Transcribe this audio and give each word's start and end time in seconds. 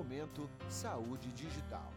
Momento 0.00 0.48
Saúde 0.70 1.28
Digital. 1.32 1.92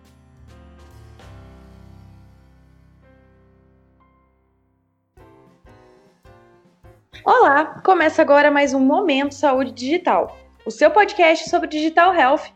Olá, 7.24 7.82
começa 7.82 8.22
agora 8.22 8.52
mais 8.52 8.74
um 8.74 8.82
Momento 8.82 9.34
Saúde 9.34 9.72
Digital, 9.72 10.38
o 10.66 10.70
seu 10.70 10.92
podcast 10.92 11.50
sobre 11.50 11.70
digital 11.70 12.14
health. 12.14 12.52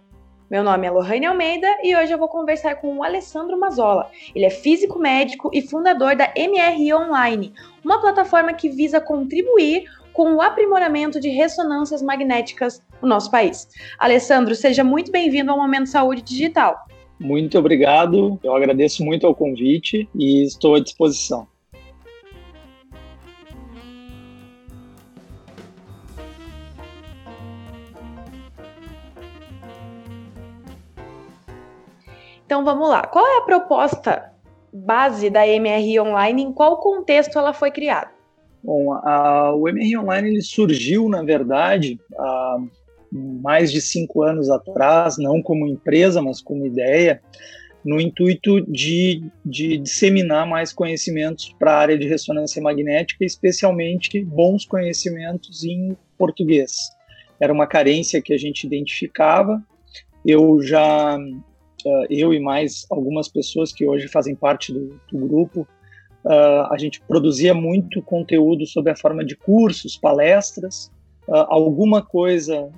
Meu 0.51 0.65
nome 0.65 0.85
é 0.85 0.91
Lohane 0.91 1.25
Almeida 1.25 1.77
e 1.81 1.95
hoje 1.95 2.11
eu 2.11 2.17
vou 2.17 2.27
conversar 2.27 2.75
com 2.75 2.97
o 2.97 3.03
Alessandro 3.03 3.57
Mazola. 3.57 4.11
Ele 4.35 4.43
é 4.43 4.49
físico 4.49 4.99
médico 4.99 5.49
e 5.53 5.61
fundador 5.61 6.13
da 6.13 6.33
MRI 6.35 6.93
Online, 6.93 7.53
uma 7.85 8.01
plataforma 8.01 8.51
que 8.51 8.67
visa 8.67 8.99
contribuir 8.99 9.85
com 10.11 10.33
o 10.33 10.41
aprimoramento 10.41 11.21
de 11.21 11.29
ressonâncias 11.29 12.01
magnéticas 12.01 12.81
no 13.01 13.07
nosso 13.07 13.29
país. 13.29 13.67
Alessandro, 13.97 14.55
seja 14.55 14.83
muito 14.83 15.11
bem-vindo 15.11 15.51
ao 15.51 15.57
Momento 15.57 15.87
Saúde 15.87 16.21
Digital. 16.21 16.75
Muito 17.19 17.57
obrigado, 17.57 18.39
eu 18.43 18.55
agradeço 18.55 19.03
muito 19.03 19.25
ao 19.25 19.33
convite 19.33 20.07
e 20.13 20.43
estou 20.43 20.75
à 20.75 20.79
disposição. 20.79 21.47
Então 32.47 32.63
vamos 32.63 32.87
lá. 32.87 33.05
Qual 33.05 33.27
é 33.27 33.39
a 33.39 33.41
proposta 33.41 34.31
base 34.71 35.29
da 35.29 35.41
MRI 35.45 35.99
Online? 35.99 36.43
Em 36.43 36.53
qual 36.53 36.77
contexto 36.77 37.37
ela 37.37 37.51
foi 37.51 37.71
criada? 37.71 38.09
Bom, 38.63 38.93
a, 38.93 39.53
o 39.53 39.63
MRI 39.63 39.97
Online 39.97 40.29
ele 40.29 40.41
surgiu, 40.41 41.09
na 41.09 41.23
verdade, 41.23 41.99
há 42.17 42.57
mais 43.11 43.71
de 43.71 43.81
cinco 43.81 44.23
anos 44.23 44.49
atrás, 44.49 45.17
não 45.17 45.41
como 45.41 45.67
empresa, 45.67 46.21
mas 46.21 46.41
como 46.41 46.65
ideia, 46.65 47.21
no 47.83 48.01
intuito 48.01 48.61
de, 48.69 49.23
de 49.45 49.77
disseminar 49.77 50.45
mais 50.45 50.73
conhecimentos 50.73 51.55
para 51.57 51.71
a 51.71 51.77
área 51.77 51.97
de 51.97 52.07
ressonância 52.07 52.61
magnética, 52.61 53.23
especialmente 53.23 54.23
bons 54.23 54.65
conhecimentos 54.65 55.63
em 55.63 55.95
português. 56.17 56.75
Era 57.39 57.53
uma 57.53 57.67
carência 57.67 58.21
que 58.21 58.33
a 58.33 58.37
gente 58.37 58.65
identificava. 58.65 59.63
Eu 60.25 60.61
já 60.61 61.17
uh, 61.17 62.05
eu 62.09 62.33
e 62.33 62.39
mais 62.39 62.85
algumas 62.89 63.27
pessoas 63.27 63.71
que 63.71 63.87
hoje 63.87 64.07
fazem 64.07 64.35
parte 64.35 64.73
do, 64.73 64.99
do 65.11 65.27
grupo, 65.27 65.67
uh, 66.25 66.71
a 66.71 66.75
gente 66.77 66.99
produzia 67.01 67.53
muito 67.53 68.01
conteúdo 68.01 68.65
sobre 68.65 68.91
a 68.91 68.95
forma 68.95 69.23
de 69.23 69.35
cursos, 69.35 69.97
palestras, 69.97 70.91
uh, 71.27 71.45
alguma 71.49 72.01
coisa 72.01 72.69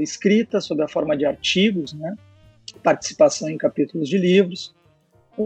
escrita 0.00 0.60
sobre 0.60 0.84
a 0.84 0.88
forma 0.88 1.16
de 1.16 1.24
artigos, 1.24 1.92
né? 1.92 2.14
participação 2.82 3.48
em 3.48 3.58
capítulos 3.58 4.08
de 4.08 4.18
livros. 4.18 4.74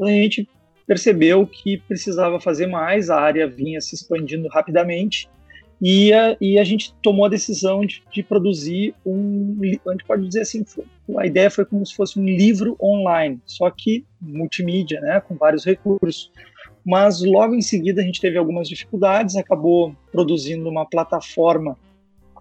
A 0.02 0.06
gente 0.06 0.48
percebeu 0.86 1.46
que 1.46 1.78
precisava 1.78 2.40
fazer 2.40 2.66
mais, 2.66 3.10
a 3.10 3.20
área 3.20 3.46
vinha 3.46 3.80
se 3.80 3.94
expandindo 3.94 4.48
rapidamente 4.48 5.28
e 5.84 6.12
a, 6.12 6.36
e 6.40 6.60
a 6.60 6.64
gente 6.64 6.94
tomou 7.02 7.24
a 7.24 7.28
decisão 7.28 7.84
de, 7.84 8.04
de, 8.12 8.22
produzir 8.22 8.94
um, 9.04 9.58
a 9.86 9.92
gente 9.92 10.04
pode 10.04 10.26
dizer 10.28 10.42
assim, 10.42 10.64
a 11.18 11.26
ideia 11.26 11.50
foi 11.50 11.64
como 11.64 11.84
se 11.84 11.94
fosse 11.94 12.20
um 12.20 12.24
livro 12.24 12.76
online, 12.80 13.40
só 13.44 13.68
que 13.68 14.04
multimídia, 14.20 15.00
né, 15.00 15.20
com 15.20 15.34
vários 15.34 15.64
recursos. 15.64 16.30
Mas 16.84 17.20
logo 17.20 17.54
em 17.56 17.62
seguida 17.62 18.00
a 18.00 18.04
gente 18.04 18.20
teve 18.20 18.38
algumas 18.38 18.68
dificuldades, 18.68 19.34
acabou 19.34 19.92
produzindo 20.12 20.68
uma 20.68 20.86
plataforma, 20.88 21.76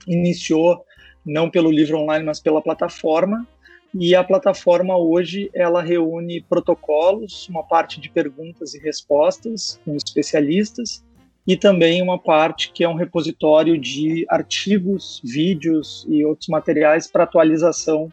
iniciou 0.07 0.85
não 1.25 1.49
pelo 1.49 1.71
livro 1.71 1.97
online, 1.97 2.25
mas 2.25 2.39
pela 2.39 2.61
plataforma, 2.61 3.47
e 3.93 4.15
a 4.15 4.23
plataforma 4.23 4.97
hoje 4.97 5.49
ela 5.53 5.81
reúne 5.81 6.41
protocolos, 6.41 7.47
uma 7.49 7.63
parte 7.63 7.99
de 7.99 8.09
perguntas 8.09 8.73
e 8.73 8.79
respostas 8.79 9.79
com 9.83 9.95
especialistas, 9.95 11.03
e 11.45 11.57
também 11.57 12.01
uma 12.01 12.17
parte 12.17 12.71
que 12.71 12.83
é 12.83 12.89
um 12.89 12.95
repositório 12.95 13.77
de 13.77 14.25
artigos, 14.29 15.21
vídeos 15.23 16.05
e 16.07 16.23
outros 16.23 16.47
materiais 16.47 17.09
para 17.09 17.23
atualização 17.23 18.11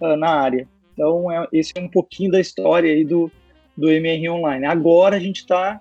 uh, 0.00 0.16
na 0.16 0.30
área. 0.30 0.66
Então, 0.92 1.30
é, 1.30 1.46
esse 1.52 1.72
é 1.76 1.80
um 1.80 1.88
pouquinho 1.88 2.30
da 2.30 2.40
história 2.40 2.90
aí 2.90 3.04
do, 3.04 3.30
do 3.76 3.90
MR 3.90 4.30
Online. 4.30 4.64
Agora 4.64 5.16
a 5.16 5.20
gente 5.20 5.38
está 5.38 5.80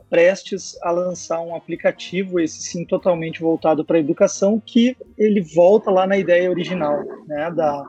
prestes 0.00 0.78
a 0.82 0.90
lançar 0.90 1.40
um 1.40 1.54
aplicativo, 1.54 2.40
esse 2.40 2.62
sim 2.62 2.84
totalmente 2.84 3.40
voltado 3.40 3.84
para 3.84 3.96
a 3.96 4.00
educação, 4.00 4.60
que 4.64 4.96
ele 5.16 5.40
volta 5.40 5.90
lá 5.90 6.06
na 6.06 6.16
ideia 6.16 6.50
original 6.50 7.02
né, 7.26 7.50
da, 7.50 7.84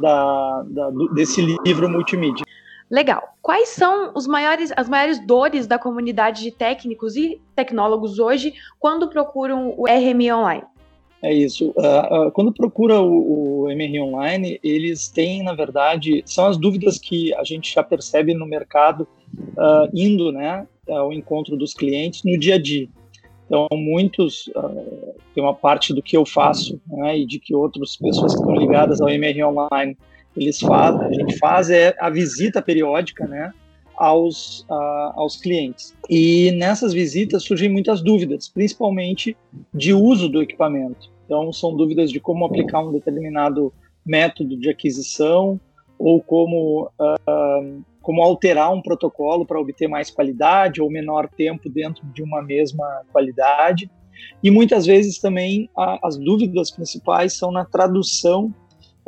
da, 0.00 0.62
da, 0.68 0.90
desse 1.14 1.40
livro 1.64 1.88
multimídia. 1.88 2.44
Legal. 2.90 3.22
Quais 3.42 3.70
são 3.70 4.12
os 4.14 4.26
maiores, 4.26 4.72
as 4.76 4.88
maiores 4.88 5.24
dores 5.26 5.66
da 5.66 5.78
comunidade 5.78 6.42
de 6.42 6.52
técnicos 6.52 7.16
e 7.16 7.40
tecnólogos 7.54 8.18
hoje 8.18 8.54
quando 8.78 9.08
procuram 9.08 9.74
o 9.76 9.86
RMI 9.86 10.32
Online? 10.32 10.62
É 11.22 11.32
isso. 11.32 11.72
Uh, 11.76 12.28
uh, 12.28 12.30
quando 12.30 12.52
procura 12.52 13.00
o, 13.00 13.64
o 13.64 13.74
MRI 13.74 14.00
Online, 14.00 14.60
eles 14.62 15.08
têm, 15.08 15.42
na 15.42 15.54
verdade, 15.54 16.22
são 16.26 16.46
as 16.46 16.56
dúvidas 16.56 16.98
que 16.98 17.34
a 17.34 17.42
gente 17.42 17.74
já 17.74 17.82
percebe 17.82 18.34
no 18.34 18.46
mercado 18.46 19.08
uh, 19.56 19.90
indo 19.94 20.30
né, 20.30 20.66
ao 20.88 21.12
encontro 21.12 21.56
dos 21.56 21.74
clientes 21.74 22.22
no 22.24 22.38
dia 22.38 22.54
a 22.56 22.62
dia. 22.62 22.88
Então, 23.46 23.68
muitos, 23.72 24.50
tem 25.34 25.42
uma 25.42 25.54
parte 25.54 25.94
do 25.94 26.02
que 26.02 26.16
eu 26.16 26.26
faço 26.26 26.80
né, 26.88 27.18
e 27.18 27.26
de 27.26 27.38
que 27.38 27.54
outras 27.54 27.96
pessoas 27.96 28.34
que 28.34 28.40
estão 28.40 28.56
ligadas 28.56 29.00
ao 29.00 29.08
MRI 29.08 29.44
Online 29.44 29.96
eles 30.36 30.60
fazem, 30.60 31.06
a 31.06 31.12
gente 31.12 31.38
faz 31.38 31.70
é 31.70 31.94
a 31.98 32.10
visita 32.10 32.60
periódica, 32.60 33.26
né, 33.26 33.52
aos, 33.96 34.60
uh, 34.68 35.12
aos 35.14 35.36
clientes. 35.36 35.96
E 36.10 36.52
nessas 36.52 36.92
visitas 36.92 37.42
surgem 37.42 37.70
muitas 37.70 38.02
dúvidas, 38.02 38.48
principalmente 38.48 39.36
de 39.72 39.94
uso 39.94 40.28
do 40.28 40.42
equipamento. 40.42 41.10
Então, 41.24 41.52
são 41.52 41.74
dúvidas 41.74 42.10
de 42.10 42.20
como 42.20 42.44
aplicar 42.44 42.84
um 42.84 42.92
determinado 42.92 43.72
método 44.04 44.56
de 44.56 44.68
aquisição 44.68 45.58
ou 45.98 46.20
como, 46.20 46.90
uh, 47.00 47.84
como 48.06 48.22
alterar 48.22 48.72
um 48.72 48.80
protocolo 48.80 49.44
para 49.44 49.60
obter 49.60 49.88
mais 49.88 50.12
qualidade 50.12 50.80
ou 50.80 50.88
menor 50.88 51.28
tempo 51.28 51.68
dentro 51.68 52.06
de 52.14 52.22
uma 52.22 52.40
mesma 52.40 53.02
qualidade. 53.10 53.90
E 54.40 54.48
muitas 54.48 54.86
vezes 54.86 55.18
também 55.18 55.68
a, 55.76 55.98
as 56.06 56.16
dúvidas 56.16 56.70
principais 56.70 57.36
são 57.36 57.50
na 57.50 57.64
tradução 57.64 58.54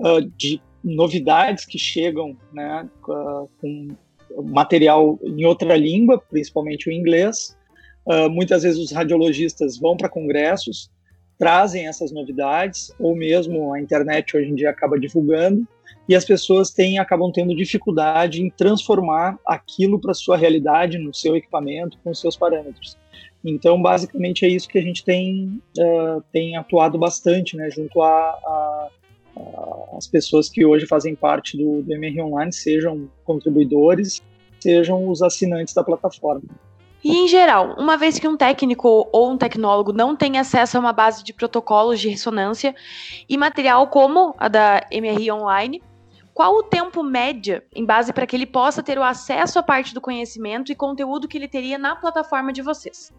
uh, 0.00 0.20
de 0.36 0.60
novidades 0.82 1.64
que 1.64 1.78
chegam 1.78 2.36
né, 2.52 2.88
com 3.00 3.86
material 4.46 5.16
em 5.22 5.44
outra 5.44 5.76
língua, 5.76 6.18
principalmente 6.18 6.88
o 6.88 6.92
inglês. 6.92 7.56
Uh, 8.04 8.28
muitas 8.28 8.64
vezes 8.64 8.80
os 8.80 8.90
radiologistas 8.90 9.78
vão 9.78 9.96
para 9.96 10.08
congressos, 10.08 10.90
trazem 11.38 11.86
essas 11.86 12.10
novidades, 12.10 12.92
ou 12.98 13.14
mesmo 13.14 13.72
a 13.72 13.80
internet 13.80 14.36
hoje 14.36 14.50
em 14.50 14.56
dia 14.56 14.70
acaba 14.70 14.98
divulgando, 14.98 15.64
e 16.08 16.14
as 16.14 16.24
pessoas 16.24 16.70
têm, 16.70 16.98
acabam 16.98 17.30
tendo 17.30 17.54
dificuldade 17.54 18.42
em 18.42 18.48
transformar 18.48 19.38
aquilo 19.46 20.00
para 20.00 20.14
sua 20.14 20.36
realidade, 20.36 20.98
no 20.98 21.12
seu 21.12 21.36
equipamento, 21.36 21.98
com 22.02 22.10
os 22.10 22.20
seus 22.20 22.36
parâmetros. 22.36 22.96
Então, 23.44 23.80
basicamente, 23.80 24.44
é 24.44 24.48
isso 24.48 24.68
que 24.68 24.78
a 24.78 24.82
gente 24.82 25.04
tem, 25.04 25.60
uh, 25.78 26.22
tem 26.32 26.56
atuado 26.56 26.98
bastante, 26.98 27.56
né, 27.56 27.70
junto 27.70 28.02
a, 28.02 28.08
a 28.08 28.88
as 29.96 30.06
pessoas 30.06 30.48
que 30.48 30.64
hoje 30.64 30.86
fazem 30.86 31.14
parte 31.14 31.56
do, 31.56 31.82
do 31.82 31.92
MR 31.92 32.22
Online 32.22 32.52
sejam 32.52 33.08
contribuidores, 33.24 34.22
sejam 34.60 35.08
os 35.08 35.22
assinantes 35.22 35.74
da 35.74 35.84
plataforma. 35.84 36.42
E 37.02 37.16
em 37.16 37.28
geral, 37.28 37.76
uma 37.78 37.96
vez 37.96 38.18
que 38.18 38.26
um 38.26 38.36
técnico 38.36 39.08
ou 39.12 39.30
um 39.30 39.38
tecnólogo 39.38 39.92
não 39.92 40.16
tem 40.16 40.36
acesso 40.38 40.76
a 40.76 40.80
uma 40.80 40.92
base 40.92 41.22
de 41.22 41.32
protocolos 41.32 42.00
de 42.00 42.08
ressonância 42.08 42.74
e 43.28 43.36
material 43.36 43.86
como 43.86 44.34
a 44.36 44.48
da 44.48 44.84
MRI 44.92 45.30
Online, 45.30 45.80
qual 46.38 46.54
o 46.54 46.62
tempo 46.62 47.02
médio 47.02 47.60
em 47.74 47.84
base 47.84 48.12
para 48.12 48.24
que 48.24 48.36
ele 48.36 48.46
possa 48.46 48.80
ter 48.80 48.96
o 48.96 49.02
acesso 49.02 49.58
à 49.58 49.62
parte 49.62 49.92
do 49.92 50.00
conhecimento 50.00 50.70
e 50.70 50.74
conteúdo 50.76 51.26
que 51.26 51.36
ele 51.36 51.48
teria 51.48 51.76
na 51.76 51.96
plataforma 51.96 52.52
de 52.52 52.62
vocês? 52.62 53.12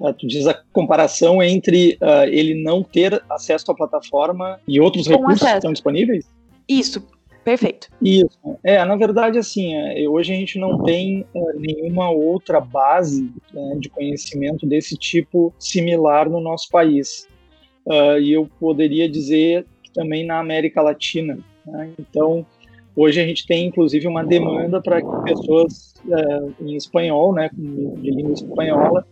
Uh, 0.00 0.10
tu 0.14 0.26
diz 0.26 0.46
a 0.46 0.54
comparação 0.72 1.42
entre 1.42 1.98
uh, 2.00 2.24
ele 2.26 2.54
não 2.54 2.82
ter 2.82 3.22
acesso 3.28 3.70
à 3.70 3.74
plataforma 3.74 4.58
e 4.66 4.80
outros 4.80 5.06
Com 5.06 5.12
recursos 5.12 5.42
acesso. 5.42 5.52
que 5.52 5.58
estão 5.58 5.72
disponíveis? 5.74 6.24
Isso, 6.66 7.06
perfeito. 7.44 7.90
Isso. 8.00 8.38
É, 8.64 8.82
na 8.86 8.96
verdade, 8.96 9.36
assim, 9.36 9.74
é, 9.74 10.08
hoje 10.08 10.32
a 10.32 10.36
gente 10.36 10.58
não 10.58 10.82
tem 10.82 11.26
é, 11.34 11.40
nenhuma 11.58 12.08
outra 12.08 12.58
base 12.58 13.30
é, 13.54 13.74
de 13.74 13.90
conhecimento 13.90 14.66
desse 14.66 14.96
tipo 14.96 15.52
similar 15.58 16.26
no 16.30 16.40
nosso 16.40 16.70
país. 16.70 17.28
Uh, 17.84 18.18
e 18.18 18.32
eu 18.32 18.48
poderia 18.58 19.10
dizer 19.10 19.66
também 19.92 20.24
na 20.24 20.38
América 20.38 20.80
Latina. 20.80 21.38
Né? 21.66 21.90
Então, 21.98 22.46
hoje 22.94 23.20
a 23.20 23.26
gente 23.26 23.46
tem 23.46 23.66
inclusive 23.66 24.06
uma 24.06 24.24
demanda 24.24 24.80
para 24.80 25.00
que 25.00 25.22
pessoas 25.24 25.94
em 26.60 26.76
espanhol, 26.76 27.34
né, 27.34 27.50
de 27.52 28.10
língua 28.10 28.32
espanhola, 28.32 29.06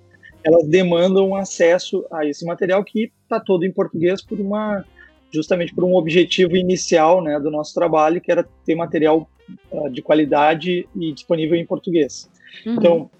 elas 0.45 0.67
demandam 0.69 1.35
acesso 1.35 2.05
a 2.12 2.27
esse 2.27 2.45
material 2.45 2.85
que 2.85 3.11
está 3.23 3.41
todo 3.41 3.65
em 3.65 3.73
português 3.73 4.23
por 4.23 4.39
uma 4.39 4.85
justamente 5.33 5.75
por 5.75 5.83
um 5.83 5.97
objetivo 5.97 6.56
inicial 6.56 7.21
né, 7.21 7.41
do 7.41 7.51
nosso 7.51 7.75
trabalho, 7.75 8.21
que 8.21 8.31
era 8.31 8.47
ter 8.65 8.77
material 8.77 9.29
uh, 9.73 9.91
de 9.91 10.00
qualidade 10.00 10.89
e 10.95 11.12
disponível 11.12 11.57
em 11.57 11.67
português. 11.67 12.31
Uhum. 12.65 12.75
Então, 12.75 13.11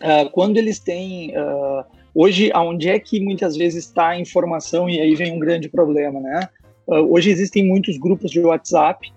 uh, 0.00 0.28
quando 0.30 0.56
eles 0.56 0.80
têm. 0.80 1.30
Uh, 1.30 1.84
hoje, 2.12 2.50
aonde 2.52 2.88
é 2.88 2.98
que 2.98 3.20
muitas 3.20 3.56
vezes 3.56 3.86
está 3.86 4.08
a 4.08 4.20
informação, 4.20 4.88
e 4.88 5.00
aí 5.00 5.14
vem 5.14 5.32
um 5.32 5.38
grande 5.38 5.68
problema, 5.68 6.20
né? 6.20 6.48
Hoje 6.86 7.30
existem 7.30 7.64
muitos 7.66 7.98
grupos 7.98 8.30
de 8.30 8.40
WhatsApp 8.40 9.12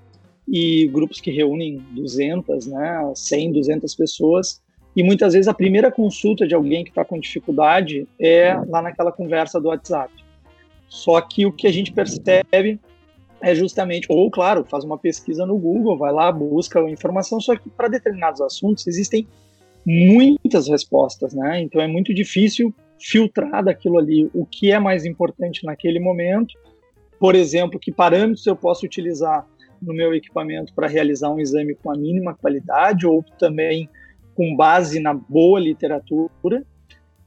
e 0.48 0.88
grupos 0.88 1.20
que 1.20 1.32
reúnem 1.32 1.82
200, 1.92 2.68
né, 2.68 3.12
100, 3.16 3.54
200 3.54 3.96
pessoas, 3.96 4.62
e 4.96 5.04
muitas 5.04 5.34
vezes 5.34 5.48
a 5.48 5.54
primeira 5.54 5.92
consulta 5.92 6.48
de 6.48 6.56
alguém 6.56 6.84
que 6.84 6.90
está 6.90 7.04
com 7.04 7.20
dificuldade 7.20 8.08
é 8.20 8.56
lá 8.68 8.82
naquela 8.82 9.12
conversa 9.12 9.60
do 9.60 9.68
WhatsApp. 9.68 10.14
Só 10.88 11.20
que 11.20 11.46
o 11.46 11.52
que 11.52 11.68
a 11.68 11.72
gente 11.72 11.92
percebe 11.92 12.80
é 13.42 13.54
justamente, 13.54 14.08
ou 14.10 14.32
claro, 14.32 14.64
faz 14.64 14.84
uma 14.86 14.98
pesquisa 14.98 15.46
no 15.46 15.58
Google, 15.58 15.98
vai 15.98 16.14
lá, 16.14 16.32
busca 16.32 16.80
informação, 16.90 17.42
só 17.42 17.56
que 17.56 17.70
para 17.70 17.90
determinados 17.90 18.40
assuntos 18.40 18.88
existem 18.88 19.28
muitas 19.86 20.68
respostas, 20.68 21.34
né? 21.34 21.62
Então 21.62 21.82
é 21.82 21.88
muito 21.88 22.14
difícil 22.14 22.74
filtrar 23.00 23.64
daquilo 23.64 24.00
ali 24.00 24.30
o 24.34 24.46
que 24.46 24.72
é 24.72 24.80
mais 24.80 25.06
importante 25.06 25.66
naquele 25.66 26.00
momento. 26.00 26.54
Por 27.20 27.36
exemplo, 27.36 27.80
que 27.80 27.92
parâmetros 27.92 28.46
eu 28.46 28.56
posso 28.56 28.86
utilizar 28.86 29.46
no 29.82 29.94
meu 29.94 30.14
equipamento 30.14 30.74
para 30.74 30.88
realizar 30.88 31.30
um 31.30 31.40
exame 31.40 31.76
com 31.76 31.92
a 31.92 31.98
mínima 31.98 32.34
qualidade 32.34 33.06
ou 33.06 33.24
também 33.38 33.90
com 34.36 34.56
base 34.56 35.00
na 35.00 35.14
boa 35.14 35.60
literatura? 35.60 36.64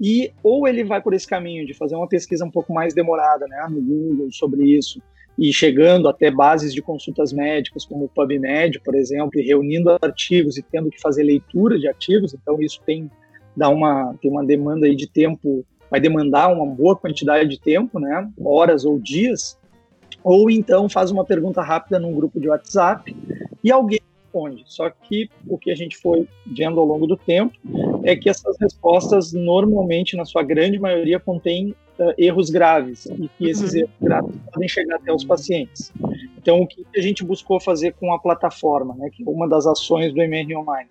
E 0.00 0.32
ou 0.42 0.68
ele 0.68 0.84
vai 0.84 1.02
por 1.02 1.12
esse 1.12 1.26
caminho 1.26 1.66
de 1.66 1.74
fazer 1.74 1.96
uma 1.96 2.08
pesquisa 2.08 2.44
um 2.44 2.50
pouco 2.50 2.72
mais 2.72 2.94
demorada, 2.94 3.46
né, 3.48 3.66
no 3.68 3.80
Google 3.80 4.28
sobre 4.30 4.64
isso 4.64 5.02
e 5.38 5.52
chegando 5.52 6.08
até 6.08 6.30
bases 6.30 6.74
de 6.74 6.82
consultas 6.82 7.32
médicas 7.32 7.84
como 7.84 8.06
o 8.06 8.08
PubMed, 8.08 8.80
por 8.80 8.96
exemplo, 8.96 9.38
e 9.38 9.42
reunindo 9.42 9.96
artigos 10.02 10.58
e 10.58 10.62
tendo 10.62 10.90
que 10.90 11.00
fazer 11.00 11.22
leitura 11.22 11.78
de 11.78 11.86
artigos, 11.86 12.34
então 12.34 12.60
isso 12.60 12.80
tem 12.84 13.08
dá 13.56 13.68
uma 13.68 14.14
tem 14.20 14.30
uma 14.30 14.44
demanda 14.44 14.86
aí 14.86 14.96
de 14.96 15.08
tempo, 15.08 15.64
vai 15.88 16.00
demandar 16.00 16.48
uma 16.48 16.66
boa 16.66 16.96
quantidade 16.96 17.48
de 17.48 17.60
tempo, 17.60 18.00
né, 18.00 18.28
horas 18.40 18.84
ou 18.84 18.98
dias, 18.98 19.56
ou 20.22 20.50
então 20.50 20.88
faz 20.88 21.10
uma 21.10 21.24
pergunta 21.24 21.62
rápida 21.62 21.98
num 21.98 22.14
grupo 22.14 22.40
de 22.40 22.48
WhatsApp 22.48 23.14
e 23.62 23.70
alguém 23.70 24.00
responde. 24.28 24.64
Só 24.66 24.90
que 24.90 25.30
o 25.46 25.58
que 25.58 25.70
a 25.70 25.74
gente 25.74 25.96
foi 25.96 26.28
vendo 26.46 26.78
ao 26.78 26.86
longo 26.86 27.06
do 27.06 27.16
tempo 27.16 27.56
é 28.04 28.14
que 28.14 28.28
essas 28.28 28.56
respostas, 28.60 29.32
normalmente, 29.32 30.16
na 30.16 30.24
sua 30.24 30.42
grande 30.42 30.78
maioria, 30.78 31.18
contêm 31.18 31.74
uh, 31.98 32.14
erros 32.16 32.50
graves 32.50 33.06
e 33.06 33.28
que 33.36 33.48
esses 33.48 33.72
uhum. 33.72 33.80
erros 33.80 33.94
graves 34.00 34.36
podem 34.52 34.68
chegar 34.68 34.96
até 34.96 35.12
os 35.12 35.24
pacientes. 35.24 35.92
Então, 36.36 36.60
o 36.62 36.66
que 36.66 36.86
a 36.96 37.00
gente 37.00 37.24
buscou 37.24 37.60
fazer 37.60 37.94
com 37.94 38.12
a 38.12 38.18
plataforma, 38.18 38.94
né, 38.96 39.10
que 39.10 39.22
é 39.22 39.28
uma 39.28 39.48
das 39.48 39.66
ações 39.66 40.12
do 40.12 40.20
MR 40.20 40.56
Online, 40.56 40.88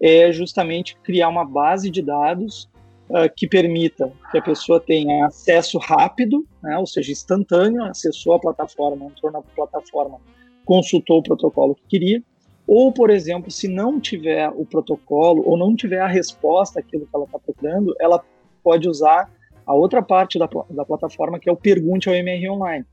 é 0.00 0.32
justamente 0.32 0.96
criar 0.96 1.28
uma 1.28 1.44
base 1.44 1.88
de 1.88 2.02
dados 2.02 2.68
uh, 3.12 3.32
que 3.36 3.46
permita 3.46 4.12
que 4.30 4.38
a 4.38 4.42
pessoa 4.42 4.80
tenha 4.80 5.26
acesso 5.26 5.78
rápido, 5.78 6.44
né, 6.62 6.76
ou 6.78 6.86
seja, 6.86 7.12
instantâneo, 7.12 7.84
acessou 7.84 8.34
a 8.34 8.40
plataforma, 8.40 9.06
entrou 9.06 9.30
na 9.30 9.40
plataforma, 9.42 10.18
consultou 10.64 11.18
o 11.18 11.22
protocolo 11.22 11.74
que 11.74 11.86
queria, 11.88 12.22
ou, 12.66 12.92
por 12.92 13.10
exemplo, 13.10 13.50
se 13.50 13.68
não 13.68 14.00
tiver 14.00 14.48
o 14.48 14.64
protocolo 14.64 15.42
ou 15.44 15.58
não 15.58 15.76
tiver 15.76 16.00
a 16.00 16.06
resposta 16.06 16.80
àquilo 16.80 17.06
que 17.06 17.14
ela 17.14 17.24
está 17.24 17.38
procurando, 17.38 17.94
ela 18.00 18.22
pode 18.62 18.88
usar 18.88 19.30
a 19.66 19.74
outra 19.74 20.02
parte 20.02 20.38
da, 20.38 20.48
da 20.70 20.84
plataforma, 20.84 21.38
que 21.38 21.48
é 21.48 21.52
o 21.52 21.56
Pergunte 21.56 22.08
ao 22.08 22.14
MR 22.14 22.48
Online. 22.50 22.84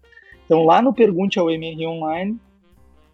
Então, 0.46 0.64
lá 0.64 0.82
no 0.82 0.94
Pergunte 0.94 1.40
ao 1.40 1.50
MR 1.50 1.86
Online, 1.86 2.40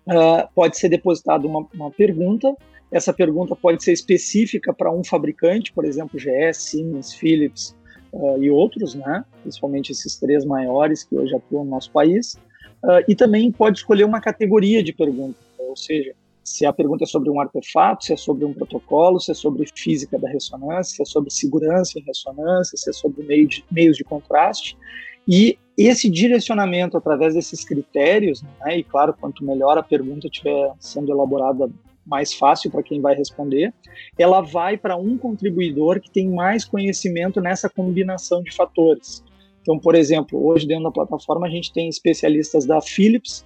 uh, 0.08 0.48
pode 0.54 0.78
ser 0.78 0.90
depositada 0.90 1.46
uma, 1.46 1.68
uma 1.74 1.92
pergunta. 1.92 2.56
Essa 2.92 3.14
pergunta 3.14 3.56
pode 3.56 3.84
ser 3.84 3.94
específica 3.94 4.74
para 4.74 4.92
um 4.92 5.04
fabricante, 5.04 5.72
por 5.74 5.86
exemplo, 5.86 6.20
GE, 6.20 6.54
Siemens, 6.54 7.14
Philips 7.14 7.76
uh, 8.14 8.42
e 8.42 8.50
outros, 8.50 8.96
né? 8.96 9.26
principalmente 9.42 9.92
esses 9.92 10.16
três 10.18 10.46
maiores 10.46 11.04
que 11.04 11.18
hoje 11.18 11.36
atuam 11.36 11.66
no 11.66 11.72
nosso 11.72 11.92
país. 11.92 12.36
Uh, 12.84 13.04
e 13.08 13.16
também 13.16 13.52
pode 13.52 13.80
escolher 13.80 14.04
uma 14.04 14.22
categoria 14.22 14.84
de 14.84 14.94
pergunta, 14.94 15.40
ou 15.58 15.76
seja, 15.76 16.14
se 16.46 16.64
a 16.64 16.72
pergunta 16.72 17.04
é 17.04 17.08
sobre 17.08 17.32
um 17.32 17.42
artefato, 17.42 18.06
se 18.06 18.14
é 18.14 18.16
sobre 18.16 18.46
um 18.46 18.54
protocolo, 18.54 19.20
se 19.20 19.32
é 19.32 19.34
sobre 19.34 19.66
física 19.76 20.20
da 20.20 20.30
ressonância, 20.30 20.96
se 20.96 21.02
é 21.02 21.06
sobre 21.06 21.32
segurança 21.32 21.98
em 21.98 22.04
ressonância, 22.04 22.78
se 22.78 22.88
é 22.88 22.94
sobre 22.94 23.26
meio 23.26 23.48
de, 23.48 23.66
meios 23.72 23.98
de 23.98 24.04
contraste. 24.04 24.78
E 25.28 25.58
esse 25.76 26.08
direcionamento 26.08 26.96
através 26.96 27.34
desses 27.34 27.66
critérios, 27.66 28.44
né, 28.44 28.78
e 28.78 28.84
claro, 28.84 29.16
quanto 29.20 29.44
melhor 29.44 29.76
a 29.76 29.84
pergunta 29.84 30.28
estiver 30.28 30.72
sendo 30.80 31.12
elaborada, 31.12 31.68
mais 32.06 32.34
fácil 32.34 32.70
para 32.70 32.84
quem 32.84 33.02
vai 33.02 33.16
responder, 33.16 33.74
ela 34.18 34.42
vai 34.42 34.78
para 34.78 34.96
um 34.96 35.18
contribuidor 35.18 36.00
que 36.00 36.10
tem 36.10 36.30
mais 36.30 36.64
conhecimento 36.64 37.42
nessa 37.42 37.70
combinação 37.70 38.44
de 38.44 38.54
fatores. 38.54 39.24
Então, 39.62 39.80
por 39.80 39.96
exemplo, 39.96 40.46
hoje 40.46 40.68
dentro 40.68 40.84
da 40.84 40.92
plataforma 40.92 41.48
a 41.48 41.50
gente 41.50 41.74
tem 41.74 41.90
especialistas 41.90 42.66
da 42.66 42.80
Philips 42.82 43.46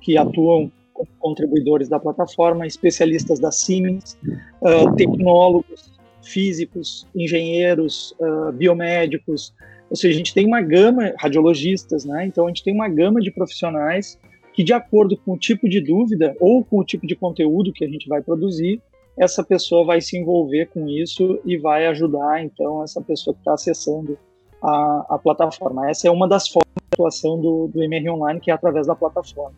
que 0.00 0.18
atuam 0.18 0.70
contribuidores 1.18 1.88
da 1.88 1.98
plataforma, 1.98 2.66
especialistas 2.66 3.40
da 3.40 3.50
Siemens, 3.50 4.16
uh, 4.60 4.94
tecnólogos, 4.94 5.98
físicos, 6.22 7.06
engenheiros, 7.14 8.14
uh, 8.20 8.52
biomédicos, 8.52 9.52
ou 9.90 9.96
seja, 9.96 10.14
a 10.14 10.16
gente 10.16 10.34
tem 10.34 10.46
uma 10.46 10.60
gama, 10.60 11.12
radiologistas, 11.18 12.04
né? 12.04 12.26
Então 12.26 12.46
a 12.46 12.48
gente 12.48 12.64
tem 12.64 12.74
uma 12.74 12.88
gama 12.88 13.20
de 13.20 13.30
profissionais 13.30 14.18
que, 14.54 14.62
de 14.62 14.72
acordo 14.72 15.16
com 15.16 15.32
o 15.32 15.38
tipo 15.38 15.68
de 15.68 15.80
dúvida 15.80 16.34
ou 16.40 16.64
com 16.64 16.78
o 16.78 16.84
tipo 16.84 17.06
de 17.06 17.16
conteúdo 17.16 17.72
que 17.72 17.84
a 17.84 17.88
gente 17.88 18.08
vai 18.08 18.22
produzir, 18.22 18.80
essa 19.16 19.44
pessoa 19.44 19.84
vai 19.84 20.00
se 20.00 20.16
envolver 20.16 20.66
com 20.66 20.88
isso 20.88 21.40
e 21.44 21.56
vai 21.56 21.86
ajudar, 21.86 22.42
então, 22.42 22.82
essa 22.82 23.00
pessoa 23.00 23.34
que 23.34 23.40
está 23.40 23.54
acessando 23.54 24.16
a, 24.62 25.06
a, 25.10 25.18
plataforma. 25.18 25.90
Essa 25.90 26.08
é 26.08 26.10
uma 26.10 26.28
das 26.28 26.48
formas 26.48 26.72
de 26.76 26.94
atuação 26.94 27.40
do, 27.40 27.68
do 27.68 27.82
MR 27.82 28.10
Online, 28.10 28.40
que 28.40 28.50
é 28.50 28.54
através 28.54 28.86
da 28.86 28.94
plataforma. 28.94 29.56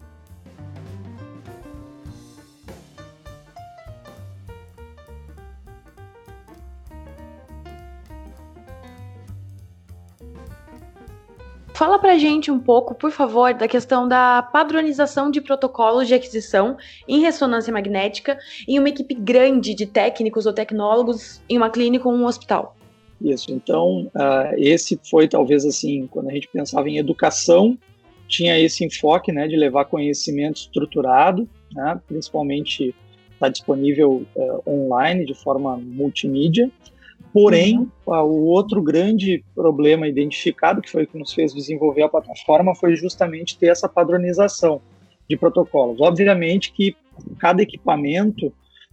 Fala 11.77 11.99
pra 11.99 12.17
gente 12.17 12.51
um 12.51 12.59
pouco, 12.59 12.95
por 12.95 13.11
favor, 13.11 13.53
da 13.53 13.69
questão 13.69 14.09
da 14.09 14.43
padronização 14.43 15.31
de 15.31 15.43
protocolos 15.43 16.09
de 16.09 16.15
aquisição 16.15 16.79
em 17.07 17.21
ressonância 17.21 17.71
magnética 17.71 18.39
em 18.67 18.79
uma 18.79 18.89
equipe 18.89 19.15
grande 19.15 19.75
de 19.75 19.85
técnicos 19.85 20.47
ou 20.47 20.55
tecnólogos 20.55 21.43
em 21.47 21.59
uma 21.59 21.69
clínica 21.69 22.09
ou 22.09 22.15
um 22.15 22.25
hospital. 22.25 22.75
Isso, 23.21 23.53
então, 23.53 24.11
uh, 24.15 24.55
esse 24.57 24.99
foi 25.05 25.29
talvez 25.29 25.67
assim, 25.67 26.07
quando 26.07 26.31
a 26.31 26.33
gente 26.33 26.49
pensava 26.49 26.89
em 26.89 26.97
educação, 26.97 27.77
tinha 28.27 28.59
esse 28.59 28.83
enfoque 28.83 29.31
né, 29.31 29.47
de 29.47 29.55
levar 29.55 29.85
conhecimento 29.85 30.57
estruturado, 30.57 31.47
né, 31.75 32.01
principalmente 32.09 32.95
está 33.35 33.51
disponível 33.51 34.25
uh, 34.35 34.63
online 34.67 35.27
de 35.27 35.35
forma 35.35 35.77
multimídia, 35.77 36.71
Porém, 37.37 37.81
uhum. 37.81 37.91
o 38.07 38.45
outro 38.47 38.81
grande 38.81 39.45
problema 39.55 40.09
identificado, 40.09 40.81
que 40.81 40.91
foi 40.91 41.03
o 41.03 41.07
que 41.07 41.19
nos 41.19 41.35
fez 41.35 41.53
desenvolver 41.53 42.01
a 42.01 42.09
plataforma, 42.09 42.75
foi 42.75 42.97
justamente 42.97 43.59
ter 43.59 43.67
essa 43.67 43.87
padronização 43.87 44.81
de 45.29 45.37
protocolos. 45.37 46.01
Obviamente 46.01 46.73
que 46.73 46.97
cada 47.39 47.61
equipamento 47.61 48.51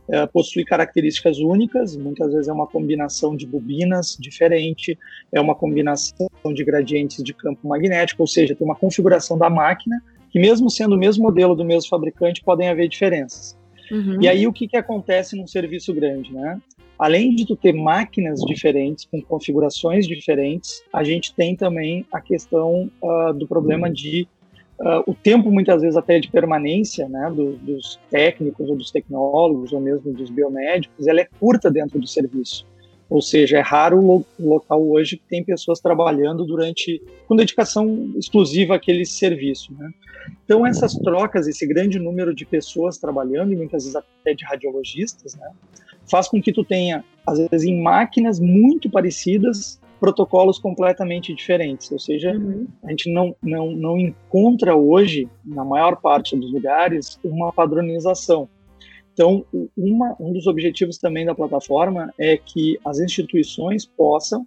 é, 0.09 0.25
possui 0.25 0.65
características 0.65 1.39
únicas, 1.39 1.95
muitas 1.95 2.33
vezes 2.33 2.49
é 2.49 2.51
uma 2.51 2.67
combinação 2.67 3.33
de 3.33 3.47
bobinas 3.47 4.17
diferente, 4.19 4.99
é 5.31 5.39
uma 5.39 5.55
combinação 5.55 6.27
de 6.53 6.65
gradientes 6.65 7.23
de 7.23 7.33
campo 7.33 7.65
magnético, 7.65 8.23
ou 8.23 8.27
seja, 8.27 8.53
tem 8.53 8.67
uma 8.67 8.75
configuração 8.75 9.37
da 9.37 9.49
máquina 9.49 10.03
que, 10.29 10.37
mesmo 10.37 10.69
sendo 10.69 10.95
o 10.95 10.99
mesmo 10.99 11.23
modelo 11.23 11.55
do 11.55 11.63
mesmo 11.63 11.87
fabricante, 11.87 12.43
podem 12.43 12.67
haver 12.67 12.89
diferenças. 12.89 13.57
Uhum. 13.89 14.21
E 14.21 14.27
aí 14.27 14.45
o 14.45 14.51
que, 14.51 14.67
que 14.67 14.75
acontece 14.75 15.37
num 15.37 15.47
serviço 15.47 15.93
grande, 15.93 16.33
né? 16.33 16.59
Além 17.03 17.35
de 17.35 17.45
tu 17.45 17.57
ter 17.57 17.73
máquinas 17.73 18.39
diferentes, 18.39 19.03
com 19.03 19.21
configurações 19.21 20.07
diferentes, 20.07 20.81
a 20.93 21.03
gente 21.03 21.35
tem 21.35 21.53
também 21.53 22.05
a 22.09 22.21
questão 22.21 22.89
uh, 23.01 23.33
do 23.33 23.45
problema 23.45 23.91
de 23.91 24.25
uh, 24.79 25.03
o 25.05 25.13
tempo, 25.13 25.51
muitas 25.51 25.81
vezes, 25.81 25.97
até 25.97 26.17
de 26.17 26.31
permanência 26.31 27.09
né, 27.09 27.29
do, 27.29 27.57
dos 27.57 27.99
técnicos 28.09 28.69
ou 28.69 28.77
dos 28.77 28.89
tecnólogos 28.89 29.73
ou 29.73 29.81
mesmo 29.81 30.13
dos 30.13 30.29
biomédicos, 30.29 31.05
ela 31.05 31.19
é 31.19 31.27
curta 31.41 31.69
dentro 31.69 31.99
do 31.99 32.07
serviço. 32.07 32.65
Ou 33.09 33.21
seja, 33.21 33.57
é 33.57 33.61
raro 33.61 33.99
o 33.99 34.25
local 34.39 34.81
hoje 34.89 35.17
que 35.17 35.27
tem 35.27 35.43
pessoas 35.43 35.81
trabalhando 35.81 36.45
durante, 36.45 37.01
com 37.27 37.35
dedicação 37.35 38.13
exclusiva 38.15 38.75
àquele 38.75 39.05
serviço. 39.05 39.73
Né? 39.73 39.91
Então, 40.45 40.65
essas 40.65 40.93
trocas, 40.95 41.49
esse 41.49 41.67
grande 41.67 41.99
número 41.99 42.33
de 42.33 42.45
pessoas 42.45 42.97
trabalhando, 42.97 43.51
e 43.51 43.57
muitas 43.57 43.83
vezes 43.83 43.97
até 43.97 44.33
de 44.33 44.45
radiologistas, 44.45 45.35
né, 45.35 45.51
faz 46.09 46.27
com 46.27 46.41
que 46.41 46.51
tu 46.51 46.63
tenha, 46.63 47.03
às 47.25 47.39
vezes, 47.39 47.67
em 47.67 47.81
máquinas 47.81 48.39
muito 48.39 48.89
parecidas, 48.89 49.79
protocolos 49.99 50.59
completamente 50.59 51.33
diferentes, 51.33 51.89
ou 51.89 51.97
seja, 51.97 52.33
uhum. 52.33 52.67
a 52.83 52.89
gente 52.89 53.09
não, 53.09 53.33
não, 53.41 53.71
não 53.71 53.97
encontra 53.97 54.75
hoje, 54.75 55.29
na 55.45 55.63
maior 55.63 55.95
parte 55.95 56.35
dos 56.35 56.51
lugares, 56.51 57.17
uma 57.23 57.53
padronização. 57.53 58.49
Então, 59.13 59.45
uma, 59.77 60.15
um 60.19 60.33
dos 60.33 60.45
objetivos 60.47 60.97
também 60.97 61.25
da 61.25 61.33
plataforma 61.33 62.11
é 62.19 62.35
que 62.35 62.77
as 62.83 62.99
instituições 62.99 63.85
possam, 63.85 64.45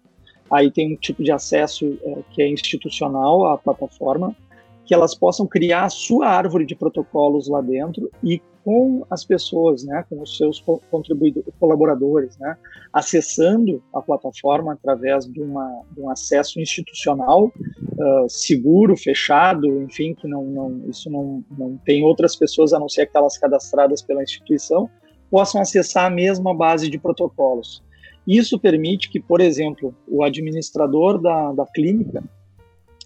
aí 0.50 0.70
tem 0.70 0.92
um 0.92 0.96
tipo 0.96 1.22
de 1.22 1.32
acesso 1.32 1.98
é, 2.02 2.18
que 2.32 2.42
é 2.42 2.48
institucional 2.48 3.46
à 3.46 3.56
plataforma, 3.56 4.36
que 4.84 4.92
elas 4.92 5.14
possam 5.14 5.46
criar 5.46 5.84
a 5.84 5.88
sua 5.88 6.28
árvore 6.28 6.66
de 6.66 6.74
protocolos 6.74 7.48
lá 7.48 7.60
dentro 7.60 8.10
e 8.22 8.42
com 8.66 9.06
as 9.08 9.24
pessoas, 9.24 9.84
né, 9.84 10.04
com 10.10 10.20
os 10.20 10.36
seus 10.36 10.60
contribuidores, 10.90 11.48
colaboradores, 11.60 12.36
né, 12.36 12.56
acessando 12.92 13.80
a 13.94 14.02
plataforma 14.02 14.72
através 14.72 15.24
de, 15.24 15.40
uma, 15.40 15.84
de 15.92 16.00
um 16.00 16.10
acesso 16.10 16.58
institucional 16.58 17.44
uh, 17.46 18.28
seguro, 18.28 18.96
fechado, 18.96 19.80
enfim, 19.82 20.14
que 20.14 20.26
não, 20.26 20.44
não, 20.44 20.90
isso 20.90 21.08
não, 21.08 21.44
não 21.56 21.76
tem 21.84 22.02
outras 22.02 22.34
pessoas 22.34 22.72
a 22.72 22.80
não 22.80 22.88
ser 22.88 23.02
aquelas 23.02 23.38
cadastradas 23.38 24.02
pela 24.02 24.24
instituição, 24.24 24.90
possam 25.30 25.60
acessar 25.60 26.06
a 26.06 26.10
mesma 26.10 26.52
base 26.52 26.90
de 26.90 26.98
protocolos. 26.98 27.84
Isso 28.26 28.58
permite 28.58 29.08
que, 29.10 29.20
por 29.20 29.40
exemplo, 29.40 29.94
o 30.08 30.24
administrador 30.24 31.22
da, 31.22 31.52
da 31.52 31.66
clínica 31.66 32.20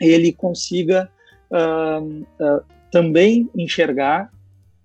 ele 0.01 0.33
consiga 0.33 1.11
uh, 1.51 2.03
uh, 2.03 2.65
também 2.91 3.51
enxergar 3.55 4.33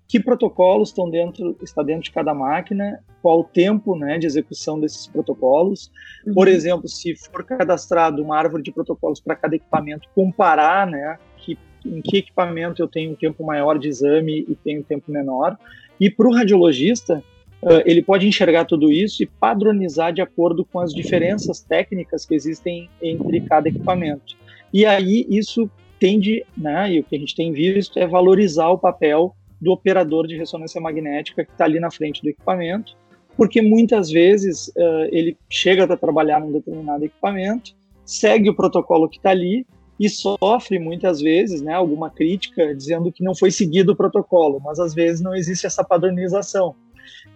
que 0.08 0.20
protocolos 0.20 0.90
estão 0.90 1.10
dentro, 1.10 1.56
está 1.62 1.82
dentro 1.82 2.04
de 2.04 2.12
cada 2.12 2.32
máquina, 2.32 3.00
qual 3.20 3.40
o 3.40 3.44
tempo 3.44 3.96
né, 3.96 4.18
de 4.18 4.26
execução 4.26 4.78
desses 4.78 5.06
protocolos. 5.06 5.90
Uhum. 6.24 6.34
Por 6.34 6.46
exemplo, 6.46 6.88
se 6.88 7.16
for 7.16 7.44
cadastrado 7.44 8.22
uma 8.22 8.36
árvore 8.36 8.62
de 8.62 8.70
protocolos 8.70 9.20
para 9.20 9.34
cada 9.34 9.56
equipamento, 9.56 10.08
comparar 10.14 10.86
né, 10.86 11.18
que, 11.38 11.58
em 11.84 12.00
que 12.00 12.18
equipamento 12.18 12.80
eu 12.80 12.86
tenho 12.86 13.12
um 13.12 13.16
tempo 13.16 13.44
maior 13.44 13.78
de 13.78 13.88
exame 13.88 14.44
e 14.48 14.54
tenho 14.54 14.80
um 14.80 14.84
tempo 14.84 15.10
menor. 15.10 15.58
E 15.98 16.08
para 16.08 16.28
o 16.28 16.32
radiologista, 16.32 17.22
uh, 17.62 17.82
ele 17.84 18.02
pode 18.02 18.28
enxergar 18.28 18.64
tudo 18.64 18.92
isso 18.92 19.24
e 19.24 19.26
padronizar 19.26 20.12
de 20.12 20.22
acordo 20.22 20.64
com 20.64 20.78
as 20.78 20.94
diferenças 20.94 21.60
técnicas 21.60 22.24
que 22.24 22.34
existem 22.34 22.88
entre 23.02 23.40
cada 23.40 23.68
equipamento. 23.68 24.36
E 24.72 24.86
aí 24.86 25.26
isso 25.28 25.68
tende, 25.98 26.44
né, 26.56 26.92
e 26.92 27.00
o 27.00 27.04
que 27.04 27.16
a 27.16 27.18
gente 27.18 27.34
tem 27.34 27.52
visto 27.52 27.98
é 27.98 28.06
valorizar 28.06 28.68
o 28.68 28.78
papel 28.78 29.34
do 29.60 29.72
operador 29.72 30.26
de 30.26 30.36
ressonância 30.36 30.80
magnética 30.80 31.44
que 31.44 31.50
está 31.50 31.64
ali 31.64 31.80
na 31.80 31.90
frente 31.90 32.22
do 32.22 32.28
equipamento, 32.28 32.96
porque 33.36 33.60
muitas 33.60 34.10
vezes 34.10 34.68
uh, 34.68 35.08
ele 35.10 35.36
chega 35.48 35.86
para 35.86 35.96
trabalhar 35.96 36.40
num 36.40 36.52
determinado 36.52 37.04
equipamento, 37.04 37.72
segue 38.04 38.48
o 38.48 38.56
protocolo 38.56 39.08
que 39.08 39.18
está 39.18 39.30
ali 39.30 39.66
e 39.98 40.08
sofre 40.08 40.78
muitas 40.78 41.20
vezes 41.20 41.62
né, 41.62 41.72
alguma 41.72 42.10
crítica 42.10 42.74
dizendo 42.74 43.10
que 43.10 43.24
não 43.24 43.34
foi 43.34 43.50
seguido 43.50 43.92
o 43.92 43.96
protocolo, 43.96 44.60
mas 44.62 44.78
às 44.78 44.94
vezes 44.94 45.20
não 45.20 45.34
existe 45.34 45.66
essa 45.66 45.82
padronização. 45.82 46.74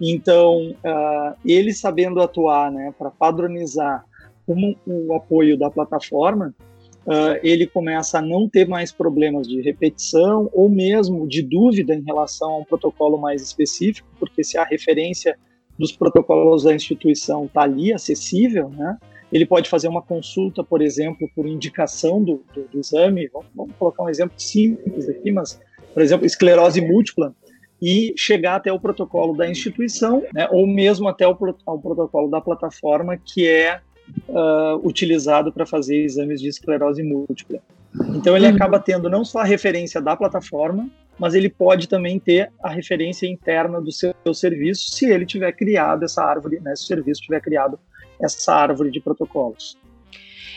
Então, 0.00 0.70
uh, 0.70 1.34
ele 1.44 1.72
sabendo 1.72 2.20
atuar 2.20 2.70
né, 2.70 2.94
para 2.98 3.10
padronizar 3.10 4.04
como 4.46 4.76
o 4.86 5.14
apoio 5.14 5.56
da 5.58 5.70
plataforma, 5.70 6.54
uh, 7.06 7.38
ele 7.42 7.66
começa 7.66 8.18
a 8.18 8.22
não 8.22 8.48
ter 8.48 8.66
mais 8.68 8.92
problemas 8.92 9.46
de 9.46 9.60
repetição 9.60 10.50
ou 10.52 10.68
mesmo 10.68 11.26
de 11.26 11.42
dúvida 11.42 11.94
em 11.94 12.02
relação 12.02 12.52
a 12.52 12.58
um 12.58 12.64
protocolo 12.64 13.18
mais 13.18 13.42
específico, 13.42 14.08
porque 14.18 14.42
se 14.44 14.58
a 14.58 14.64
referência 14.64 15.36
dos 15.78 15.92
protocolos 15.92 16.64
da 16.64 16.74
instituição 16.74 17.46
está 17.46 17.62
ali, 17.62 17.92
acessível, 17.92 18.68
né? 18.68 18.98
Ele 19.32 19.46
pode 19.46 19.70
fazer 19.70 19.86
uma 19.86 20.02
consulta, 20.02 20.62
por 20.62 20.82
exemplo, 20.82 21.30
por 21.34 21.46
indicação 21.46 22.22
do, 22.22 22.42
do, 22.52 22.64
do 22.64 22.80
exame. 22.80 23.28
Vamos, 23.32 23.48
vamos, 23.54 23.76
colocar 23.76 24.02
um 24.02 24.08
exemplo 24.08 24.34
simples 24.36 25.08
aqui, 25.08 25.30
mas, 25.30 25.60
por 25.94 26.02
exemplo, 26.02 26.26
esclerose 26.26 26.80
múltipla, 26.80 27.34
e 27.80 28.12
chegar 28.16 28.56
até 28.56 28.72
o 28.72 28.78
protocolo 28.78 29.34
da 29.34 29.48
instituição, 29.48 30.22
né, 30.34 30.46
ou 30.50 30.66
mesmo 30.66 31.08
até 31.08 31.26
o, 31.26 31.30
o 31.30 31.78
protocolo 31.78 32.28
da 32.28 32.40
plataforma, 32.40 33.16
que 33.16 33.48
é 33.48 33.80
uh, 34.28 34.76
utilizado 34.86 35.52
para 35.52 35.66
fazer 35.66 35.96
exames 36.02 36.40
de 36.40 36.48
esclerose 36.48 37.02
múltipla. 37.02 37.60
Então 38.14 38.36
ele 38.36 38.46
uhum. 38.46 38.54
acaba 38.54 38.78
tendo 38.78 39.08
não 39.08 39.24
só 39.24 39.40
a 39.40 39.44
referência 39.44 40.00
da 40.00 40.16
plataforma, 40.16 40.88
mas 41.18 41.34
ele 41.34 41.50
pode 41.50 41.88
também 41.88 42.18
ter 42.18 42.50
a 42.62 42.70
referência 42.70 43.26
interna 43.26 43.80
do 43.80 43.92
seu, 43.92 44.14
serviço, 44.32 44.90
se 44.92 45.06
ele 45.06 45.26
tiver 45.26 45.52
criado 45.52 46.04
essa 46.04 46.24
árvore, 46.24 46.60
né, 46.60 46.74
se 46.74 46.84
o 46.84 46.86
serviço 46.86 47.20
tiver 47.20 47.40
criado 47.40 47.78
essa 48.20 48.54
árvore 48.54 48.90
de 48.90 49.00
protocolos. 49.00 49.76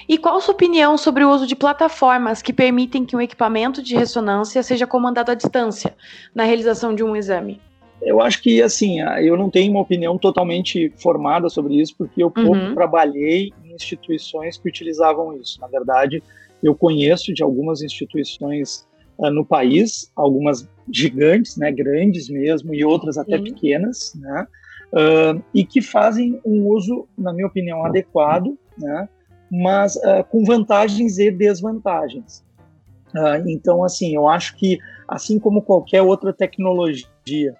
E 0.08 0.18
qual 0.18 0.38
a 0.38 0.42
sua 0.42 0.54
opinião 0.54 0.98
sobre 0.98 1.24
o 1.24 1.30
uso 1.30 1.48
de 1.48 1.56
plataformas 1.56 2.42
que 2.42 2.54
permitem 2.54 3.06
que 3.06 3.16
um 3.16 3.22
equipamento 3.22 3.82
de 3.82 3.96
ressonância 3.96 4.62
seja 4.62 4.86
comandado 4.86 5.32
à 5.32 5.34
distância 5.34 5.96
na 6.36 6.44
realização 6.44 6.94
de 6.94 7.04
um 7.04 7.16
exame? 7.16 7.62
Eu 8.06 8.22
acho 8.22 8.42
que, 8.42 8.62
assim, 8.62 9.00
eu 9.22 9.38
não 9.38 9.50
tenho 9.50 9.72
uma 9.72 9.82
opinião 9.82 10.18
totalmente 10.18 10.92
formada 10.98 11.50
sobre 11.50 11.80
isso, 11.80 11.96
porque 11.98 12.24
eu 12.24 12.30
pouco 12.30 12.56
uhum. 12.56 12.74
trabalhei 12.74 13.52
em 13.64 13.74
instituições 13.74 14.58
que 14.58 14.68
utilizavam 14.68 15.36
isso. 15.38 15.60
Na 15.62 15.68
verdade, 15.68 16.22
eu 16.64 16.74
conheço 16.74 17.34
de 17.34 17.44
algumas 17.44 17.82
instituições 17.82 18.88
uh, 19.18 19.30
no 19.30 19.46
país, 19.46 20.12
algumas 20.16 20.68
gigantes, 20.90 21.58
né, 21.58 21.72
grandes 21.72 22.30
mesmo, 22.30 22.74
e 22.74 22.84
outras 22.86 23.18
até 23.18 23.38
uhum. 23.38 23.44
pequenas, 23.44 24.14
né, 24.16 24.48
uh, 24.94 25.44
e 25.54 25.66
que 25.66 25.82
fazem 25.82 26.40
um 26.46 26.68
uso, 26.68 27.08
na 27.18 27.34
minha 27.34 27.48
opinião, 27.48 27.86
adequado, 27.86 28.58
né, 28.78 29.10
mas 29.52 29.96
uh, 29.98 30.24
com 30.30 30.44
vantagens 30.46 31.20
e 31.20 31.30
desvantagens. 31.30 32.44
então, 33.46 33.84
assim, 33.84 34.16
eu 34.16 34.28
acho 34.28 34.56
que, 34.56 34.80
assim 35.08 35.38
como 35.38 35.62
qualquer 35.62 36.02
outra 36.02 36.34
tecnologia, 36.34 37.56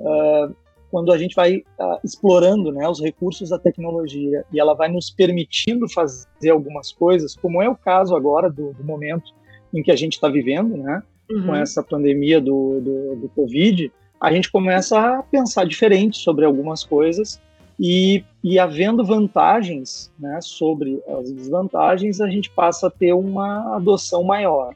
uh, 0.00 0.54
quando 0.90 1.12
a 1.12 1.18
gente 1.18 1.34
vai 1.34 1.56
uh, 1.56 1.98
explorando 2.04 2.70
né, 2.70 2.88
os 2.88 3.00
recursos 3.00 3.50
da 3.50 3.58
tecnologia 3.58 4.44
e 4.52 4.60
ela 4.60 4.74
vai 4.74 4.88
nos 4.88 5.10
permitindo 5.10 5.88
fazer 5.88 6.50
algumas 6.50 6.92
coisas, 6.92 7.34
como 7.34 7.60
é 7.60 7.68
o 7.68 7.74
caso 7.74 8.14
agora 8.14 8.48
do, 8.48 8.72
do 8.72 8.84
momento 8.84 9.32
em 9.72 9.82
que 9.82 9.90
a 9.90 9.96
gente 9.96 10.12
está 10.12 10.28
vivendo, 10.28 10.76
né, 10.76 11.02
uhum. 11.30 11.46
com 11.46 11.54
essa 11.56 11.82
pandemia 11.82 12.40
do, 12.40 12.80
do, 12.80 13.16
do 13.16 13.28
Covid, 13.30 13.90
a 14.20 14.32
gente 14.32 14.50
começa 14.50 14.98
a 14.98 15.22
pensar 15.22 15.66
diferente 15.66 16.18
sobre 16.18 16.44
algumas 16.44 16.84
coisas 16.84 17.40
e, 17.78 18.24
e 18.42 18.58
havendo 18.58 19.04
vantagens 19.04 20.12
né, 20.18 20.38
sobre 20.40 21.02
as 21.08 21.30
desvantagens, 21.32 22.20
a 22.20 22.30
gente 22.30 22.48
passa 22.50 22.86
a 22.86 22.90
ter 22.90 23.12
uma 23.12 23.74
adoção 23.74 24.22
maior. 24.22 24.74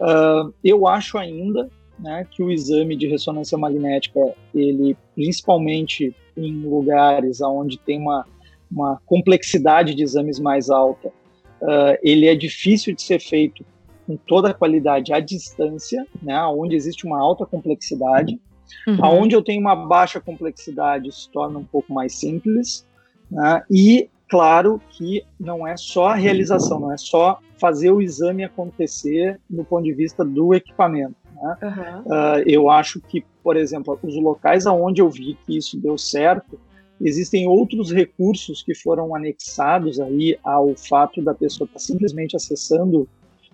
Uh, 0.00 0.52
eu 0.62 0.86
acho 0.86 1.18
ainda 1.18 1.68
né, 2.02 2.26
que 2.28 2.42
o 2.42 2.50
exame 2.50 2.96
de 2.96 3.06
ressonância 3.06 3.56
magnética, 3.56 4.20
ele 4.52 4.96
principalmente 5.14 6.14
em 6.36 6.62
lugares 6.62 7.40
onde 7.40 7.78
tem 7.78 8.00
uma, 8.00 8.26
uma 8.70 9.00
complexidade 9.06 9.94
de 9.94 10.02
exames 10.02 10.40
mais 10.40 10.68
alta, 10.68 11.08
uh, 11.08 11.96
ele 12.02 12.26
é 12.26 12.34
difícil 12.34 12.94
de 12.94 13.02
ser 13.02 13.20
feito 13.20 13.64
com 14.06 14.16
toda 14.16 14.50
a 14.50 14.54
qualidade 14.54 15.12
à 15.12 15.20
distância, 15.20 16.04
né, 16.20 16.42
onde 16.46 16.74
existe 16.74 17.06
uma 17.06 17.20
alta 17.20 17.46
complexidade. 17.46 18.40
Uhum. 18.88 19.04
Aonde 19.04 19.36
eu 19.36 19.42
tenho 19.42 19.60
uma 19.60 19.76
baixa 19.76 20.20
complexidade 20.20 21.12
se 21.12 21.30
torna 21.30 21.58
um 21.58 21.64
pouco 21.64 21.92
mais 21.92 22.14
simples, 22.14 22.84
né, 23.30 23.62
e 23.70 24.08
claro 24.28 24.80
que 24.90 25.22
não 25.38 25.64
é 25.64 25.76
só 25.76 26.08
a 26.08 26.14
realização, 26.14 26.80
não 26.80 26.92
é 26.92 26.96
só 26.96 27.38
fazer 27.60 27.92
o 27.92 28.02
exame 28.02 28.42
acontecer 28.42 29.38
do 29.48 29.64
ponto 29.64 29.84
de 29.84 29.92
vista 29.92 30.24
do 30.24 30.52
equipamento. 30.52 31.21
Né? 31.42 31.56
Uhum. 31.62 32.00
Uh, 32.02 32.42
eu 32.46 32.70
acho 32.70 33.00
que, 33.00 33.24
por 33.42 33.56
exemplo, 33.56 33.98
os 34.02 34.14
locais 34.16 34.66
aonde 34.66 35.02
eu 35.02 35.10
vi 35.10 35.36
que 35.44 35.56
isso 35.56 35.76
deu 35.76 35.98
certo, 35.98 36.58
existem 37.00 37.48
outros 37.48 37.90
recursos 37.90 38.62
que 38.62 38.74
foram 38.74 39.14
anexados 39.14 40.00
aí 40.00 40.38
ao 40.44 40.74
fato 40.76 41.20
da 41.20 41.34
pessoa 41.34 41.66
estar 41.66 41.80
tá 41.80 41.84
simplesmente 41.84 42.36
acessando 42.36 43.08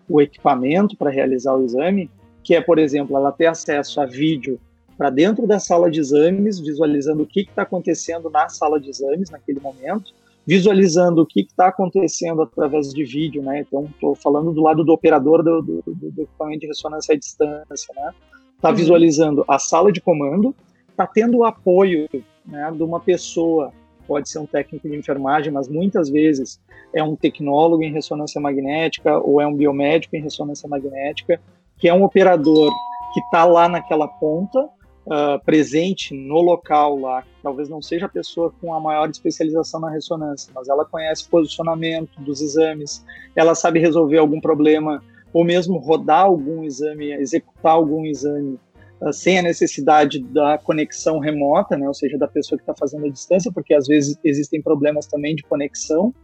o 0.07 0.21
equipamento 0.21 0.97
para 0.97 1.11
realizar 1.11 1.55
o 1.55 1.65
exame, 1.65 2.11
que 2.45 2.55
é, 2.55 2.61
por 2.61 2.79
exemplo, 2.79 3.17
ela 3.17 3.33
ter 3.33 3.47
acesso 3.47 4.01
a 4.01 4.07
vídeo 4.07 4.61
para 4.97 5.11
dentro 5.11 5.47
da 5.47 5.59
sala 5.59 5.91
de 5.91 6.01
exames, 6.01 6.59
visualizando 6.59 7.23
o 7.23 7.27
que 7.27 7.41
está 7.41 7.63
acontecendo 7.63 8.29
na 8.29 8.49
sala 8.49 8.81
de 8.81 8.91
exames 8.91 9.31
naquele 9.31 9.61
momento, 9.61 10.13
visualizando 10.49 11.21
o 11.21 11.27
que 11.27 11.41
está 11.41 11.69
acontecendo 11.69 12.41
através 12.41 12.89
de 12.89 13.05
vídeo, 13.05 13.43
né? 13.43 13.61
Então, 13.61 13.85
estou 13.85 14.15
falando 14.15 14.51
do 14.51 14.63
lado 14.63 14.83
do 14.83 14.95
operador 14.95 15.43
do, 15.43 15.61
do, 15.61 15.83
do, 15.87 16.23
equipamento 16.23 16.61
de 16.61 16.69
ressonância 16.69 17.15
à 17.15 17.19
distância, 17.19 17.95
né? 17.95 18.15
Está 18.57 18.71
uhum. 18.71 18.75
visualizando 18.75 19.45
a 19.47 19.59
sala 19.59 19.93
de 19.93 20.01
comando, 20.01 20.55
está 20.89 21.07
tendo 21.07 21.37
o 21.37 21.45
apoio 21.45 22.09
né, 22.47 22.73
de 22.75 22.83
uma 22.83 22.99
pessoa, 22.99 23.75
pode 24.07 24.31
ser 24.31 24.39
um 24.39 24.47
técnico 24.47 24.89
de 24.89 24.97
enfermagem, 24.97 25.53
mas 25.53 25.69
muitas 25.69 26.09
vezes 26.09 26.59
é 26.95 27.03
um 27.05 27.15
tecnólogo 27.15 27.83
em 27.83 27.93
ressonância 27.93 28.41
magnética 28.41 29.19
ou 29.19 29.43
é 29.43 29.47
um 29.47 29.55
biomédico 29.55 30.17
em 30.17 30.23
ressonância 30.23 30.67
magnética, 30.67 31.39
que 31.77 31.91
é 31.91 31.93
um 31.93 32.03
operador 32.03 32.73
que 33.13 33.21
está 33.21 33.45
lá 33.45 33.69
naquela 33.69 34.09
ponta, 34.09 34.67
uh, 35.09 35.43
presente 35.45 36.15
no 36.15 36.41
local 36.41 36.99
lá, 36.99 37.25
talvez 37.43 37.69
não 37.69 37.81
seja 37.81 38.07
a 38.07 38.09
pessoa 38.09 38.53
com 38.61 38.75
a 38.75 38.81
maior 38.81 39.09
especialização 39.09 39.81
na 39.81 39.91
ressonância, 39.91 40.53
mas 40.55 40.69
ela 40.69 40.85
conhece 40.85 41.25
o 41.27 41.31
posicionamento 41.31 42.21
dos 42.21 42.41
exames, 42.41 43.05
ela 43.35 43.55
sabe 43.55 43.81
resolver 43.81 44.19
algum 44.19 44.41
problema, 44.41 45.03
ou 45.33 45.45
mesmo 45.45 45.79
rodar 45.79 46.25
algum 46.25 46.65
exame, 46.65 47.13
executar 47.13 47.73
algum 47.73 48.05
exame 48.05 48.59
uh, 49.01 49.13
sem 49.13 49.39
a 49.39 49.43
necessidade 49.43 50.21
da 50.21 50.59
conexão 50.59 51.19
remota, 51.19 51.77
né, 51.77 51.89
ou 51.89 51.95
seja, 51.95 52.19
da 52.19 52.29
pessoa 52.29 52.59
que 52.59 52.63
está 52.63 52.75
fazendo 52.75 53.07
a 53.07 53.11
distância, 53.11 53.51
porque 53.53 53.75
às 53.75 53.87
vezes 53.87 54.19
existem 54.23 54.61
problemas 54.61 55.07
também 55.07 55.35
de 55.35 55.43
conexão, 55.43 56.15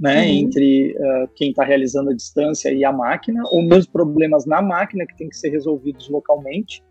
né, 0.00 0.22
uhum. 0.22 0.28
entre 0.28 0.96
uh, 0.96 1.28
quem 1.36 1.50
está 1.50 1.64
realizando 1.64 2.10
a 2.10 2.14
distância 2.14 2.72
e 2.72 2.84
a 2.84 2.92
máquina, 2.92 3.42
ou 3.52 3.62
mesmo 3.62 3.92
problemas 3.92 4.46
na 4.46 4.60
máquina 4.60 5.06
que 5.06 5.16
tem 5.16 5.28
que 5.28 5.36
ser 5.36 5.50
resolvidos 5.50 6.08
localmente, 6.08 6.82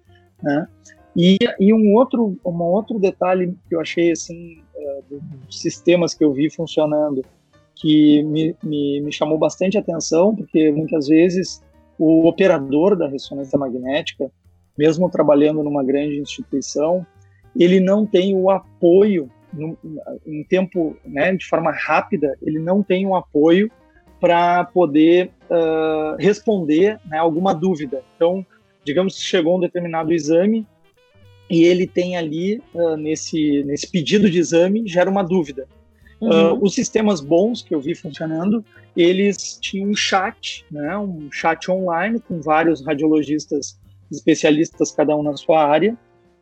né? 0.41 0.67
E, 1.15 1.37
e 1.59 1.73
um 1.73 1.93
outro 1.93 2.37
um 2.45 2.61
outro 2.61 2.97
detalhe 2.97 3.53
que 3.67 3.75
eu 3.75 3.81
achei 3.81 4.11
assim 4.11 4.61
uh, 4.75 5.19
dos 5.45 5.59
sistemas 5.59 6.13
que 6.13 6.23
eu 6.23 6.31
vi 6.31 6.49
funcionando 6.49 7.23
que 7.75 8.21
me, 8.23 8.55
me, 8.63 9.01
me 9.01 9.11
chamou 9.11 9.39
bastante 9.39 9.75
atenção, 9.75 10.35
porque 10.35 10.71
muitas 10.71 11.07
vezes 11.07 11.63
o 11.97 12.27
operador 12.27 12.95
da 12.95 13.07
ressonância 13.07 13.57
magnética, 13.57 14.31
mesmo 14.77 15.09
trabalhando 15.09 15.63
numa 15.63 15.83
grande 15.83 16.19
instituição, 16.19 17.05
ele 17.57 17.79
não 17.79 18.05
tem 18.05 18.35
o 18.35 18.51
apoio 18.51 19.29
no, 19.51 19.77
em 20.25 20.43
tempo, 20.43 20.95
né, 21.03 21.35
de 21.35 21.45
forma 21.45 21.71
rápida, 21.71 22.37
ele 22.41 22.59
não 22.59 22.83
tem 22.83 23.05
um 23.05 23.15
apoio 23.15 23.69
para 24.19 24.63
poder 24.65 25.31
uh, 25.49 26.15
responder 26.19 26.99
né, 27.05 27.17
alguma 27.17 27.53
dúvida. 27.53 28.03
Então, 28.15 28.45
digamos 28.85 29.15
que 29.15 29.23
chegou 29.23 29.57
um 29.57 29.59
determinado 29.59 30.13
exame 30.13 30.67
e 31.51 31.65
ele 31.65 31.85
tem 31.85 32.15
ali, 32.15 32.61
uh, 32.73 32.95
nesse, 32.95 33.61
nesse 33.65 33.85
pedido 33.85 34.29
de 34.29 34.39
exame, 34.39 34.87
gera 34.87 35.09
uma 35.09 35.21
dúvida. 35.21 35.67
Uhum. 36.21 36.53
Uh, 36.53 36.63
os 36.63 36.73
sistemas 36.73 37.19
bons 37.19 37.61
que 37.61 37.75
eu 37.75 37.81
vi 37.81 37.93
funcionando, 37.93 38.63
eles 38.95 39.59
tinham 39.59 39.89
um 39.89 39.93
chat, 39.93 40.65
né, 40.71 40.97
um 40.97 41.29
chat 41.29 41.69
online 41.69 42.21
com 42.21 42.39
vários 42.39 42.85
radiologistas 42.85 43.77
especialistas, 44.09 44.93
cada 44.93 45.13
um 45.17 45.21
na 45.21 45.35
sua 45.35 45.65
área, 45.65 45.97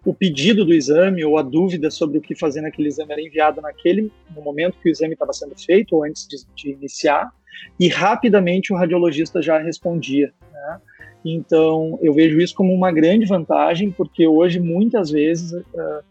o 0.05 0.13
pedido 0.13 0.63
do 0.63 0.75
exame 0.75 1.25
ou 1.25 1.39
a 1.39 1.41
dúvida 1.41 1.89
sobre 1.89 2.19
o 2.19 2.21
que 2.21 2.35
fazer 2.35 2.61
naquele 2.61 2.87
exame 2.87 3.11
era 3.11 3.21
enviado 3.21 3.61
naquele 3.61 4.11
no 4.35 4.43
momento 4.43 4.77
que 4.79 4.89
o 4.89 4.91
exame 4.91 5.13
estava 5.13 5.33
sendo 5.33 5.57
feito 5.57 5.95
ou 5.95 6.03
antes 6.03 6.27
de, 6.27 6.37
de 6.55 6.71
iniciar 6.71 7.31
e 7.79 7.87
rapidamente 7.87 8.71
o 8.71 8.75
radiologista 8.75 9.41
já 9.41 9.57
respondia. 9.57 10.31
Né? 10.53 10.81
Então 11.23 11.99
eu 12.01 12.13
vejo 12.13 12.39
isso 12.39 12.55
como 12.55 12.73
uma 12.73 12.91
grande 12.91 13.25
vantagem 13.25 13.91
porque 13.91 14.27
hoje 14.27 14.59
muitas 14.59 15.11
vezes 15.11 15.51
uh, 15.51 16.03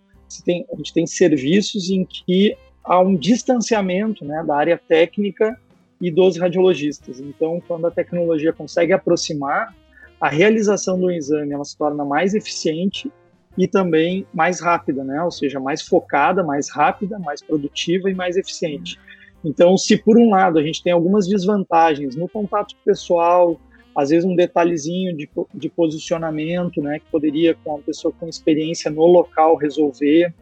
tem, 0.44 0.66
a 0.72 0.76
gente 0.76 0.92
tem 0.92 1.06
serviços 1.06 1.90
em 1.90 2.04
que 2.04 2.56
há 2.84 3.00
um 3.00 3.14
distanciamento 3.14 4.24
né, 4.24 4.44
da 4.46 4.56
área 4.56 4.80
técnica 4.88 5.58
e 6.00 6.10
dos 6.10 6.36
radiologistas. 6.38 7.20
Então 7.20 7.62
quando 7.66 7.86
a 7.86 7.90
tecnologia 7.90 8.52
consegue 8.52 8.92
aproximar 8.92 9.74
a 10.20 10.28
realização 10.28 10.98
do 10.98 11.10
exame 11.10 11.52
ela 11.52 11.64
se 11.64 11.76
torna 11.76 12.04
mais 12.04 12.34
eficiente 12.34 13.10
e 13.58 13.66
também 13.66 14.24
mais 14.32 14.60
rápida, 14.60 15.02
né? 15.02 15.20
Ou 15.22 15.32
seja, 15.32 15.58
mais 15.58 15.82
focada, 15.82 16.44
mais 16.44 16.70
rápida, 16.70 17.18
mais 17.18 17.42
produtiva 17.42 18.08
e 18.08 18.14
mais 18.14 18.36
eficiente. 18.36 18.98
Então, 19.44 19.76
se 19.76 19.96
por 19.96 20.16
um 20.16 20.30
lado 20.30 20.58
a 20.58 20.62
gente 20.62 20.82
tem 20.82 20.92
algumas 20.92 21.26
desvantagens 21.26 22.14
no 22.14 22.28
contato 22.28 22.74
pessoal, 22.84 23.60
às 23.98 24.10
vezes 24.10 24.24
um 24.24 24.36
detalhezinho 24.36 25.12
de, 25.16 25.28
de 25.52 25.68
posicionamento, 25.68 26.80
né, 26.80 27.00
que 27.00 27.06
poderia 27.10 27.56
com 27.56 27.70
uma 27.70 27.80
pessoa 27.80 28.14
com 28.16 28.28
experiência 28.28 28.88
no 28.92 29.04
local 29.04 29.56
resolver, 29.56 30.32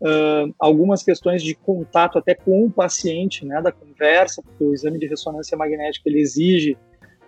uh, 0.00 0.54
algumas 0.56 1.02
questões 1.02 1.42
de 1.42 1.56
contato 1.56 2.18
até 2.18 2.36
com 2.36 2.64
o 2.64 2.70
paciente, 2.70 3.44
né, 3.44 3.60
da 3.60 3.72
conversa, 3.72 4.40
porque 4.40 4.62
o 4.62 4.72
exame 4.72 4.96
de 4.96 5.08
ressonância 5.08 5.58
magnética 5.58 6.08
ele 6.08 6.20
exige 6.20 6.76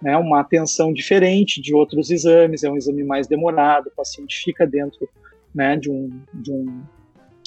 né, 0.00 0.16
uma 0.16 0.38
atenção 0.38 0.92
diferente 0.92 1.60
de 1.60 1.74
outros 1.74 2.10
exames, 2.12 2.62
é 2.62 2.70
um 2.70 2.76
exame 2.76 3.02
mais 3.02 3.26
demorado, 3.26 3.88
o 3.88 3.96
paciente 3.96 4.40
fica 4.40 4.64
dentro 4.64 5.08
né, 5.52 5.76
de, 5.76 5.90
um, 5.90 6.10
de, 6.32 6.52
um, 6.52 6.82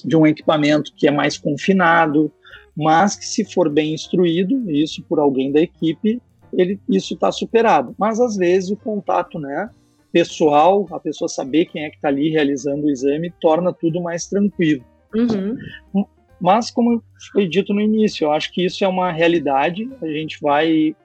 de 0.04 0.18
um 0.18 0.28
equipamento 0.28 0.92
que 0.94 1.08
é 1.08 1.12
mais 1.12 1.38
confinado, 1.38 2.30
mas 2.76 3.16
que 3.16 3.26
se 3.26 3.46
for 3.46 3.70
bem 3.70 3.94
instruído, 3.94 4.70
isso 4.70 5.02
por 5.04 5.20
alguém 5.20 5.54
da 5.54 5.62
equipe, 5.62 6.22
ele, 6.58 6.80
isso 6.90 7.14
está 7.14 7.32
superado. 7.32 7.96
Mas 7.98 8.20
às 8.20 8.36
vezes 8.36 8.72
o 8.72 8.78
contato 8.78 9.40
né, 9.40 9.70
pessoal, 10.12 10.88
a 10.92 11.00
pessoa 11.00 11.28
saber 11.28 11.66
quem 11.66 11.84
é 11.84 11.90
que 11.90 11.98
está 11.98 12.08
ali 12.08 12.30
realizando 12.30 12.86
o 12.86 12.90
exame, 12.90 13.34
torna 13.42 13.74
tudo 13.74 14.02
mais 14.02 14.28
tranquilo. 14.28 14.84
Uhum. 15.14 16.06
Mas, 16.40 16.70
como 16.70 17.02
foi 17.32 17.48
dito 17.48 17.74
no 17.74 17.80
início, 17.82 18.26
eu 18.26 18.32
acho 18.32 18.52
que 18.52 18.66
isso 18.66 18.84
é 18.84 18.88
uma 18.88 19.12
realidade, 19.12 19.90
a 20.02 20.08
gente 20.08 20.38
vai, 20.42 20.96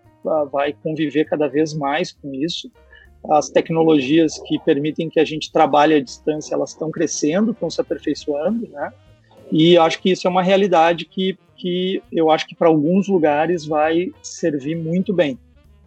vai 0.51 0.73
conviver 0.73 1.25
cada 1.25 1.47
vez 1.47 1.73
mais 1.73 2.13
com 2.13 2.35
isso 2.35 2.71
as 3.29 3.51
tecnologias 3.51 4.41
que 4.47 4.59
permitem 4.61 5.11
que 5.11 5.21
a 5.21 5.25
gente 5.25 5.53
trabalhe 5.53 5.95
à 5.95 6.01
distância, 6.01 6.55
elas 6.55 6.71
estão 6.71 6.91
crescendo, 6.91 7.51
estão 7.51 7.69
se 7.69 7.81
aperfeiçoando, 7.81 8.67
né? 8.69 8.93
E 9.51 9.77
acho 9.77 10.01
que 10.01 10.11
isso 10.11 10.27
é 10.27 10.31
uma 10.31 10.43
realidade 10.43 11.05
que, 11.05 11.39
que 11.57 12.03
eu 12.13 12.31
acho 12.31 12.47
que 12.47 12.55
para 12.55 12.69
alguns 12.69 13.09
lugares 13.09 13.67
vai 13.67 14.13
servir 14.23 14.77
muito 14.77 15.13
bem. 15.13 15.39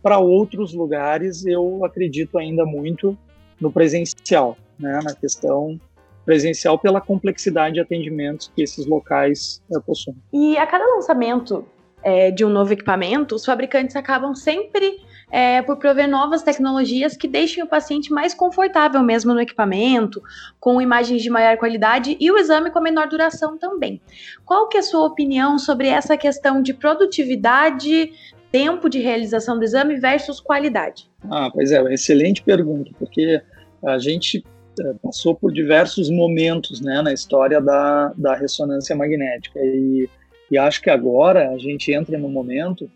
Para 0.02 0.19
outros 0.19 0.73
lugares, 0.73 1.45
eu 1.45 1.84
acredito 1.86 2.38
ainda 2.38 2.65
muito 2.65 3.17
no 3.60 3.71
presencial, 3.71 4.58
né? 4.78 4.99
Na 5.04 5.15
questão 5.15 5.80
presencial 6.26 6.78
pela 6.80 7.02
complexidade 7.02 7.76
de 7.76 7.82
atendimentos 7.82 8.52
que 8.56 8.62
esses 8.62 8.86
locais 8.86 9.62
é, 9.73 9.80
possuem. 9.80 10.15
E 10.32 10.58
a 10.58 10.65
cada 10.65 10.86
lançamento 10.86 11.65
é, 12.02 12.32
de 12.32 12.45
um 12.45 12.49
novo 12.49 12.73
equipamento, 12.73 13.36
os 13.36 13.45
fabricantes 13.45 13.95
acabam 13.95 14.34
sempre 14.36 15.02
é, 15.34 15.63
por 15.63 15.78
prover 15.78 16.08
novas 16.08 16.43
tecnologias 16.43 17.17
que 17.17 17.28
deixem 17.28 17.63
o 17.63 17.67
paciente 17.67 18.13
mais 18.13 18.36
confortável 18.36 19.02
mesmo 19.02 19.34
no 19.34 19.41
equipamento, 19.41 20.22
com 20.60 20.80
imagens 20.80 21.24
de 21.24 21.30
maior 21.32 21.58
qualidade 21.58 22.15
e 22.19 22.30
o 22.30 22.38
exame 22.38 22.69
com 22.69 22.78
a 22.78 22.82
menor 22.84 23.08
duração 23.08 23.58
também. 23.58 24.00
Qual 24.46 24.69
que 24.69 24.78
é 24.78 24.82
a 24.82 24.84
sua 24.84 25.08
opinião 25.08 25.58
sobre 25.58 25.88
essa 25.88 26.15
questão 26.15 26.62
de 26.62 26.72
produtividade, 26.72 28.13
tempo 28.52 28.88
de 28.88 29.00
realização 29.00 29.58
do 29.58 29.63
exame 29.63 29.96
versus 29.96 30.39
qualidade? 30.39 31.10
Ah, 31.32 31.50
pois 31.52 31.72
é, 31.72 31.82
excelente 31.91 32.43
pergunta, 32.43 32.91
porque 33.00 33.41
a 33.84 33.98
gente 33.98 34.46
é, 34.80 34.93
passou 35.02 35.34
por 35.34 35.52
diversos 35.52 36.12
momentos 36.12 36.80
né, 36.80 37.02
na 37.02 37.12
história 37.12 37.60
da, 37.60 38.13
da 38.15 38.36
ressonância 38.36 38.96
magnética 38.96 39.60
e, 39.60 40.08
e 40.52 40.60
acho 40.60 40.80
que 40.80 40.91
agora 40.91 41.50
a 41.50 41.58
gente 41.58 41.91
entra 41.91 42.19
no 42.19 42.30
momento 42.30 42.88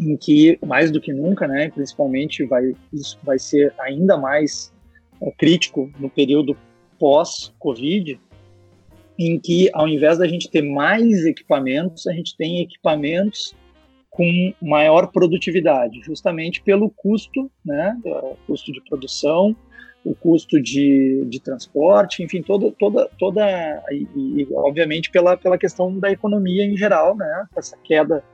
em 0.00 0.16
que 0.16 0.58
mais 0.66 0.90
do 0.90 1.00
que 1.00 1.12
nunca, 1.12 1.46
né, 1.46 1.70
principalmente 1.70 2.44
vai 2.44 2.74
isso 2.92 3.18
vai 3.22 3.38
ser 3.38 3.72
ainda 3.78 4.16
mais 4.16 4.72
é, 5.20 5.30
crítico 5.32 5.90
no 5.98 6.08
período 6.08 6.56
pós-Covid, 6.98 8.18
em 9.18 9.38
que 9.38 9.68
ao 9.74 9.86
invés 9.86 10.18
da 10.18 10.26
gente 10.26 10.50
ter 10.50 10.62
mais 10.62 11.24
equipamentos, 11.26 12.06
a 12.06 12.12
gente 12.12 12.36
tem 12.36 12.60
equipamentos 12.60 13.54
com 14.08 14.52
maior 14.60 15.06
produtividade, 15.08 16.00
justamente 16.02 16.62
pelo 16.62 16.90
custo, 16.90 17.50
né, 17.64 17.96
custo 18.46 18.72
de 18.72 18.80
produção, 18.88 19.54
o 20.04 20.14
custo 20.14 20.60
de, 20.60 21.24
de 21.26 21.40
transporte, 21.40 22.22
enfim, 22.22 22.42
toda, 22.42 22.72
toda, 22.72 23.08
toda 23.18 23.42
e, 23.90 24.06
e, 24.16 24.48
obviamente 24.54 25.10
pela, 25.10 25.36
pela 25.36 25.58
questão 25.58 25.98
da 25.98 26.10
economia 26.10 26.64
em 26.64 26.76
geral, 26.76 27.14
né, 27.14 27.46
essa 27.54 27.76
queda 27.84 28.24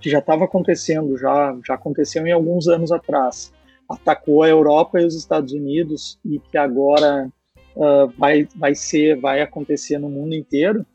que 0.00 0.10
já 0.10 0.18
estava 0.18 0.44
acontecendo, 0.44 1.16
já, 1.16 1.56
já 1.66 1.74
aconteceu 1.74 2.26
em 2.26 2.32
alguns 2.32 2.66
anos 2.68 2.90
atrás, 2.90 3.52
atacou 3.88 4.42
a 4.42 4.48
Europa 4.48 5.00
e 5.00 5.04
os 5.04 5.14
Estados 5.16 5.52
Unidos 5.52 6.18
e 6.24 6.38
que 6.38 6.56
agora 6.56 7.30
uh, 7.76 8.08
vai, 8.18 8.46
vai 8.56 8.74
ser, 8.74 9.20
vai 9.20 9.40
acontecer 9.40 9.98
no 9.98 10.08
mundo 10.08 10.34
inteiro, 10.34 10.86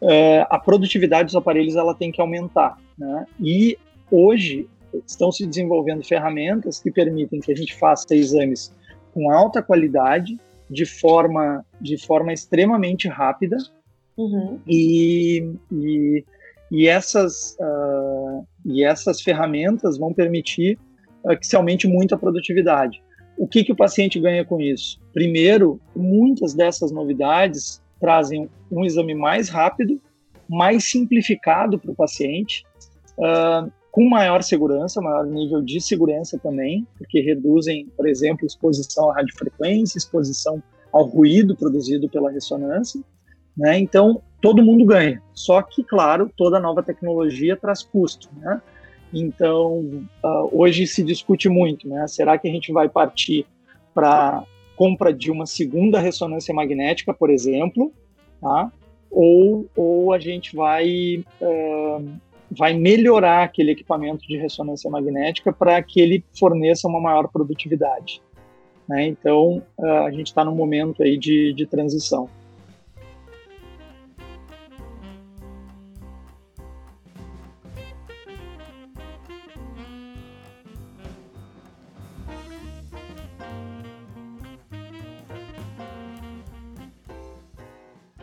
uh, 0.00 0.46
a 0.48 0.58
produtividade 0.58 1.26
dos 1.26 1.36
aparelhos 1.36 1.76
ela 1.76 1.94
tem 1.94 2.12
que 2.12 2.20
aumentar, 2.20 2.78
né? 2.98 3.26
E 3.40 3.78
hoje 4.10 4.68
estão 5.06 5.32
se 5.32 5.46
desenvolvendo 5.46 6.04
ferramentas 6.04 6.78
que 6.78 6.90
permitem 6.90 7.40
que 7.40 7.52
a 7.52 7.56
gente 7.56 7.74
faça 7.74 8.14
exames 8.14 8.74
com 9.14 9.30
alta 9.30 9.62
qualidade, 9.62 10.38
de 10.68 10.84
forma, 10.86 11.64
de 11.80 11.98
forma 11.98 12.32
extremamente 12.32 13.08
rápida 13.08 13.56
uhum. 14.16 14.58
e, 14.66 15.54
e 15.70 16.24
e 16.72 16.88
essas, 16.88 17.54
uh, 17.60 18.46
e 18.64 18.82
essas 18.82 19.20
ferramentas 19.20 19.98
vão 19.98 20.10
permitir 20.14 20.78
uh, 21.22 21.38
que 21.38 21.46
se 21.46 21.54
aumente 21.54 21.86
muito 21.86 22.14
a 22.14 22.18
produtividade. 22.18 23.02
O 23.36 23.46
que, 23.46 23.62
que 23.62 23.72
o 23.72 23.76
paciente 23.76 24.18
ganha 24.18 24.42
com 24.42 24.58
isso? 24.58 24.98
Primeiro, 25.12 25.78
muitas 25.94 26.54
dessas 26.54 26.90
novidades 26.90 27.82
trazem 28.00 28.48
um 28.70 28.86
exame 28.86 29.14
mais 29.14 29.50
rápido, 29.50 30.00
mais 30.48 30.84
simplificado 30.84 31.78
para 31.78 31.90
o 31.90 31.94
paciente, 31.94 32.64
uh, 33.18 33.70
com 33.90 34.08
maior 34.08 34.42
segurança, 34.42 34.98
maior 35.02 35.26
nível 35.26 35.60
de 35.60 35.78
segurança 35.78 36.38
também, 36.38 36.86
porque 36.96 37.20
reduzem, 37.20 37.86
por 37.94 38.08
exemplo, 38.08 38.46
exposição 38.46 39.10
à 39.10 39.16
radiofrequência, 39.16 39.98
exposição 39.98 40.62
ao 40.90 41.04
ruído 41.04 41.54
produzido 41.54 42.08
pela 42.08 42.30
ressonância, 42.30 42.98
né? 43.56 43.78
Então 43.78 44.22
todo 44.40 44.62
mundo 44.62 44.84
ganha. 44.84 45.22
Só 45.32 45.62
que, 45.62 45.84
claro, 45.84 46.30
toda 46.36 46.58
nova 46.58 46.82
tecnologia 46.82 47.56
traz 47.56 47.82
custo, 47.82 48.28
né? 48.36 48.60
Então 49.12 49.78
uh, 50.24 50.48
hoje 50.52 50.86
se 50.86 51.02
discute 51.02 51.48
muito, 51.48 51.88
né? 51.88 52.06
Será 52.08 52.38
que 52.38 52.48
a 52.48 52.50
gente 52.50 52.72
vai 52.72 52.88
partir 52.88 53.46
para 53.94 54.44
compra 54.74 55.12
de 55.12 55.30
uma 55.30 55.46
segunda 55.46 56.00
ressonância 56.00 56.52
magnética, 56.54 57.12
por 57.12 57.30
exemplo, 57.30 57.92
tá? 58.40 58.72
Ou, 59.10 59.66
ou 59.76 60.12
a 60.12 60.18
gente 60.18 60.56
vai 60.56 61.22
uh, 61.40 62.10
vai 62.50 62.74
melhorar 62.74 63.44
aquele 63.44 63.72
equipamento 63.72 64.26
de 64.26 64.36
ressonância 64.36 64.90
magnética 64.90 65.52
para 65.52 65.82
que 65.82 66.00
ele 66.00 66.24
forneça 66.38 66.86
uma 66.86 67.00
maior 67.00 67.28
produtividade. 67.28 68.20
Né? 68.88 69.06
Então, 69.06 69.62
uh, 69.78 70.04
a 70.06 70.10
gente 70.10 70.26
está 70.26 70.44
num 70.44 70.54
momento 70.54 71.02
aí 71.02 71.16
de, 71.16 71.52
de 71.54 71.66
transição. 71.66 72.28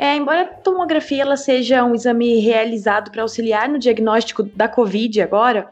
É, 0.10 0.16
embora 0.16 0.42
a 0.42 0.46
tomografia 0.46 1.22
ela 1.22 1.38
seja 1.38 1.86
um 1.86 1.94
exame 1.94 2.40
realizado 2.40 3.12
para 3.12 3.22
auxiliar 3.22 3.70
no 3.70 3.78
diagnóstico 3.78 4.42
da 4.42 4.68
COVID 4.68 5.22
agora, 5.22 5.72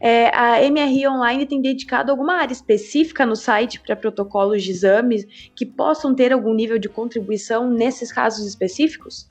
é, 0.00 0.36
a 0.36 0.68
MRI 0.68 1.06
Online 1.06 1.46
tem 1.46 1.62
dedicado 1.62 2.10
alguma 2.10 2.38
área 2.38 2.52
específica 2.52 3.24
no 3.24 3.36
site 3.36 3.78
para 3.78 3.94
protocolos 3.94 4.64
de 4.64 4.72
exames 4.72 5.24
que 5.54 5.64
possam 5.64 6.12
ter 6.12 6.32
algum 6.32 6.52
nível 6.54 6.76
de 6.76 6.88
contribuição 6.88 7.70
nesses 7.70 8.10
casos 8.10 8.48
específicos? 8.48 9.28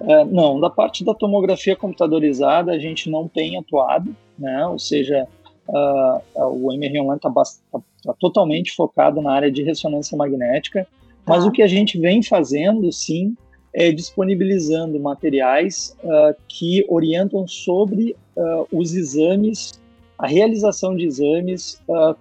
É, 0.00 0.24
não, 0.24 0.58
da 0.58 0.68
parte 0.68 1.04
da 1.04 1.14
tomografia 1.14 1.76
computadorizada 1.76 2.72
a 2.72 2.78
gente 2.80 3.08
não 3.08 3.28
tem 3.28 3.56
atuado, 3.56 4.16
né? 4.36 4.66
ou 4.66 4.80
seja, 4.80 5.28
uh, 5.68 6.44
o 6.44 6.76
MRI 6.76 7.02
Online 7.02 7.18
está 7.18 7.30
tá, 7.30 7.80
tá 8.02 8.14
totalmente 8.18 8.74
focado 8.74 9.22
na 9.22 9.32
área 9.32 9.50
de 9.50 9.62
ressonância 9.62 10.16
magnética, 10.16 10.88
mas 11.24 11.44
ah. 11.44 11.46
o 11.46 11.52
que 11.52 11.62
a 11.62 11.68
gente 11.68 12.00
vem 12.00 12.20
fazendo, 12.20 12.90
sim, 12.90 13.36
é, 13.76 13.92
disponibilizando 13.92 14.98
materiais 14.98 15.94
uh, 16.02 16.34
que 16.48 16.82
orientam 16.88 17.46
sobre 17.46 18.16
uh, 18.34 18.66
os 18.72 18.94
exames, 18.94 19.78
a 20.18 20.26
realização 20.26 20.96
de 20.96 21.04
exames 21.04 21.78
uh, 21.86 22.16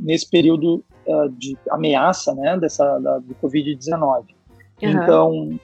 nesse 0.00 0.28
período 0.28 0.82
de 1.38 1.56
ameaça 1.70 2.34
né, 2.34 2.58
dessa, 2.58 2.98
da, 2.98 3.18
do 3.18 3.34
Covid-19. 3.42 4.24
Uhum. 4.82 4.90
Então, 4.90 5.60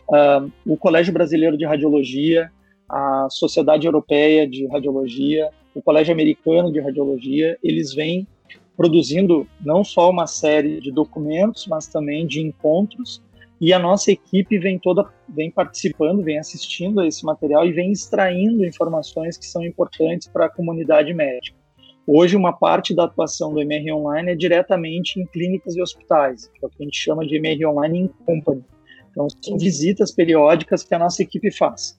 o 0.65 0.75
Colégio 0.75 1.13
Brasileiro 1.13 1.55
de 1.59 1.67
Radiologia, 1.67 2.51
a 2.89 3.27
Sociedade 3.29 3.87
Europeia 3.87 4.49
de 4.49 4.67
Radiologia, 4.69 5.51
o 5.75 5.83
Colégio 5.83 6.15
Americano 6.15 6.73
de 6.73 6.81
Radiologia, 6.81 7.59
eles 7.63 7.93
vêm 7.93 8.27
produzindo 8.75 9.47
não 9.61 9.85
só 9.85 10.09
uma 10.09 10.27
série 10.27 10.81
de 10.81 10.91
documentos, 10.91 11.67
mas 11.67 11.87
também 11.89 12.27
de 12.27 12.41
encontros 12.41 13.23
e 13.65 13.73
a 13.73 13.79
nossa 13.79 14.13
equipe 14.13 14.59
vem 14.59 14.79
toda 14.79 15.11
vem 15.27 15.51
participando, 15.51 16.23
vem 16.23 16.39
assistindo 16.39 17.01
a 17.01 17.07
esse 17.07 17.25
material 17.25 17.67
e 17.67 17.73
vem 17.73 17.93
extraindo 17.93 18.63
informações 18.63 19.39
que 19.39 19.47
são 19.47 19.65
importantes 19.65 20.29
para 20.29 20.45
a 20.45 20.51
comunidade 20.51 21.15
médica. 21.15 21.57
Hoje, 22.07 22.37
uma 22.37 22.53
parte 22.53 22.95
da 22.95 23.05
atuação 23.05 23.55
do 23.55 23.63
MR 23.63 23.93
Online 23.93 24.33
é 24.33 24.35
diretamente 24.35 25.19
em 25.19 25.25
clínicas 25.25 25.75
e 25.77 25.81
hospitais, 25.81 26.47
que 26.49 26.63
é 26.63 26.67
o 26.67 26.71
que 26.71 26.83
a 26.83 26.85
gente 26.85 26.99
chama 26.99 27.27
de 27.27 27.37
MR 27.37 27.65
Online 27.65 28.01
in 28.01 28.09
Company. 28.27 28.63
Então, 29.11 29.29
são 29.41 29.57
visitas 29.57 30.11
periódicas 30.11 30.85
que 30.85 30.95
a 30.95 30.99
nossa 30.99 31.23
equipe 31.23 31.51
faz. 31.51 31.99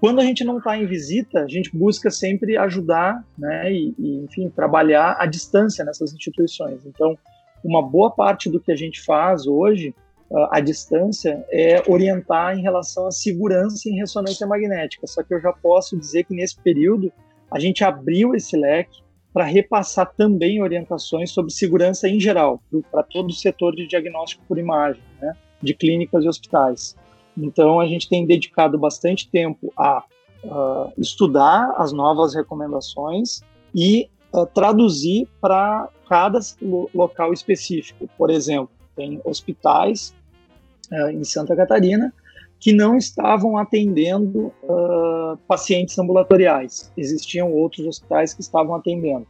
Quando 0.00 0.18
a 0.20 0.24
gente 0.24 0.42
não 0.42 0.58
está 0.58 0.76
em 0.76 0.84
visita, 0.84 1.44
a 1.44 1.48
gente 1.48 1.70
busca 1.72 2.10
sempre 2.10 2.56
ajudar, 2.56 3.24
né, 3.38 3.72
e, 3.72 3.94
e, 3.96 4.16
enfim, 4.24 4.50
trabalhar 4.50 5.16
à 5.20 5.26
distância 5.26 5.84
nessas 5.84 6.12
instituições. 6.12 6.84
Então, 6.84 7.16
uma 7.62 7.80
boa 7.80 8.10
parte 8.10 8.50
do 8.50 8.58
que 8.58 8.72
a 8.72 8.76
gente 8.76 9.00
faz 9.00 9.46
hoje 9.46 9.94
à 10.50 10.60
distância 10.60 11.44
é 11.50 11.82
orientar 11.88 12.58
em 12.58 12.62
relação 12.62 13.06
à 13.06 13.10
segurança 13.10 13.88
em 13.88 13.96
ressonância 13.96 14.46
magnética. 14.46 15.06
Só 15.06 15.22
que 15.22 15.34
eu 15.34 15.40
já 15.40 15.52
posso 15.52 15.96
dizer 15.96 16.24
que 16.24 16.34
nesse 16.34 16.56
período 16.60 17.12
a 17.50 17.58
gente 17.58 17.84
abriu 17.84 18.34
esse 18.34 18.56
leque 18.56 19.02
para 19.32 19.44
repassar 19.44 20.12
também 20.16 20.62
orientações 20.62 21.30
sobre 21.30 21.52
segurança 21.52 22.08
em 22.08 22.20
geral, 22.20 22.62
para 22.90 23.02
todo 23.02 23.30
o 23.30 23.32
setor 23.32 23.74
de 23.74 23.86
diagnóstico 23.86 24.44
por 24.46 24.58
imagem, 24.58 25.02
né, 25.20 25.32
de 25.60 25.74
clínicas 25.74 26.24
e 26.24 26.28
hospitais. 26.28 26.96
Então 27.36 27.80
a 27.80 27.86
gente 27.86 28.08
tem 28.08 28.24
dedicado 28.24 28.78
bastante 28.78 29.28
tempo 29.28 29.72
a 29.76 30.04
uh, 30.44 30.92
estudar 30.96 31.74
as 31.76 31.92
novas 31.92 32.34
recomendações 32.34 33.40
e 33.74 34.08
uh, 34.32 34.46
traduzir 34.46 35.28
para 35.40 35.88
cada 36.08 36.38
local 36.94 37.32
específico. 37.32 38.08
Por 38.16 38.30
exemplo, 38.30 38.70
tem 38.94 39.20
hospitais 39.24 40.14
uh, 40.92 41.10
em 41.10 41.24
Santa 41.24 41.54
Catarina 41.54 42.12
que 42.64 42.72
não 42.72 42.96
estavam 42.96 43.58
atendendo 43.58 44.52
uh, 44.62 45.36
pacientes 45.46 45.98
ambulatoriais. 45.98 46.90
Existiam 46.96 47.52
outros 47.52 47.86
hospitais 47.86 48.32
que 48.32 48.40
estavam 48.40 48.74
atendendo. 48.74 49.26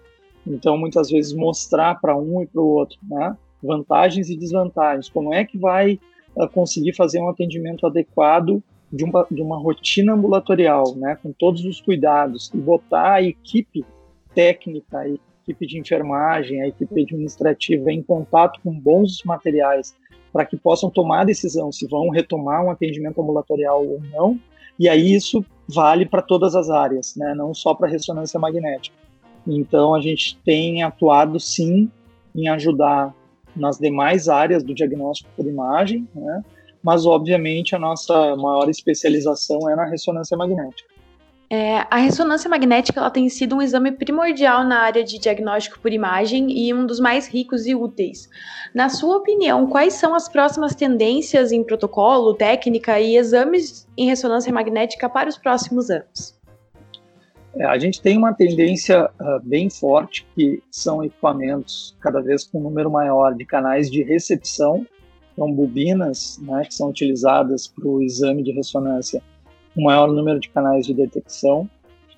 Então, 0.47 0.79
muitas 0.79 1.11
vezes, 1.11 1.33
mostrar 1.33 2.01
para 2.01 2.17
um 2.17 2.43
e 2.43 2.47
para 2.47 2.61
o 2.61 2.67
outro 2.67 2.97
né, 3.03 3.37
vantagens 3.61 4.31
e 4.31 4.37
desvantagens. 4.37 5.09
Como 5.09 5.35
é 5.35 5.45
que 5.45 5.59
vai 5.59 5.99
uh, 6.37 6.49
conseguir 6.51 6.95
fazer 6.95 7.19
um 7.19 7.29
atendimento 7.29 7.85
adequado 7.87 8.63
de 8.93 9.03
uma, 9.03 9.27
de 9.29 9.43
uma 9.43 9.59
rotina 9.59 10.13
ambulatorial, 10.13 10.95
né, 10.95 11.19
com 11.21 11.33
todos 11.33 11.65
os 11.65 11.81
cuidados, 11.81 12.53
e 12.55 12.59
botar 12.59 13.15
a 13.15 13.23
equipe 13.23 13.85
técnica, 14.33 14.99
a 14.99 15.09
equipe 15.45 15.67
de 15.67 15.79
enfermagem, 15.79 16.63
a 16.63 16.69
equipe 16.69 17.03
administrativa 17.03 17.93
em 17.93 18.03
contato 18.03 18.59
com 18.63 18.73
bons 18.73 19.23
materiais 19.25 19.95
para 20.33 20.45
que 20.45 20.57
possam 20.57 20.91
tomar 20.91 21.21
a 21.21 21.25
decisão 21.25 21.71
se 21.71 21.87
vão 21.87 22.09
retomar 22.09 22.65
um 22.65 22.71
atendimento 22.71 23.21
ambulatorial 23.21 23.87
ou 23.87 24.01
não. 24.13 24.41
E 24.79 24.89
aí 24.89 25.15
isso 25.15 25.45
vale 25.69 26.07
para 26.07 26.23
todas 26.23 26.57
as 26.57 26.71
áreas, 26.71 27.15
né? 27.17 27.35
não 27.35 27.55
só 27.55 27.75
para 27.75 27.87
ressonância 27.87 28.41
magnética. 28.41 28.97
Então 29.47 29.95
a 29.95 30.01
gente 30.01 30.37
tem 30.45 30.83
atuado 30.83 31.39
sim 31.39 31.91
em 32.35 32.49
ajudar 32.49 33.15
nas 33.55 33.79
demais 33.79 34.29
áreas 34.29 34.65
do 34.65 34.75
diagnóstico 34.75 35.31
por 35.37 35.47
imagem, 35.47 36.09
né? 36.15 36.43
mas 36.83 37.07
obviamente 37.07 37.77
a 37.77 37.79
nossa 37.79 38.35
maior 38.35 38.69
especialização 38.69 39.71
é 39.71 39.77
na 39.77 39.85
ressonância 39.85 40.37
magnética. 40.37 40.94
É, 41.57 41.87
a 41.89 41.99
ressonância 41.99 42.51
magnética 42.51 42.99
ela 42.99 43.13
tem 43.13 43.29
sido 43.29 43.55
um 43.55 43.63
exame 43.63 43.93
primordial 43.93 44.65
na 44.65 44.81
área 44.81 45.05
de 45.05 45.21
diagnóstico 45.21 45.79
por 45.79 45.93
imagem 45.93 46.51
e 46.51 46.75
um 46.75 46.85
dos 46.85 46.99
mais 46.99 47.29
ricos 47.29 47.65
e 47.65 47.77
úteis. 47.77 48.29
Na 48.75 48.89
sua 48.89 49.19
opinião, 49.19 49.69
quais 49.69 49.95
são 49.95 50.17
as 50.17 50.29
próximas 50.29 50.75
tendências 50.75 51.53
em 51.53 51.63
protocolo, 51.63 52.35
técnica 52.35 52.99
e 52.99 53.17
exames 53.17 53.87
em 53.97 54.07
ressonância 54.07 54.53
magnética 54.53 55.09
para 55.09 55.29
os 55.29 55.39
próximos 55.39 55.91
anos? 55.91 56.37
É, 57.55 57.65
a 57.65 57.79
gente 57.79 58.03
tem 58.03 58.19
uma 58.19 58.35
tendência 58.35 59.05
uh, 59.05 59.41
bem 59.45 59.71
forte 59.71 60.27
que 60.35 60.61
são 60.73 61.05
equipamentos 61.05 61.97
cada 62.01 62.21
vez 62.21 62.43
com 62.43 62.59
um 62.59 62.63
número 62.65 62.91
maior 62.91 63.33
de 63.33 63.45
canais 63.45 63.89
de 63.89 64.03
recepção, 64.03 64.85
então 65.33 65.53
bobinas 65.53 66.37
né, 66.43 66.65
que 66.65 66.75
são 66.75 66.89
utilizadas 66.89 67.69
para 67.69 67.87
o 67.87 68.03
exame 68.03 68.43
de 68.43 68.51
ressonância 68.51 69.23
um 69.77 69.85
maior 69.85 70.13
número 70.13 70.41
de 70.41 70.49
canais 70.49 70.87
de 70.87 70.95
detecção. 70.95 71.69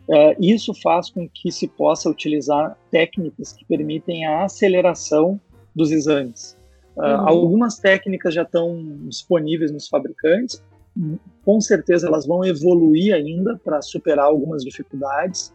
É, 0.09 0.37
isso 0.41 0.73
faz 0.83 1.11
com 1.11 1.29
que 1.29 1.51
se 1.51 1.67
possa 1.67 2.09
utilizar 2.09 2.77
técnicas 2.91 3.53
que 3.53 3.65
permitem 3.65 4.25
a 4.25 4.45
aceleração 4.45 5.41
dos 5.75 5.91
exames. 5.91 6.57
Uh, 6.97 7.03
uhum. 7.03 7.29
Algumas 7.29 7.79
técnicas 7.79 8.33
já 8.33 8.43
estão 8.43 8.83
disponíveis 9.09 9.71
nos 9.71 9.89
fabricantes, 9.89 10.63
com 11.45 11.61
certeza 11.61 12.07
elas 12.07 12.27
vão 12.27 12.45
evoluir 12.45 13.15
ainda 13.15 13.59
para 13.63 13.83
superar 13.83 14.27
algumas 14.27 14.65
dificuldades. 14.65 15.53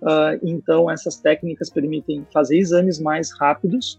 Uh, 0.00 0.38
então, 0.42 0.90
essas 0.90 1.16
técnicas 1.16 1.68
permitem 1.70 2.26
fazer 2.32 2.58
exames 2.58 3.00
mais 3.00 3.32
rápidos. 3.32 3.98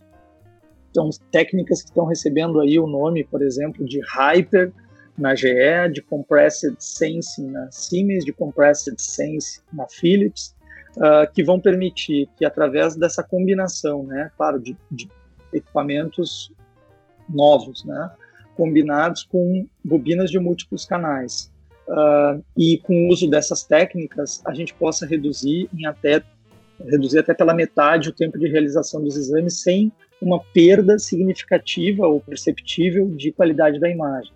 Então, 0.92 1.10
técnicas 1.32 1.82
que 1.82 1.90
estão 1.90 2.06
recebendo 2.06 2.62
aí 2.62 2.80
o 2.80 2.88
nome, 2.88 3.26
por 3.26 3.42
exemplo, 3.42 3.84
de 3.86 4.00
Hyper 4.02 4.72
na 5.18 5.34
GE, 5.34 5.90
de 5.94 6.02
Compressed 6.02 6.76
Sensing 6.80 7.52
na 7.52 7.72
Siemens, 7.72 8.26
de 8.26 8.34
Compressed 8.34 8.96
Sense 9.00 9.62
na 9.72 9.88
Philips, 9.88 10.56
uh, 10.98 11.32
que 11.34 11.44
vão 11.44 11.60
permitir 11.60 12.30
que 12.38 12.46
através 12.46 12.96
dessa 12.96 13.24
combinação, 13.24 14.04
né, 14.04 14.32
claro, 14.38 14.60
de, 14.60 14.76
de 14.92 15.10
equipamentos 15.54 16.52
novos, 17.30 17.86
né, 17.86 18.12
combinados 18.56 19.24
com 19.24 19.66
bobinas 19.84 20.30
de 20.30 20.40
múltiplos 20.40 20.86
canais, 20.86 21.52
uh, 21.88 22.44
e 22.58 22.78
com 22.80 23.06
o 23.06 23.10
uso 23.10 23.30
dessas 23.30 23.64
técnicas, 23.64 24.42
a 24.46 24.54
gente 24.54 24.74
possa 24.74 25.06
reduzir 25.06 25.70
em 25.74 25.86
até 25.86 26.22
reduzir 26.90 27.20
até 27.20 27.34
pela 27.34 27.54
metade 27.54 28.10
o 28.10 28.12
tempo 28.12 28.38
de 28.38 28.50
realização 28.50 29.02
dos 29.02 29.16
exames 29.16 29.62
sem 29.62 29.90
uma 30.22 30.44
perda 30.54 31.00
significativa 31.00 32.06
ou 32.06 32.20
perceptível 32.20 33.08
de 33.16 33.32
qualidade 33.32 33.80
da 33.80 33.90
imagem. 33.90 34.34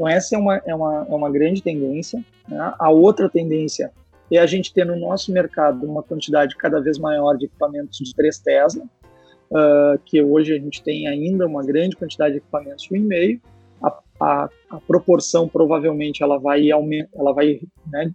Então, 0.00 0.08
essa 0.08 0.34
é 0.34 0.38
uma, 0.38 0.56
é 0.64 0.74
uma, 0.74 1.06
é 1.10 1.14
uma 1.14 1.30
grande 1.30 1.62
tendência. 1.62 2.24
Né? 2.48 2.74
A 2.78 2.90
outra 2.90 3.28
tendência 3.28 3.92
é 4.32 4.38
a 4.38 4.46
gente 4.46 4.72
ter 4.72 4.86
no 4.86 4.96
nosso 4.96 5.30
mercado 5.30 5.84
uma 5.84 6.02
quantidade 6.02 6.56
cada 6.56 6.80
vez 6.80 6.98
maior 6.98 7.36
de 7.36 7.44
equipamentos 7.44 7.98
de 7.98 8.14
3 8.14 8.38
Tesla, 8.38 8.82
uh, 8.82 9.98
que 10.06 10.22
hoje 10.22 10.54
a 10.54 10.58
gente 10.58 10.82
tem 10.82 11.06
ainda 11.06 11.46
uma 11.46 11.62
grande 11.62 11.96
quantidade 11.96 12.32
de 12.32 12.38
equipamentos 12.38 12.84
de 12.84 12.94
1,5. 12.94 13.40
A, 13.82 13.98
a, 14.18 14.48
a, 14.70 14.80
proporção 14.80 15.46
provavelmente 15.46 16.22
ela 16.22 16.38
vai, 16.38 16.70
ela 16.70 17.34
vai 17.34 17.60
né, 17.92 18.10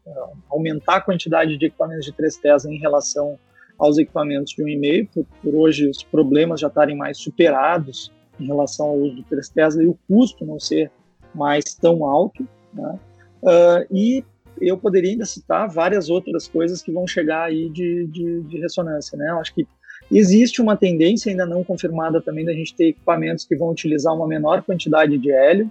aumentar 0.49 0.95
a 0.95 1.01
quantidade 1.01 1.55
de 1.55 1.67
equipamentos 1.67 2.05
de 2.05 2.13
3 2.13 2.37
Tesla 2.37 2.71
em 2.71 2.79
relação 2.79 3.37
aos 3.77 3.99
equipamentos 3.99 4.53
de 4.53 4.63
1,5, 4.63 5.09
por, 5.13 5.25
por 5.43 5.55
hoje 5.55 5.87
os 5.87 6.01
problemas 6.01 6.61
já 6.61 6.67
estarem 6.67 6.97
mais 6.97 7.19
superados 7.19 8.11
em 8.39 8.47
relação 8.47 8.87
ao 8.87 8.97
uso 8.97 9.17
do 9.17 9.23
3 9.23 9.49
Tesla 9.49 9.83
e 9.83 9.87
o 9.87 9.95
custo 10.07 10.43
não 10.43 10.59
ser 10.59 10.89
mais 11.35 11.75
tão 11.75 12.05
alto. 12.05 12.47
Né? 12.73 12.99
Uh, 13.43 13.95
e 13.95 14.23
eu 14.59 14.77
poderia 14.77 15.11
ainda 15.11 15.25
citar 15.25 15.69
várias 15.69 16.09
outras 16.09 16.47
coisas 16.47 16.81
que 16.81 16.91
vão 16.91 17.05
chegar 17.05 17.43
aí 17.43 17.69
de, 17.69 18.07
de, 18.07 18.41
de, 18.41 18.59
ressonância. 18.59 19.17
Né? 19.17 19.29
Eu 19.29 19.39
acho 19.39 19.53
que 19.53 19.67
existe 20.11 20.61
uma 20.61 20.77
tendência 20.77 21.29
ainda 21.29 21.45
não 21.45 21.63
confirmada 21.63 22.21
também 22.21 22.45
da 22.45 22.53
gente 22.53 22.73
ter 22.73 22.89
equipamentos 22.89 23.45
que 23.45 23.55
vão 23.55 23.69
utilizar 23.69 24.13
uma 24.15 24.27
menor 24.27 24.63
quantidade 24.63 25.17
de 25.17 25.31
hélio. 25.31 25.69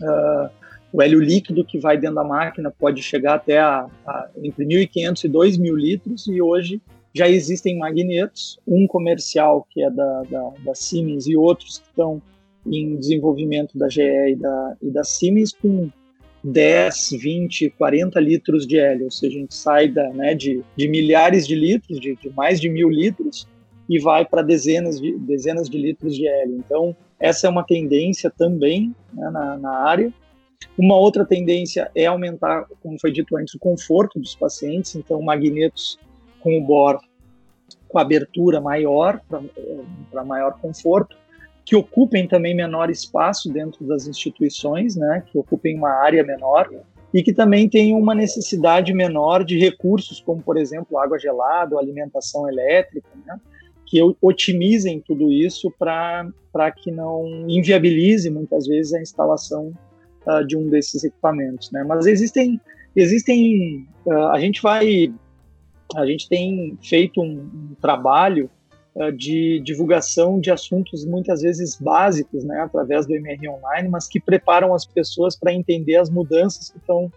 Uh, 0.00 0.50
o 0.92 1.02
hélio 1.02 1.20
líquido 1.20 1.64
que 1.64 1.78
vai 1.78 1.98
dentro 1.98 2.16
da 2.16 2.24
máquina 2.24 2.70
pode 2.70 3.02
chegar 3.02 3.34
até 3.34 3.58
a, 3.58 3.86
a, 4.06 4.28
entre 4.42 4.64
1.500 4.64 5.24
e 5.24 5.28
2.000 5.28 5.74
litros 5.76 6.26
e 6.26 6.40
hoje 6.40 6.80
já 7.14 7.28
existem 7.28 7.78
magnetos, 7.78 8.58
um 8.66 8.86
comercial 8.86 9.66
que 9.70 9.82
é 9.82 9.90
da, 9.90 10.22
da, 10.22 10.50
da 10.64 10.74
Siemens 10.74 11.26
e 11.26 11.36
outros 11.36 11.78
que 11.78 11.88
estão 11.88 12.22
em 12.72 12.96
desenvolvimento 12.96 13.76
da 13.76 13.88
GE 13.88 14.02
e 14.02 14.36
da, 14.36 14.76
e 14.82 14.90
da 14.90 15.04
Siemens 15.04 15.52
com 15.52 15.90
10, 16.42 17.10
20, 17.20 17.70
40 17.70 18.20
litros 18.20 18.66
de 18.66 18.78
hélio, 18.78 19.06
ou 19.06 19.10
seja, 19.10 19.36
a 19.36 19.40
gente 19.40 19.54
sai 19.54 19.88
da, 19.88 20.08
né, 20.10 20.34
de, 20.34 20.62
de 20.76 20.88
milhares 20.88 21.46
de 21.46 21.54
litros, 21.54 21.98
de, 22.00 22.14
de 22.16 22.30
mais 22.30 22.60
de 22.60 22.68
mil 22.68 22.88
litros, 22.88 23.46
e 23.88 23.98
vai 23.98 24.24
para 24.24 24.42
dezenas 24.42 25.00
de, 25.00 25.16
dezenas 25.18 25.68
de 25.68 25.78
litros 25.78 26.14
de 26.14 26.28
hélio. 26.28 26.56
Então, 26.56 26.94
essa 27.18 27.46
é 27.46 27.50
uma 27.50 27.64
tendência 27.64 28.30
também 28.30 28.94
né, 29.12 29.30
na, 29.30 29.56
na 29.56 29.72
área. 29.78 30.12
Uma 30.76 30.96
outra 30.96 31.24
tendência 31.24 31.90
é 31.94 32.06
aumentar, 32.06 32.66
como 32.82 32.98
foi 33.00 33.10
dito 33.10 33.36
antes, 33.36 33.54
o 33.54 33.58
conforto 33.58 34.18
dos 34.20 34.36
pacientes, 34.36 34.94
então 34.94 35.20
magnetos 35.22 35.98
com 36.40 36.56
o 36.58 36.64
bor 36.64 37.00
com 37.88 37.98
abertura 37.98 38.60
maior, 38.60 39.20
para 40.10 40.24
maior 40.24 40.58
conforto, 40.60 41.16
que 41.68 41.76
ocupem 41.76 42.26
também 42.26 42.54
menor 42.54 42.88
espaço 42.88 43.52
dentro 43.52 43.86
das 43.86 44.06
instituições, 44.06 44.96
né, 44.96 45.22
que 45.30 45.36
ocupem 45.36 45.76
uma 45.76 45.90
área 45.90 46.24
menor 46.24 46.66
e 47.12 47.22
que 47.22 47.30
também 47.30 47.68
tenham 47.68 47.98
uma 47.98 48.14
necessidade 48.14 48.94
menor 48.94 49.44
de 49.44 49.58
recursos, 49.58 50.18
como, 50.18 50.42
por 50.42 50.56
exemplo, 50.56 50.98
água 50.98 51.18
gelada, 51.18 51.76
alimentação 51.76 52.48
elétrica, 52.48 53.10
né, 53.26 53.38
que 53.84 54.00
otimizem 54.22 54.98
tudo 55.06 55.30
isso 55.30 55.70
para 55.78 56.32
que 56.74 56.90
não 56.90 57.44
inviabilize, 57.46 58.30
muitas 58.30 58.66
vezes, 58.66 58.94
a 58.94 59.02
instalação 59.02 59.70
uh, 60.26 60.42
de 60.46 60.56
um 60.56 60.70
desses 60.70 61.04
equipamentos. 61.04 61.70
Né. 61.70 61.84
Mas 61.86 62.06
existem, 62.06 62.58
existem 62.96 63.86
uh, 64.06 64.28
a 64.28 64.40
gente 64.40 64.62
vai, 64.62 65.12
a 65.94 66.06
gente 66.06 66.30
tem 66.30 66.78
feito 66.80 67.20
um, 67.20 67.40
um 67.42 67.74
trabalho 67.78 68.48
de 69.16 69.60
divulgação 69.60 70.40
de 70.40 70.50
assuntos 70.50 71.04
muitas 71.04 71.42
vezes 71.42 71.76
básicos, 71.80 72.44
né, 72.44 72.60
através 72.60 73.06
do 73.06 73.14
MR 73.14 73.48
Online, 73.48 73.88
mas 73.88 74.08
que 74.08 74.18
preparam 74.18 74.74
as 74.74 74.84
pessoas 74.84 75.36
para 75.36 75.52
entender 75.52 75.96
as 75.96 76.10
mudanças 76.10 76.70
que 76.70 76.78
estão 76.78 77.10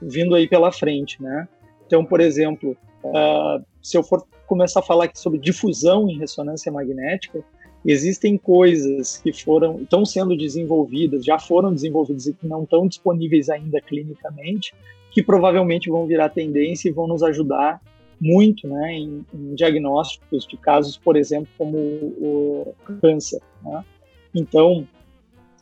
vindo 0.00 0.34
aí 0.34 0.48
pela 0.48 0.72
frente, 0.72 1.22
né? 1.22 1.48
Então, 1.86 2.04
por 2.04 2.20
exemplo, 2.20 2.76
uh, 3.04 3.64
se 3.82 3.96
eu 3.96 4.02
for 4.02 4.26
começar 4.46 4.80
a 4.80 4.82
falar 4.82 5.04
aqui 5.04 5.18
sobre 5.18 5.38
difusão 5.38 6.08
em 6.08 6.18
ressonância 6.18 6.70
magnética, 6.72 7.42
existem 7.84 8.36
coisas 8.36 9.18
que 9.18 9.32
foram 9.32 9.80
estão 9.80 10.04
sendo 10.04 10.36
desenvolvidas, 10.36 11.24
já 11.24 11.38
foram 11.38 11.72
desenvolvidas 11.72 12.26
e 12.26 12.34
que 12.34 12.46
não 12.46 12.64
estão 12.64 12.86
disponíveis 12.86 13.48
ainda 13.48 13.80
clinicamente, 13.80 14.74
que 15.10 15.22
provavelmente 15.22 15.88
vão 15.88 16.06
virar 16.06 16.28
tendência 16.28 16.88
e 16.88 16.92
vão 16.92 17.06
nos 17.06 17.22
ajudar 17.22 17.80
muito 18.20 18.66
né, 18.66 18.94
em, 18.94 19.24
em, 19.32 19.54
diagnósticos 19.54 20.46
de 20.46 20.56
casos, 20.56 20.96
por 20.96 21.16
exemplo, 21.16 21.48
como 21.56 21.76
o, 21.76 22.74
o 22.88 22.92
câncer. 23.00 23.40
Né? 23.62 23.84
Então, 24.34 24.86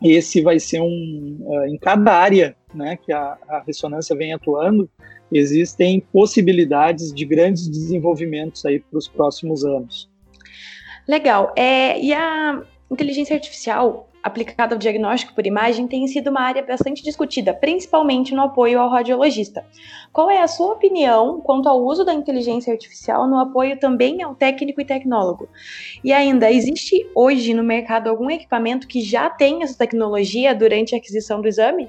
esse 0.02 0.42
vai 0.42 0.58
ser 0.58 0.80
um. 0.80 1.38
Uh, 1.40 1.66
em 1.66 1.78
cada 1.78 2.12
área 2.12 2.56
né, 2.74 2.96
que 2.96 3.12
a, 3.12 3.38
a, 3.48 3.62
ressonância 3.66 4.14
vem 4.16 4.32
atuando, 4.32 4.88
existem 5.32 6.00
possibilidades 6.12 7.12
de 7.12 7.24
grandes 7.24 7.68
desenvolvimentos 7.68 8.64
aí 8.64 8.80
para 8.80 8.98
os 8.98 9.08
próximos 9.08 9.64
anos. 9.64 10.08
Legal. 11.08 11.52
É, 11.56 12.00
e 12.00 12.12
a 12.12 12.62
inteligência 12.90 13.34
artificial 13.34 14.08
aplicada 14.26 14.74
ao 14.74 14.78
diagnóstico 14.78 15.32
por 15.32 15.46
imagem 15.46 15.86
tem 15.86 16.06
sido 16.08 16.30
uma 16.30 16.40
área 16.40 16.62
bastante 16.62 17.02
discutida, 17.02 17.54
principalmente 17.54 18.34
no 18.34 18.42
apoio 18.42 18.80
ao 18.80 18.90
radiologista. 18.90 19.64
Qual 20.12 20.28
é 20.28 20.42
a 20.42 20.48
sua 20.48 20.72
opinião 20.72 21.40
quanto 21.40 21.68
ao 21.68 21.80
uso 21.80 22.04
da 22.04 22.12
inteligência 22.12 22.72
artificial 22.72 23.28
no 23.28 23.38
apoio 23.38 23.78
também 23.78 24.22
ao 24.22 24.34
técnico 24.34 24.80
e 24.80 24.84
tecnólogo? 24.84 25.48
E 26.02 26.12
ainda, 26.12 26.50
existe 26.50 27.08
hoje 27.14 27.54
no 27.54 27.62
mercado 27.62 28.10
algum 28.10 28.28
equipamento 28.28 28.88
que 28.88 29.00
já 29.00 29.30
tem 29.30 29.62
essa 29.62 29.78
tecnologia 29.78 30.52
durante 30.52 30.94
a 30.94 30.98
aquisição 30.98 31.40
do 31.40 31.46
exame? 31.46 31.88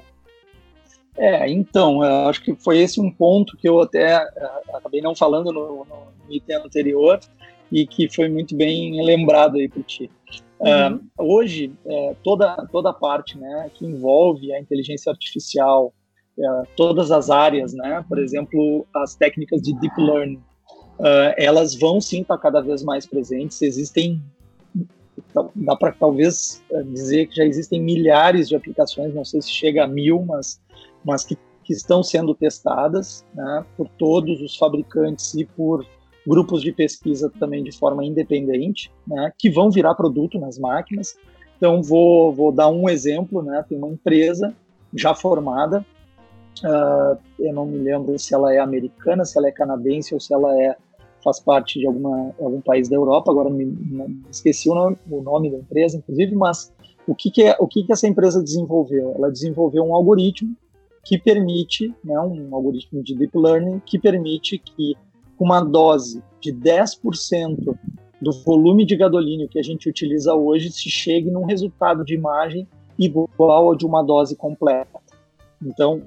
É, 1.16 1.50
então, 1.50 2.00
acho 2.28 2.40
que 2.44 2.54
foi 2.54 2.78
esse 2.78 3.00
um 3.00 3.10
ponto 3.10 3.56
que 3.56 3.68
eu 3.68 3.80
até 3.80 4.16
uh, 4.16 4.76
acabei 4.76 5.00
não 5.00 5.16
falando 5.16 5.52
no, 5.52 5.84
no 5.84 6.12
item 6.30 6.58
anterior 6.58 7.18
e 7.70 7.86
que 7.86 8.08
foi 8.12 8.28
muito 8.28 8.56
bem 8.56 9.04
lembrado 9.04 9.56
aí 9.56 9.68
por 9.68 9.82
ti. 9.84 10.10
Uhum. 10.60 10.96
Uh, 10.96 11.00
hoje, 11.18 11.72
uh, 11.84 12.16
toda, 12.22 12.56
toda 12.72 12.90
a 12.90 12.92
parte 12.92 13.38
né, 13.38 13.70
que 13.74 13.86
envolve 13.86 14.52
a 14.52 14.60
inteligência 14.60 15.10
artificial, 15.10 15.92
uh, 16.36 16.66
todas 16.76 17.10
as 17.10 17.30
áreas, 17.30 17.72
né, 17.72 18.04
por 18.08 18.18
exemplo, 18.18 18.86
as 18.94 19.14
técnicas 19.14 19.62
de 19.62 19.72
deep 19.78 20.00
learning, 20.00 20.42
é, 21.00 21.44
elas 21.44 21.76
vão 21.76 22.00
sim 22.00 22.22
estar 22.22 22.36
cada 22.38 22.60
vez 22.60 22.82
mais 22.82 23.06
presentes. 23.06 23.62
Existem, 23.62 24.20
dá 25.54 25.76
para 25.76 25.92
talvez 25.92 26.60
dizer 26.86 27.28
que 27.28 27.36
já 27.36 27.44
existem 27.44 27.80
milhares 27.80 28.48
de 28.48 28.56
aplicações, 28.56 29.14
não 29.14 29.24
sei 29.24 29.40
se 29.40 29.48
chega 29.48 29.84
a 29.84 29.86
mil, 29.86 30.24
mas, 30.26 30.60
mas 31.04 31.24
que, 31.24 31.38
que 31.62 31.72
estão 31.72 32.02
sendo 32.02 32.34
testadas 32.34 33.24
né, 33.32 33.64
por 33.76 33.88
todos 33.90 34.40
os 34.40 34.56
fabricantes 34.56 35.34
e 35.34 35.44
por 35.44 35.86
grupos 36.28 36.60
de 36.62 36.70
pesquisa 36.72 37.32
também 37.40 37.64
de 37.64 37.72
forma 37.72 38.04
independente, 38.04 38.92
né, 39.06 39.32
que 39.38 39.50
vão 39.50 39.70
virar 39.70 39.94
produto 39.94 40.38
nas 40.38 40.58
máquinas. 40.58 41.16
Então, 41.56 41.82
vou, 41.82 42.32
vou 42.32 42.52
dar 42.52 42.68
um 42.68 42.88
exemplo, 42.88 43.42
né, 43.42 43.64
tem 43.66 43.78
uma 43.78 43.88
empresa 43.88 44.54
já 44.94 45.14
formada, 45.14 45.84
uh, 46.62 47.18
eu 47.38 47.52
não 47.52 47.66
me 47.66 47.78
lembro 47.78 48.18
se 48.18 48.34
ela 48.34 48.52
é 48.52 48.58
americana, 48.58 49.24
se 49.24 49.38
ela 49.38 49.48
é 49.48 49.52
canadense 49.52 50.14
ou 50.14 50.20
se 50.20 50.32
ela 50.34 50.54
é 50.60 50.76
faz 51.22 51.40
parte 51.40 51.80
de 51.80 51.86
alguma, 51.86 52.32
algum 52.40 52.60
país 52.60 52.88
da 52.88 52.94
Europa, 52.94 53.30
agora 53.30 53.50
me, 53.50 53.64
me 53.64 54.22
esqueci 54.30 54.70
o 54.70 54.74
nome, 54.74 54.96
o 55.10 55.20
nome, 55.20 55.50
da 55.50 55.58
empresa, 55.58 55.96
inclusive, 55.96 56.34
mas 56.36 56.72
o 57.08 57.14
que, 57.14 57.28
que, 57.28 57.42
é, 57.42 57.56
o 57.58 57.66
que, 57.66 57.82
que 57.82 57.92
essa 57.92 58.06
empresa 58.06 58.42
desenvolveu? 58.42 59.14
Ela 59.16 59.30
desenvolveu 59.30 59.82
um 59.82 59.94
algoritmo 59.94 60.54
que 61.04 61.18
permite, 61.18 61.92
né, 62.04 62.18
um 62.20 62.54
algoritmo 62.54 63.02
de 63.02 63.16
deep 63.16 63.36
learning, 63.36 63.80
que 63.84 63.98
permite 63.98 64.58
que 64.58 64.94
uma 65.44 65.60
dose 65.60 66.22
de 66.40 66.52
10% 66.52 67.76
do 68.20 68.32
volume 68.44 68.84
de 68.84 68.96
gadolínio 68.96 69.48
que 69.48 69.58
a 69.58 69.62
gente 69.62 69.88
utiliza 69.88 70.34
hoje 70.34 70.70
se 70.70 70.90
chegue 70.90 71.30
num 71.30 71.44
resultado 71.44 72.04
de 72.04 72.14
imagem 72.14 72.66
igual 72.98 73.28
ao 73.38 73.76
de 73.76 73.86
uma 73.86 74.02
dose 74.02 74.34
completa. 74.34 74.98
Então, 75.62 76.02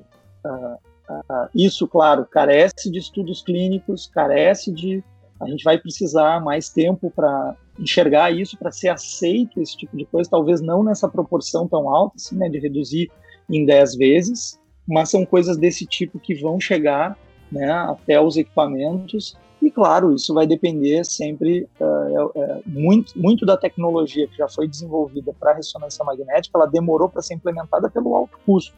uh, 0.45 0.75
uh, 1.09 1.49
isso, 1.55 1.87
claro, 1.87 2.25
carece 2.25 2.91
de 2.91 2.99
estudos 2.99 3.41
clínicos, 3.41 4.07
carece 4.07 4.71
de. 4.71 5.03
A 5.39 5.47
gente 5.47 5.63
vai 5.63 5.77
precisar 5.77 6.39
mais 6.41 6.69
tempo 6.69 7.11
para 7.15 7.55
enxergar 7.79 8.31
isso, 8.31 8.57
para 8.57 8.71
ser 8.71 8.89
aceito 8.89 9.59
esse 9.59 9.75
tipo 9.75 9.97
de 9.97 10.05
coisa, 10.05 10.29
talvez 10.29 10.61
não 10.61 10.83
nessa 10.83 11.09
proporção 11.09 11.67
tão 11.67 11.89
alta, 11.89 12.15
assim, 12.17 12.35
né, 12.35 12.47
de 12.47 12.59
reduzir 12.59 13.09
em 13.49 13.65
10 13.65 13.95
vezes, 13.95 14.59
mas 14.87 15.09
são 15.09 15.25
coisas 15.25 15.57
desse 15.57 15.85
tipo 15.85 16.19
que 16.19 16.35
vão 16.35 16.59
chegar 16.59 17.17
né, 17.51 17.71
até 17.71 18.19
os 18.21 18.37
equipamentos. 18.37 19.37
E 19.61 19.69
claro, 19.69 20.15
isso 20.15 20.33
vai 20.33 20.47
depender 20.47 21.03
sempre 21.05 21.67
uh, 21.79 22.63
muito, 22.65 23.13
muito 23.15 23.45
da 23.45 23.55
tecnologia 23.55 24.27
que 24.27 24.35
já 24.35 24.47
foi 24.47 24.67
desenvolvida 24.67 25.33
para 25.39 25.53
ressonância 25.53 26.03
magnética, 26.03 26.57
ela 26.57 26.65
demorou 26.65 27.07
para 27.07 27.21
ser 27.21 27.35
implementada 27.35 27.89
pelo 27.89 28.15
alto 28.15 28.39
custo. 28.43 28.75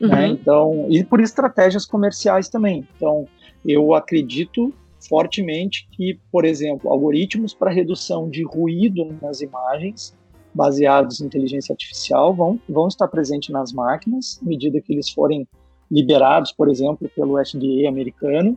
Né? 0.00 0.08
Uhum. 0.08 0.14
Né? 0.14 0.28
Então, 0.28 0.86
e 0.88 1.04
por 1.04 1.20
estratégias 1.20 1.84
comerciais 1.84 2.48
também. 2.48 2.86
Então, 2.96 3.26
eu 3.64 3.94
acredito 3.94 4.72
fortemente 5.06 5.86
que, 5.92 6.18
por 6.32 6.44
exemplo, 6.44 6.90
algoritmos 6.90 7.54
para 7.54 7.70
redução 7.70 8.28
de 8.28 8.42
ruído 8.42 9.16
nas 9.20 9.40
imagens, 9.40 10.16
baseados 10.54 11.20
em 11.20 11.26
inteligência 11.26 11.72
artificial, 11.72 12.34
vão, 12.34 12.58
vão 12.68 12.88
estar 12.88 13.06
presentes 13.08 13.50
nas 13.50 13.72
máquinas, 13.72 14.40
à 14.42 14.48
medida 14.48 14.80
que 14.80 14.92
eles 14.92 15.10
forem 15.10 15.46
liberados, 15.90 16.52
por 16.52 16.68
exemplo, 16.68 17.10
pelo 17.14 17.38
FDA 17.44 17.88
americano. 17.88 18.56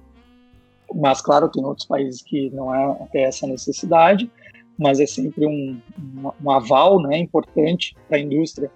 Mas, 0.94 1.22
claro, 1.22 1.50
tem 1.50 1.64
outros 1.64 1.86
países 1.86 2.22
que 2.22 2.50
não 2.50 2.72
há 2.72 2.92
até 2.94 3.24
essa 3.24 3.46
necessidade, 3.46 4.30
mas 4.78 5.00
é 5.00 5.06
sempre 5.06 5.46
um, 5.46 5.80
um, 5.98 6.32
um 6.44 6.52
aval 6.52 7.02
né, 7.02 7.18
importante 7.18 7.96
para 8.08 8.18
a 8.18 8.22
indústria 8.22 8.72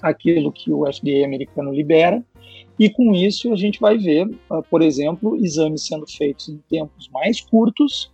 aquilo 0.00 0.52
que 0.52 0.70
o 0.70 0.84
FDA 0.86 1.24
americano 1.24 1.72
libera. 1.72 2.22
E 2.78 2.90
com 2.90 3.14
isso 3.14 3.52
a 3.52 3.56
gente 3.56 3.80
vai 3.80 3.96
ver, 3.96 4.26
uh, 4.50 4.62
por 4.70 4.82
exemplo, 4.82 5.36
exames 5.36 5.86
sendo 5.86 6.06
feitos 6.06 6.48
em 6.48 6.58
tempos 6.68 7.08
mais 7.08 7.40
curtos, 7.40 8.12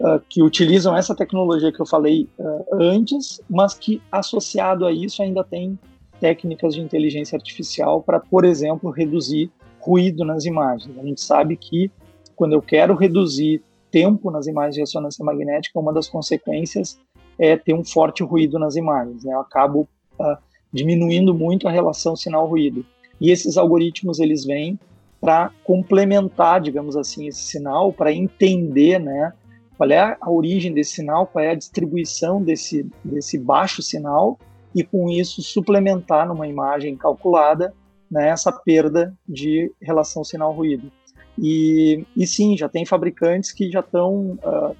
uh, 0.00 0.20
que 0.28 0.42
utilizam 0.42 0.96
essa 0.96 1.14
tecnologia 1.14 1.72
que 1.72 1.80
eu 1.80 1.86
falei 1.86 2.28
uh, 2.38 2.74
antes, 2.74 3.40
mas 3.48 3.74
que 3.74 4.02
associado 4.10 4.84
a 4.84 4.92
isso 4.92 5.22
ainda 5.22 5.44
tem 5.44 5.78
técnicas 6.20 6.74
de 6.74 6.80
inteligência 6.80 7.36
artificial 7.36 8.02
para, 8.02 8.20
por 8.20 8.44
exemplo, 8.44 8.90
reduzir 8.90 9.50
ruído 9.80 10.24
nas 10.24 10.44
imagens. 10.44 10.96
A 10.98 11.02
gente 11.02 11.20
sabe 11.20 11.56
que 11.56 11.90
quando 12.36 12.52
eu 12.52 12.62
quero 12.62 12.94
reduzir 12.94 13.62
tempo 13.90 14.30
nas 14.30 14.46
imagens 14.46 14.74
de 14.74 14.80
ressonância 14.80 15.24
magnética, 15.24 15.80
uma 15.80 15.92
das 15.92 16.08
consequências 16.08 16.98
é 17.38 17.56
ter 17.56 17.74
um 17.74 17.84
forte 17.84 18.22
ruído 18.22 18.58
nas 18.58 18.76
imagens. 18.76 19.24
Né? 19.24 19.34
Eu 19.34 19.40
acabo 19.40 19.88
uh, 20.18 20.36
diminuindo 20.72 21.34
muito 21.34 21.66
a 21.66 21.70
relação 21.70 22.14
sinal-ruído. 22.14 22.84
E 23.20 23.30
esses 23.30 23.56
algoritmos 23.56 24.20
eles 24.20 24.44
vêm 24.44 24.78
para 25.20 25.50
complementar, 25.64 26.60
digamos 26.60 26.96
assim, 26.96 27.26
esse 27.26 27.42
sinal, 27.42 27.92
para 27.92 28.12
entender, 28.12 28.98
né, 28.98 29.34
qual 29.76 29.90
é 29.90 30.16
a 30.18 30.30
origem 30.30 30.72
desse 30.72 30.92
sinal, 30.92 31.26
qual 31.26 31.44
é 31.44 31.50
a 31.50 31.54
distribuição 31.54 32.42
desse, 32.42 32.86
desse 33.04 33.38
baixo 33.38 33.82
sinal 33.82 34.38
e 34.74 34.84
com 34.84 35.10
isso 35.10 35.42
suplementar 35.42 36.26
numa 36.26 36.46
imagem 36.46 36.96
calculada 36.96 37.74
né, 38.10 38.28
essa 38.28 38.52
perda 38.52 39.16
de 39.28 39.72
relação 39.80 40.24
sinal-ruído. 40.24 40.90
E, 41.38 42.04
e 42.16 42.26
sim, 42.26 42.56
já 42.56 42.68
tem 42.68 42.84
fabricantes 42.84 43.52
que 43.52 43.70
já 43.70 43.80
estão 43.80 44.38
uh, 44.44 44.76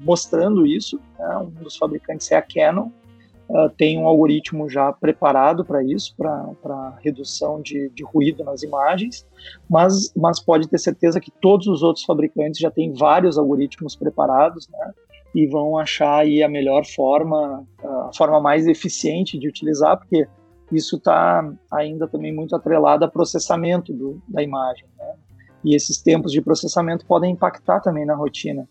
mostrando 0.00 0.66
isso. 0.66 1.00
Né? 1.18 1.38
Um 1.38 1.50
dos 1.62 1.76
fabricantes 1.76 2.30
é 2.30 2.36
a 2.36 2.42
Canon, 2.42 2.88
uh, 3.48 3.68
tem 3.76 3.98
um 3.98 4.06
algoritmo 4.06 4.68
já 4.68 4.92
preparado 4.92 5.64
para 5.64 5.82
isso, 5.82 6.14
para 6.16 6.96
redução 7.02 7.60
de, 7.60 7.88
de, 7.90 8.04
ruído 8.04 8.44
nas 8.44 8.62
imagens, 8.62 9.26
mas, 9.68 10.12
mas 10.14 10.40
pode 10.40 10.68
ter 10.68 10.78
certeza 10.78 11.20
que 11.20 11.30
todos 11.30 11.66
os 11.66 11.82
outros 11.82 12.04
fabricantes 12.04 12.60
já 12.60 12.70
têm 12.70 12.92
vários 12.92 13.38
algoritmos 13.38 13.96
preparados, 13.96 14.68
né? 14.68 14.92
E 15.34 15.46
vão 15.46 15.76
achar 15.76 16.20
aí 16.20 16.42
a 16.42 16.48
melhor 16.48 16.84
forma, 16.86 17.66
a 17.82 18.10
forma 18.16 18.40
mais 18.40 18.66
eficiente 18.68 19.38
de 19.38 19.48
utilizar, 19.48 19.98
porque 19.98 20.28
isso 20.70 20.96
está 20.96 21.52
ainda 21.72 22.06
também 22.06 22.32
muito 22.32 22.54
atrelado 22.54 23.04
a 23.04 23.08
processamento 23.08 23.92
do, 23.92 24.22
da 24.28 24.42
imagem. 24.42 24.86
Né? 24.96 25.14
E 25.64 25.74
esses 25.74 26.00
tempos 26.00 26.32
de 26.32 26.40
processamento 26.40 27.06
podem 27.06 27.32
impactar 27.32 27.80
também 27.80 28.04
na 28.04 28.14
rotina. 28.14 28.68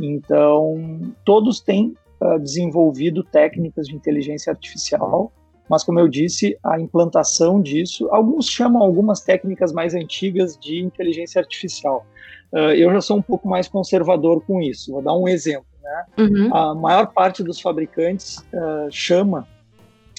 Então, 0.00 1.12
todos 1.24 1.60
têm 1.60 1.94
uh, 2.20 2.38
desenvolvido 2.38 3.22
técnicas 3.22 3.86
de 3.86 3.94
inteligência 3.94 4.50
artificial, 4.50 5.32
mas, 5.68 5.84
como 5.84 6.00
eu 6.00 6.08
disse, 6.08 6.58
a 6.62 6.78
implantação 6.80 7.60
disso, 7.60 8.08
alguns 8.10 8.46
chamam 8.46 8.82
algumas 8.82 9.20
técnicas 9.20 9.72
mais 9.72 9.94
antigas 9.94 10.58
de 10.58 10.80
inteligência 10.80 11.40
artificial. 11.40 12.04
Uh, 12.52 12.74
eu 12.76 12.92
já 12.92 13.00
sou 13.00 13.16
um 13.18 13.22
pouco 13.22 13.48
mais 13.48 13.68
conservador 13.68 14.42
com 14.44 14.60
isso. 14.60 14.92
Vou 14.92 15.02
dar 15.02 15.14
um 15.14 15.28
exemplo. 15.28 15.71
Né? 15.82 16.04
Uhum. 16.18 16.54
A 16.54 16.74
maior 16.74 17.06
parte 17.12 17.42
dos 17.42 17.60
fabricantes 17.60 18.38
uh, 18.52 18.90
chama 18.90 19.46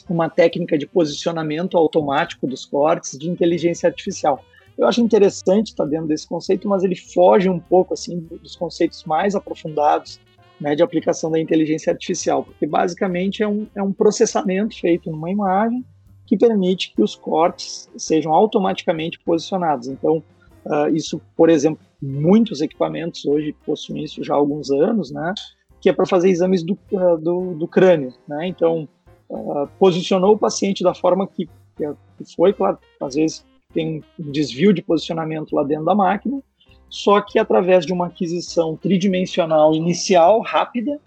uma 0.09 0.29
técnica 0.29 0.77
de 0.77 0.85
posicionamento 0.85 1.77
automático 1.77 2.45
dos 2.45 2.65
cortes 2.65 3.17
de 3.17 3.29
inteligência 3.29 3.87
artificial. 3.87 4.43
Eu 4.77 4.87
acho 4.87 5.01
interessante 5.01 5.67
estar 5.67 5.85
dentro 5.85 6.07
desse 6.07 6.27
conceito, 6.27 6.67
mas 6.67 6.83
ele 6.83 6.95
foge 6.95 7.47
um 7.47 7.59
pouco 7.59 7.93
assim 7.93 8.19
dos 8.19 8.55
conceitos 8.55 9.03
mais 9.05 9.35
aprofundados 9.35 10.19
né, 10.59 10.75
de 10.75 10.83
aplicação 10.83 11.29
da 11.29 11.39
inteligência 11.39 11.91
artificial, 11.91 12.43
porque 12.43 12.65
basicamente 12.65 13.43
é 13.43 13.47
um, 13.47 13.67
é 13.75 13.83
um 13.83 13.93
processamento 13.93 14.79
feito 14.79 15.11
numa 15.11 15.29
imagem 15.29 15.85
que 16.25 16.37
permite 16.37 16.93
que 16.95 17.01
os 17.01 17.15
cortes 17.15 17.89
sejam 17.97 18.33
automaticamente 18.33 19.19
posicionados. 19.19 19.87
Então, 19.87 20.23
uh, 20.65 20.87
isso, 20.93 21.21
por 21.35 21.49
exemplo, 21.49 21.85
muitos 22.03 22.61
equipamentos 22.61 23.25
hoje 23.25 23.55
possuem 23.65 24.03
isso 24.03 24.23
já 24.23 24.33
há 24.33 24.37
alguns 24.37 24.69
anos, 24.69 25.09
né, 25.09 25.33
que 25.79 25.89
é 25.89 25.93
para 25.93 26.05
fazer 26.05 26.29
exames 26.29 26.63
do, 26.63 26.77
uh, 26.91 27.17
do, 27.17 27.53
do, 27.55 27.67
crânio. 27.67 28.13
Né? 28.27 28.47
Então, 28.47 28.87
uh, 29.29 29.67
posicionou 29.79 30.35
o 30.35 30.37
paciente 30.37 30.83
da 30.83 30.93
forma 30.93 31.27
que, 31.27 31.47
que 31.77 32.35
foi, 32.35 32.53
claro, 32.53 32.77
às 33.01 33.15
vezes 33.15 33.45
tem 33.73 34.03
um 34.19 34.31
desvio 34.31 34.73
de 34.73 34.81
posicionamento 34.81 35.55
lá 35.55 35.63
dentro 35.63 35.85
da 35.85 35.95
máquina, 35.95 36.41
só 36.89 37.19
que 37.21 37.39
através 37.39 37.85
de 37.85 37.93
uma 37.93 38.07
aquisição 38.07 38.75
tridimensional 38.77 39.73
inicial, 39.73 40.41
rápida, 40.41 40.99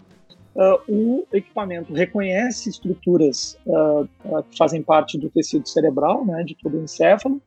uh, 0.55 0.81
o 0.87 1.27
equipamento 1.31 1.93
reconhece 1.93 2.69
estruturas 2.69 3.57
uh, 3.65 4.07
que 4.49 4.57
fazem 4.57 4.81
parte 4.81 5.17
do 5.17 5.29
tecido 5.29 5.67
cerebral, 5.67 6.25
né, 6.25 6.43
de 6.43 6.55
todo 6.55 6.77
o 6.77 6.83
encéfalo, 6.83 7.41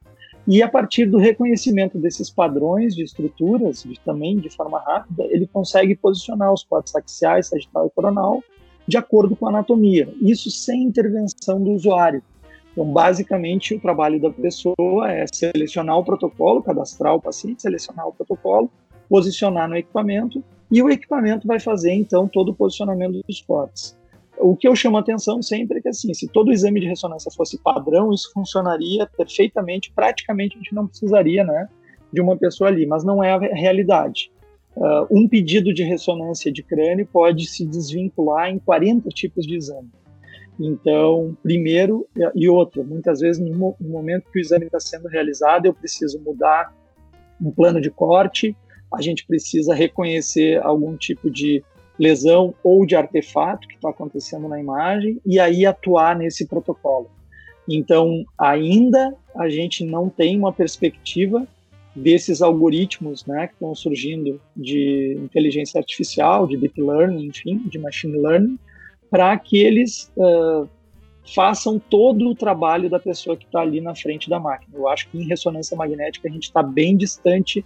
e 0.51 0.65
a 0.65 0.69
partir 0.69 1.07
do 1.07 1.17
reconhecimento 1.17 1.97
desses 1.97 2.29
padrões 2.29 2.97
de 2.97 3.05
estruturas, 3.05 3.85
de, 3.85 4.01
também 4.01 4.37
de 4.37 4.51
forma 4.51 4.81
rápida, 4.81 5.25
ele 5.31 5.47
consegue 5.47 5.95
posicionar 5.95 6.53
os 6.53 6.65
cortes 6.65 6.93
axiais, 6.97 7.47
sagital 7.47 7.87
e 7.87 7.91
coronal 7.91 8.43
de 8.85 8.97
acordo 8.97 9.37
com 9.37 9.47
a 9.47 9.51
anatomia. 9.51 10.13
Isso 10.21 10.51
sem 10.51 10.83
intervenção 10.83 11.63
do 11.63 11.71
usuário. 11.71 12.21
Então, 12.73 12.85
basicamente, 12.85 13.77
o 13.77 13.81
trabalho 13.81 14.21
da 14.21 14.29
pessoa 14.29 15.09
é 15.09 15.25
selecionar 15.33 15.97
o 15.97 16.05
protocolo, 16.05 16.61
cadastrar 16.61 17.15
o 17.15 17.23
paciente, 17.23 17.63
selecionar 17.63 18.09
o 18.09 18.13
protocolo, 18.13 18.69
posicionar 19.09 19.69
no 19.69 19.77
equipamento 19.77 20.43
e 20.69 20.83
o 20.83 20.91
equipamento 20.91 21.47
vai 21.47 21.61
fazer, 21.61 21.93
então, 21.93 22.27
todo 22.27 22.49
o 22.49 22.55
posicionamento 22.57 23.21
dos 23.25 23.41
cortes. 23.41 23.97
O 24.41 24.57
que 24.57 24.67
eu 24.67 24.75
chamo 24.75 24.97
a 24.97 25.01
atenção 25.01 25.43
sempre 25.43 25.79
é 25.79 25.83
que, 25.83 25.89
assim, 25.89 26.13
se 26.15 26.29
todo 26.29 26.53
exame 26.53 26.81
de 26.81 26.87
ressonância 26.87 27.31
fosse 27.31 27.59
padrão, 27.59 28.13
isso 28.13 28.31
funcionaria 28.33 29.07
perfeitamente, 29.07 29.93
praticamente 29.95 30.57
a 30.57 30.59
gente 30.59 30.75
não 30.75 30.87
precisaria, 30.87 31.45
né, 31.45 31.69
de 32.13 32.21
uma 32.21 32.37
pessoa 32.37 32.69
ali, 32.69 32.87
mas 32.87 33.05
não 33.05 33.23
é 33.23 33.33
a 33.33 33.39
realidade. 33.39 34.31
Uh, 34.77 35.07
um 35.11 35.29
pedido 35.29 35.75
de 35.75 35.83
ressonância 35.83 36.51
de 36.51 36.63
crânio 36.63 37.07
pode 37.13 37.47
se 37.47 37.67
desvincular 37.67 38.51
em 38.51 38.59
40 38.59 39.09
tipos 39.11 39.47
de 39.47 39.57
exame. 39.57 39.91
Então, 40.59 41.37
primeiro 41.43 42.07
e 42.35 42.49
outra, 42.49 42.85
muitas 42.85 43.21
vezes 43.21 43.43
no 43.43 43.75
momento 43.81 44.31
que 44.31 44.39
o 44.39 44.41
exame 44.41 44.67
está 44.67 44.79
sendo 44.79 45.09
realizado, 45.09 45.67
eu 45.67 45.75
preciso 45.75 46.21
mudar 46.21 46.75
um 47.41 47.51
plano 47.51 47.81
de 47.81 47.91
corte, 47.91 48.55
a 48.93 49.01
gente 49.01 49.27
precisa 49.27 49.75
reconhecer 49.75 50.61
algum 50.63 50.97
tipo 50.97 51.31
de 51.31 51.65
lesão 52.01 52.55
ou 52.65 52.87
de 52.87 52.97
artefato 52.97 53.69
que 53.69 53.75
está 53.75 53.91
acontecendo 53.91 54.49
na 54.49 54.59
imagem 54.59 55.21
e 55.27 55.39
aí 55.39 55.67
atuar 55.67 56.17
nesse 56.17 56.47
protocolo. 56.47 57.11
Então, 57.69 58.25
ainda 58.39 59.15
a 59.37 59.51
gente 59.51 59.85
não 59.85 60.09
tem 60.09 60.39
uma 60.39 60.51
perspectiva 60.51 61.47
desses 61.95 62.41
algoritmos 62.41 63.27
né, 63.27 63.49
que 63.49 63.53
estão 63.53 63.75
surgindo 63.75 64.41
de 64.57 65.15
inteligência 65.23 65.79
artificial, 65.79 66.47
de 66.47 66.57
deep 66.57 66.81
learning, 66.81 67.27
enfim, 67.27 67.59
de 67.67 67.79
machine 67.79 68.17
learning, 68.17 68.59
para 69.11 69.37
que 69.39 69.59
eles 69.59 70.11
uh, 70.17 70.67
façam 71.35 71.79
todo 71.79 72.31
o 72.31 72.35
trabalho 72.35 72.89
da 72.89 72.99
pessoa 72.99 73.37
que 73.37 73.45
está 73.45 73.61
ali 73.61 73.81
na 73.81 73.95
frente 73.95 74.31
da 74.31 74.41
máquina. 74.41 74.79
Eu 74.79 74.89
acho 74.89 75.07
que 75.11 75.19
em 75.19 75.27
ressonância 75.27 75.77
magnética 75.77 76.29
a 76.29 76.33
gente 76.33 76.45
está 76.45 76.63
bem 76.63 76.97
distante, 76.97 77.63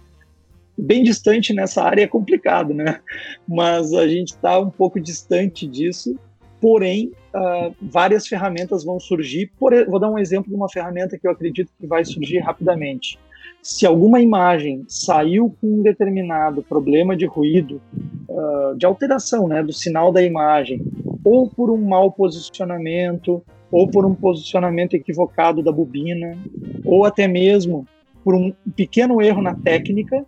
bem 0.77 1.03
distante 1.03 1.53
nessa 1.53 1.83
área 1.83 2.03
é 2.03 2.07
complicado, 2.07 2.73
né? 2.73 2.99
Mas 3.47 3.93
a 3.93 4.07
gente 4.07 4.29
está 4.29 4.59
um 4.59 4.69
pouco 4.69 4.99
distante 4.99 5.67
disso. 5.67 6.17
Porém, 6.61 7.11
uh, 7.33 7.75
várias 7.81 8.27
ferramentas 8.27 8.83
vão 8.83 8.99
surgir. 8.99 9.51
Por, 9.59 9.73
vou 9.87 9.99
dar 9.99 10.09
um 10.09 10.17
exemplo 10.17 10.49
de 10.49 10.55
uma 10.55 10.69
ferramenta 10.69 11.17
que 11.17 11.27
eu 11.27 11.31
acredito 11.31 11.71
que 11.79 11.85
vai 11.85 12.03
surgir 12.03 12.39
rapidamente. 12.39 13.19
Se 13.61 13.85
alguma 13.85 14.21
imagem 14.21 14.83
saiu 14.87 15.55
com 15.59 15.79
um 15.79 15.81
determinado 15.83 16.63
problema 16.63 17.15
de 17.15 17.25
ruído, 17.25 17.81
uh, 18.29 18.75
de 18.77 18.85
alteração 18.85 19.47
né, 19.47 19.61
do 19.61 19.73
sinal 19.73 20.11
da 20.11 20.23
imagem, 20.23 20.81
ou 21.23 21.49
por 21.49 21.69
um 21.71 21.77
mau 21.77 22.11
posicionamento, 22.11 23.43
ou 23.71 23.87
por 23.87 24.05
um 24.05 24.15
posicionamento 24.15 24.93
equivocado 24.93 25.61
da 25.61 25.71
bobina, 25.71 26.37
ou 26.83 27.05
até 27.05 27.27
mesmo 27.27 27.87
por 28.23 28.33
um 28.33 28.53
pequeno 28.75 29.21
erro 29.21 29.41
na 29.41 29.53
técnica, 29.53 30.25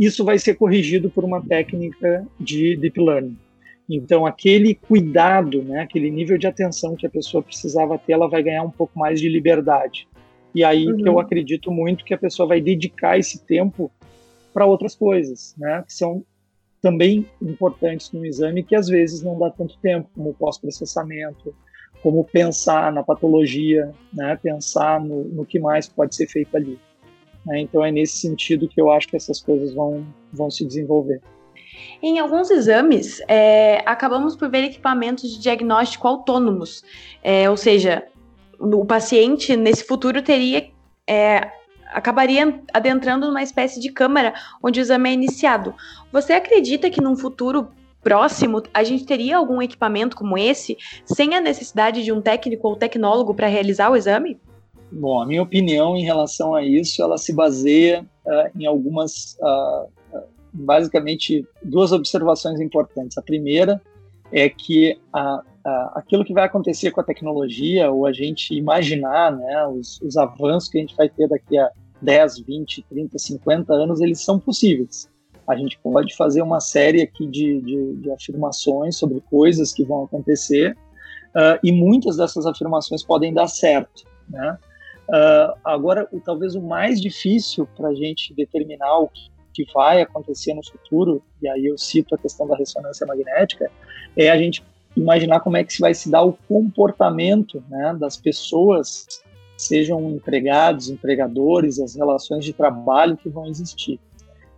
isso 0.00 0.24
vai 0.24 0.38
ser 0.38 0.54
corrigido 0.54 1.10
por 1.10 1.24
uma 1.24 1.42
técnica 1.42 2.26
de 2.40 2.74
deep 2.74 2.98
learning. 2.98 3.36
Então, 3.86 4.24
aquele 4.24 4.74
cuidado, 4.74 5.62
né, 5.62 5.80
aquele 5.80 6.10
nível 6.10 6.38
de 6.38 6.46
atenção 6.46 6.96
que 6.96 7.06
a 7.06 7.10
pessoa 7.10 7.42
precisava 7.42 7.98
ter, 7.98 8.14
ela 8.14 8.26
vai 8.26 8.42
ganhar 8.42 8.62
um 8.62 8.70
pouco 8.70 8.98
mais 8.98 9.20
de 9.20 9.28
liberdade. 9.28 10.08
E 10.54 10.64
aí 10.64 10.86
uhum. 10.86 10.96
que 10.96 11.08
eu 11.08 11.18
acredito 11.20 11.70
muito 11.70 12.04
que 12.04 12.14
a 12.14 12.18
pessoa 12.18 12.48
vai 12.48 12.62
dedicar 12.62 13.18
esse 13.18 13.44
tempo 13.44 13.90
para 14.54 14.64
outras 14.64 14.94
coisas, 14.94 15.54
né, 15.58 15.84
que 15.86 15.92
são 15.92 16.24
também 16.80 17.26
importantes 17.42 18.10
no 18.10 18.24
exame 18.24 18.62
que 18.62 18.74
às 18.74 18.88
vezes 18.88 19.22
não 19.22 19.38
dá 19.38 19.50
tanto 19.50 19.76
tempo, 19.82 20.08
como 20.14 20.32
pós-processamento, 20.32 21.54
como 22.02 22.24
pensar 22.24 22.90
na 22.90 23.02
patologia, 23.02 23.92
né, 24.12 24.38
pensar 24.42 24.98
no, 24.98 25.24
no 25.24 25.44
que 25.44 25.58
mais 25.58 25.86
pode 25.86 26.14
ser 26.14 26.26
feito 26.26 26.56
ali. 26.56 26.78
Né? 27.46 27.60
Então 27.60 27.84
é 27.84 27.90
nesse 27.90 28.18
sentido 28.18 28.68
que 28.68 28.80
eu 28.80 28.90
acho 28.90 29.08
que 29.08 29.16
essas 29.16 29.40
coisas 29.40 29.72
vão, 29.74 30.06
vão 30.32 30.50
se 30.50 30.64
desenvolver. 30.64 31.20
Em 32.02 32.18
alguns 32.18 32.50
exames, 32.50 33.20
é, 33.28 33.82
acabamos 33.86 34.36
por 34.36 34.50
ver 34.50 34.64
equipamentos 34.64 35.30
de 35.30 35.40
diagnóstico 35.40 36.08
autônomos, 36.08 36.82
é, 37.22 37.48
ou 37.48 37.56
seja, 37.56 38.04
o 38.58 38.84
paciente 38.84 39.56
nesse 39.56 39.84
futuro 39.84 40.22
teria 40.22 40.70
é, 41.06 41.50
acabaria 41.92 42.60
adentrando 42.72 43.26
numa 43.26 43.42
espécie 43.42 43.80
de 43.80 43.90
câmara 43.90 44.34
onde 44.62 44.80
o 44.80 44.82
exame 44.82 45.10
é 45.10 45.12
iniciado. 45.12 45.74
Você 46.12 46.32
acredita 46.32 46.90
que 46.90 47.00
num 47.00 47.16
futuro 47.16 47.68
próximo 48.02 48.62
a 48.72 48.82
gente 48.82 49.04
teria 49.04 49.36
algum 49.36 49.60
equipamento 49.60 50.16
como 50.16 50.38
esse 50.38 50.76
sem 51.04 51.34
a 51.34 51.40
necessidade 51.40 52.02
de 52.02 52.12
um 52.12 52.20
técnico 52.20 52.68
ou 52.68 52.76
tecnólogo 52.76 53.34
para 53.34 53.46
realizar 53.46 53.90
o 53.90 53.96
exame? 53.96 54.40
Bom, 54.92 55.20
a 55.20 55.26
minha 55.26 55.42
opinião 55.42 55.96
em 55.96 56.02
relação 56.02 56.54
a 56.54 56.64
isso, 56.64 57.00
ela 57.00 57.16
se 57.16 57.32
baseia 57.32 58.04
uh, 58.26 58.58
em 58.58 58.66
algumas, 58.66 59.36
uh, 59.40 59.88
basicamente, 60.52 61.46
duas 61.62 61.92
observações 61.92 62.60
importantes. 62.60 63.16
A 63.16 63.22
primeira 63.22 63.80
é 64.32 64.48
que 64.48 64.98
a, 65.12 65.42
a, 65.64 65.92
aquilo 65.96 66.24
que 66.24 66.32
vai 66.32 66.44
acontecer 66.44 66.90
com 66.90 67.00
a 67.00 67.04
tecnologia, 67.04 67.90
ou 67.90 68.04
a 68.04 68.12
gente 68.12 68.54
imaginar 68.54 69.36
né, 69.36 69.66
os, 69.68 70.00
os 70.00 70.16
avanços 70.16 70.68
que 70.68 70.78
a 70.78 70.80
gente 70.80 70.96
vai 70.96 71.08
ter 71.08 71.28
daqui 71.28 71.56
a 71.56 71.70
10, 72.02 72.40
20, 72.40 72.82
30, 72.88 73.18
50 73.18 73.72
anos, 73.72 74.00
eles 74.00 74.20
são 74.20 74.40
possíveis. 74.40 75.08
A 75.46 75.56
gente 75.56 75.78
pode 75.82 76.16
fazer 76.16 76.42
uma 76.42 76.60
série 76.60 77.02
aqui 77.02 77.26
de, 77.26 77.60
de, 77.60 77.94
de 77.96 78.10
afirmações 78.10 78.96
sobre 78.96 79.20
coisas 79.30 79.72
que 79.72 79.84
vão 79.84 80.04
acontecer, 80.04 80.76
uh, 81.34 81.58
e 81.62 81.70
muitas 81.70 82.16
dessas 82.16 82.44
afirmações 82.46 83.04
podem 83.04 83.32
dar 83.32 83.46
certo. 83.46 84.04
Né? 84.28 84.58
Uh, 85.10 85.58
agora, 85.64 86.08
o, 86.12 86.20
talvez 86.20 86.54
o 86.54 86.62
mais 86.62 87.00
difícil 87.00 87.68
para 87.76 87.88
a 87.88 87.94
gente 87.94 88.32
determinar 88.32 88.98
o 88.98 89.08
que, 89.08 89.28
que 89.52 89.72
vai 89.72 90.00
acontecer 90.00 90.54
no 90.54 90.64
futuro, 90.64 91.20
e 91.42 91.48
aí 91.48 91.66
eu 91.66 91.76
cito 91.76 92.14
a 92.14 92.18
questão 92.18 92.46
da 92.46 92.56
ressonância 92.56 93.04
magnética, 93.04 93.68
é 94.16 94.30
a 94.30 94.38
gente 94.38 94.62
imaginar 94.96 95.40
como 95.40 95.56
é 95.56 95.64
que 95.64 95.80
vai 95.80 95.94
se 95.94 96.08
dar 96.08 96.22
o 96.22 96.32
comportamento 96.48 97.62
né, 97.68 97.96
das 97.98 98.16
pessoas 98.16 99.22
sejam 99.56 100.10
empregados, 100.10 100.88
empregadores, 100.88 101.80
as 101.80 101.96
relações 101.96 102.44
de 102.44 102.52
trabalho 102.52 103.16
que 103.16 103.28
vão 103.28 103.46
existir. 103.46 103.98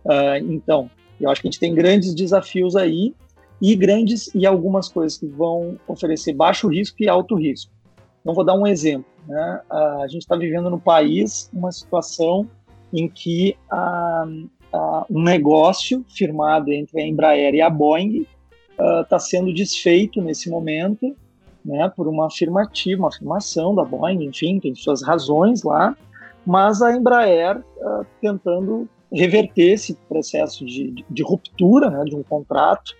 Uh, 0.05 0.37
então, 0.49 0.89
eu 1.19 1.31
acho 1.31 1.41
que 1.41 1.47
a 1.47 1.51
gente 1.51 1.59
tem 1.59 1.73
grandes 1.73 2.13
desafios 2.13 2.75
aí 2.75 3.13
e 3.59 3.75
grandes 3.75 4.29
e 4.35 4.45
algumas 4.45 4.87
coisas 4.87 5.17
que 5.17 5.25
vão 5.25 5.79
oferecer 5.87 6.33
baixo 6.33 6.67
risco 6.67 6.97
e 7.01 7.09
alto 7.09 7.35
risco. 7.35 7.72
Então, 8.23 8.33
vou 8.33 8.43
dar 8.43 8.55
um 8.55 8.65
exemplo. 8.65 9.05
Né? 9.27 9.61
A 9.69 10.07
gente 10.07 10.21
está 10.21 10.35
vivendo 10.35 10.69
no 10.69 10.79
país 10.79 11.51
uma 11.53 11.71
situação 11.71 12.49
em 12.91 13.07
que 13.07 13.55
uh, 13.71 14.49
um 15.09 15.21
negócio 15.21 16.03
firmado 16.09 16.71
entre 16.71 17.01
a 17.01 17.05
Embraer 17.05 17.53
e 17.53 17.61
a 17.61 17.69
Boeing 17.69 18.25
está 19.01 19.19
sendo 19.19 19.53
desfeito 19.53 20.21
nesse 20.21 20.49
momento 20.49 21.15
né, 21.63 21.91
por 21.95 22.07
uma 22.07 22.27
afirmativa, 22.27 23.01
uma 23.01 23.09
afirmação 23.09 23.73
da 23.73 23.83
Boeing, 23.83 24.23
enfim, 24.23 24.59
tem 24.59 24.75
suas 24.75 25.01
razões 25.01 25.63
lá, 25.63 25.95
mas 26.45 26.81
a 26.81 26.95
Embraer 26.95 27.57
uh, 27.57 28.05
tentando 28.19 28.87
reverter 29.11 29.73
esse 29.73 29.95
processo 30.09 30.65
de, 30.65 30.91
de, 30.91 31.05
de 31.09 31.23
ruptura 31.23 31.89
né, 31.89 32.03
de 32.03 32.15
um 32.15 32.23
contrato 32.23 32.93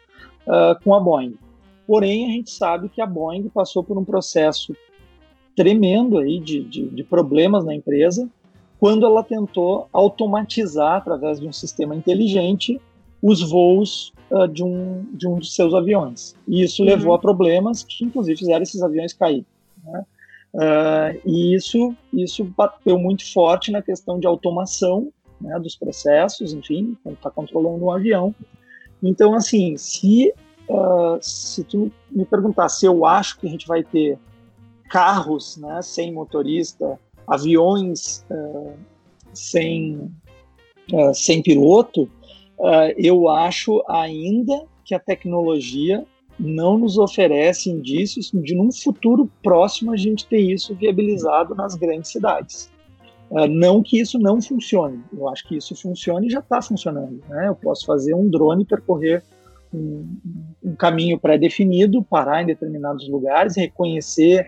uh, 0.48 0.82
com 0.84 0.94
a 0.94 1.00
Boeing. 1.00 1.38
Porém, 1.86 2.26
a 2.26 2.30
gente 2.30 2.52
sabe 2.52 2.88
que 2.88 3.02
a 3.02 3.06
Boeing 3.06 3.50
passou 3.50 3.84
por 3.84 3.98
um 3.98 4.06
processo 4.06 4.76
tremendo 5.56 6.18
aí 6.18 6.40
de, 6.40 6.64
de, 6.64 6.88
de 6.90 7.04
problemas 7.04 7.64
na 7.66 7.74
empresa 7.74 8.30
quando 8.80 9.06
ela 9.06 9.24
tentou 9.24 9.88
automatizar 9.94 10.98
através 10.98 11.40
de 11.40 11.48
um 11.48 11.54
sistema 11.54 11.96
inteligente 11.96 12.82
os 13.22 13.42
voos 13.42 14.12
uh, 14.30 14.46
de, 14.46 14.62
um, 14.62 15.06
de 15.14 15.26
um 15.26 15.40
dos 15.40 15.56
seus 15.56 15.74
aviões. 15.74 16.36
E 16.46 16.62
isso 16.62 16.82
uhum. 16.82 16.90
levou 16.90 17.14
a 17.14 17.20
problemas 17.20 17.84
que, 17.84 18.04
inclusive, 18.04 18.38
fizeram 18.38 18.62
esses 18.62 18.84
aviões 18.84 19.14
cair. 19.14 19.46
Né? 19.86 20.06
Uh, 20.54 21.22
e 21.26 21.56
isso, 21.56 21.96
isso 22.12 22.44
bateu 22.44 23.00
muito 23.00 23.32
forte 23.32 23.72
na 23.72 23.82
questão 23.82 24.20
de 24.20 24.28
automação 24.28 25.08
né, 25.40 25.58
dos 25.60 25.78
processos, 25.78 26.54
enfim, 26.54 26.98
quando 27.02 27.16
está 27.16 27.32
controlando 27.32 27.86
um 27.86 27.92
avião. 27.92 28.36
Então, 29.02 29.34
assim, 29.34 29.78
se, 29.78 30.34
uh, 30.70 31.18
se 31.22 31.64
tu 31.64 31.90
me 32.12 32.26
perguntar 32.26 32.68
se 32.68 32.86
eu 32.86 33.06
acho 33.06 33.40
que 33.40 33.48
a 33.48 33.50
gente 33.50 33.66
vai 33.66 33.84
ter 33.84 34.20
carros 34.90 35.58
né, 35.58 35.82
sem 35.82 36.14
motorista, 36.14 37.00
aviões 37.28 38.26
uh, 38.30 38.74
sem, 39.34 40.12
uh, 40.92 41.14
sem 41.14 41.42
piloto, 41.42 42.04
uh, 42.60 42.94
eu 42.98 43.30
acho 43.30 43.84
ainda 43.88 44.66
que 44.86 44.94
a 44.94 45.00
tecnologia 45.00 46.06
não 46.40 46.78
nos 46.78 46.98
oferece 46.98 47.70
indícios 47.70 48.32
de 48.34 48.56
num 48.56 48.72
futuro 48.72 49.30
próximo 49.42 49.94
a 49.94 49.98
gente 49.98 50.26
ter 50.26 50.40
isso 50.40 50.76
viabilizado 50.76 51.56
nas 51.56 51.76
grandes 51.76 52.12
cidades. 52.12 52.72
Não 53.50 53.82
que 53.82 54.00
isso 54.00 54.20
não 54.20 54.40
funcione, 54.40 55.02
eu 55.12 55.28
acho 55.28 55.48
que 55.48 55.58
isso 55.58 55.76
funciona 55.76 56.24
e 56.26 56.30
já 56.30 56.40
está 56.40 56.62
funcionando. 56.62 57.20
Né? 57.28 57.48
Eu 57.48 57.56
posso 57.56 57.84
fazer 57.84 58.14
um 58.14 58.30
drone 58.30 58.64
percorrer 58.64 59.24
um, 59.74 60.06
um 60.64 60.76
caminho 60.76 61.20
pré-definido, 61.20 62.04
parar 62.04 62.44
em 62.44 62.46
determinados 62.46 63.10
lugares, 63.10 63.56
reconhecer 63.56 64.48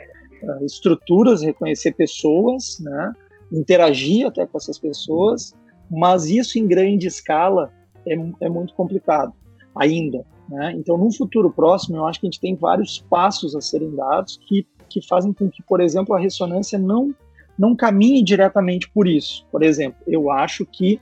estruturas, 0.63 1.41
reconhecer 1.41 1.93
pessoas, 1.93 2.79
né? 2.79 3.13
interagir 3.51 4.27
até 4.27 4.45
com 4.45 4.57
essas 4.57 4.79
pessoas, 4.79 5.53
mas 5.89 6.25
isso 6.25 6.57
em 6.57 6.67
grande 6.67 7.07
escala 7.07 7.71
é, 8.07 8.13
é 8.41 8.49
muito 8.49 8.73
complicado 8.73 9.33
ainda. 9.75 10.25
Né? 10.49 10.73
Então, 10.77 10.97
no 10.97 11.11
futuro 11.11 11.51
próximo, 11.51 11.97
eu 11.97 12.05
acho 12.05 12.19
que 12.19 12.27
a 12.27 12.29
gente 12.29 12.39
tem 12.39 12.55
vários 12.55 12.99
passos 13.09 13.55
a 13.55 13.61
serem 13.61 13.95
dados 13.95 14.39
que, 14.47 14.67
que 14.89 15.05
fazem 15.05 15.33
com 15.33 15.49
que, 15.49 15.63
por 15.63 15.81
exemplo, 15.81 16.15
a 16.15 16.19
ressonância 16.19 16.77
não, 16.77 17.13
não 17.57 17.75
caminhe 17.75 18.23
diretamente 18.23 18.89
por 18.89 19.07
isso. 19.07 19.45
Por 19.51 19.63
exemplo, 19.63 20.01
eu 20.07 20.31
acho 20.31 20.65
que 20.65 20.99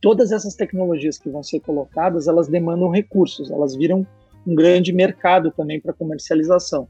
todas 0.00 0.32
essas 0.32 0.54
tecnologias 0.54 1.18
que 1.18 1.28
vão 1.28 1.42
ser 1.42 1.60
colocadas, 1.60 2.28
elas 2.28 2.48
demandam 2.48 2.90
recursos, 2.90 3.50
elas 3.50 3.74
viram 3.74 4.06
um 4.46 4.54
grande 4.54 4.92
mercado 4.92 5.50
também 5.50 5.80
para 5.80 5.92
comercialização. 5.92 6.88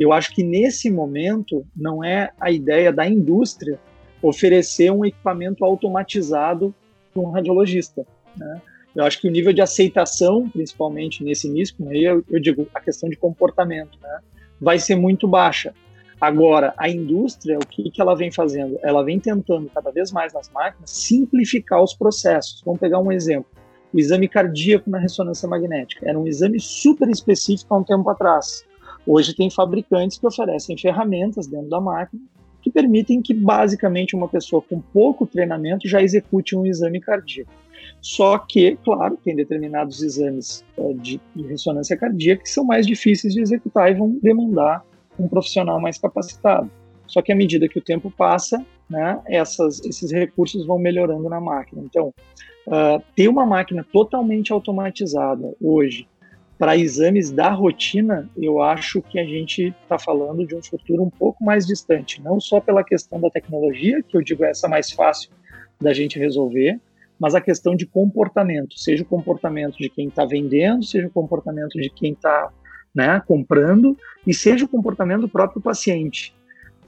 Eu 0.00 0.14
acho 0.14 0.34
que 0.34 0.42
nesse 0.42 0.90
momento 0.90 1.62
não 1.76 2.02
é 2.02 2.32
a 2.40 2.50
ideia 2.50 2.90
da 2.90 3.06
indústria 3.06 3.78
oferecer 4.22 4.90
um 4.90 5.04
equipamento 5.04 5.62
automatizado 5.62 6.74
para 7.12 7.22
um 7.22 7.30
radiologista. 7.30 8.06
Né? 8.34 8.62
Eu 8.96 9.04
acho 9.04 9.20
que 9.20 9.28
o 9.28 9.30
nível 9.30 9.52
de 9.52 9.60
aceitação, 9.60 10.48
principalmente 10.48 11.22
nesse 11.22 11.46
início, 11.48 11.76
aí 11.86 12.02
eu, 12.02 12.24
eu 12.30 12.40
digo 12.40 12.66
a 12.74 12.80
questão 12.80 13.10
de 13.10 13.16
comportamento, 13.16 13.98
né, 14.00 14.20
vai 14.58 14.78
ser 14.78 14.96
muito 14.96 15.28
baixa. 15.28 15.74
Agora, 16.18 16.72
a 16.78 16.88
indústria, 16.88 17.58
o 17.58 17.66
que, 17.66 17.90
que 17.90 18.00
ela 18.00 18.16
vem 18.16 18.30
fazendo? 18.30 18.78
Ela 18.82 19.02
vem 19.02 19.20
tentando 19.20 19.70
cada 19.74 19.90
vez 19.90 20.10
mais 20.10 20.32
nas 20.32 20.48
máquinas 20.50 20.90
simplificar 20.90 21.82
os 21.82 21.92
processos. 21.92 22.62
Vamos 22.64 22.80
pegar 22.80 22.98
um 23.00 23.12
exemplo: 23.12 23.50
o 23.92 23.98
exame 23.98 24.28
cardíaco 24.28 24.88
na 24.88 24.98
ressonância 24.98 25.48
magnética. 25.48 26.08
Era 26.08 26.18
um 26.18 26.26
exame 26.26 26.58
super 26.58 27.08
específico 27.08 27.74
há 27.74 27.78
um 27.78 27.84
tempo 27.84 28.08
atrás. 28.10 28.64
Hoje 29.06 29.34
tem 29.34 29.50
fabricantes 29.50 30.18
que 30.18 30.26
oferecem 30.26 30.76
ferramentas 30.76 31.46
dentro 31.46 31.68
da 31.68 31.80
máquina 31.80 32.22
que 32.62 32.70
permitem 32.70 33.22
que 33.22 33.32
basicamente 33.32 34.14
uma 34.14 34.28
pessoa 34.28 34.60
com 34.62 34.80
pouco 34.80 35.26
treinamento 35.26 35.88
já 35.88 36.02
execute 36.02 36.56
um 36.56 36.66
exame 36.66 37.00
cardíaco. 37.00 37.50
Só 38.00 38.38
que, 38.38 38.76
claro, 38.84 39.18
tem 39.24 39.34
determinados 39.34 40.02
exames 40.02 40.64
de, 40.96 41.20
de 41.34 41.46
ressonância 41.46 41.96
cardíaca 41.96 42.42
que 42.42 42.50
são 42.50 42.64
mais 42.64 42.86
difíceis 42.86 43.34
de 43.34 43.40
executar 43.40 43.90
e 43.90 43.94
vão 43.94 44.18
demandar 44.22 44.84
um 45.18 45.28
profissional 45.28 45.80
mais 45.80 45.98
capacitado. 45.98 46.70
Só 47.06 47.20
que 47.20 47.32
à 47.32 47.36
medida 47.36 47.68
que 47.68 47.78
o 47.78 47.82
tempo 47.82 48.10
passa, 48.10 48.64
né, 48.88 49.20
essas, 49.26 49.80
esses 49.84 50.12
recursos 50.12 50.66
vão 50.66 50.78
melhorando 50.78 51.28
na 51.28 51.40
máquina. 51.40 51.82
Então, 51.84 52.14
uh, 52.66 53.02
ter 53.16 53.28
uma 53.28 53.44
máquina 53.44 53.84
totalmente 53.92 54.52
automatizada 54.52 55.54
hoje 55.60 56.06
para 56.60 56.76
exames 56.76 57.30
da 57.30 57.48
rotina, 57.48 58.28
eu 58.36 58.60
acho 58.60 59.00
que 59.00 59.18
a 59.18 59.24
gente 59.24 59.74
está 59.82 59.98
falando 59.98 60.46
de 60.46 60.54
um 60.54 60.62
futuro 60.62 61.02
um 61.02 61.08
pouco 61.08 61.42
mais 61.42 61.66
distante, 61.66 62.20
não 62.20 62.38
só 62.38 62.60
pela 62.60 62.84
questão 62.84 63.18
da 63.18 63.30
tecnologia, 63.30 64.02
que 64.02 64.14
eu 64.14 64.20
digo 64.20 64.44
essa 64.44 64.68
mais 64.68 64.92
fácil 64.92 65.30
da 65.80 65.94
gente 65.94 66.18
resolver, 66.18 66.78
mas 67.18 67.34
a 67.34 67.40
questão 67.40 67.74
de 67.74 67.86
comportamento, 67.86 68.78
seja 68.78 69.02
o 69.02 69.06
comportamento 69.06 69.78
de 69.78 69.88
quem 69.88 70.08
está 70.08 70.26
vendendo, 70.26 70.84
seja 70.84 71.06
o 71.06 71.10
comportamento 71.10 71.80
de 71.80 71.88
quem 71.88 72.12
está 72.12 72.52
né, 72.94 73.22
comprando, 73.26 73.96
e 74.26 74.34
seja 74.34 74.66
o 74.66 74.68
comportamento 74.68 75.22
do 75.22 75.30
próprio 75.30 75.62
paciente. 75.62 76.34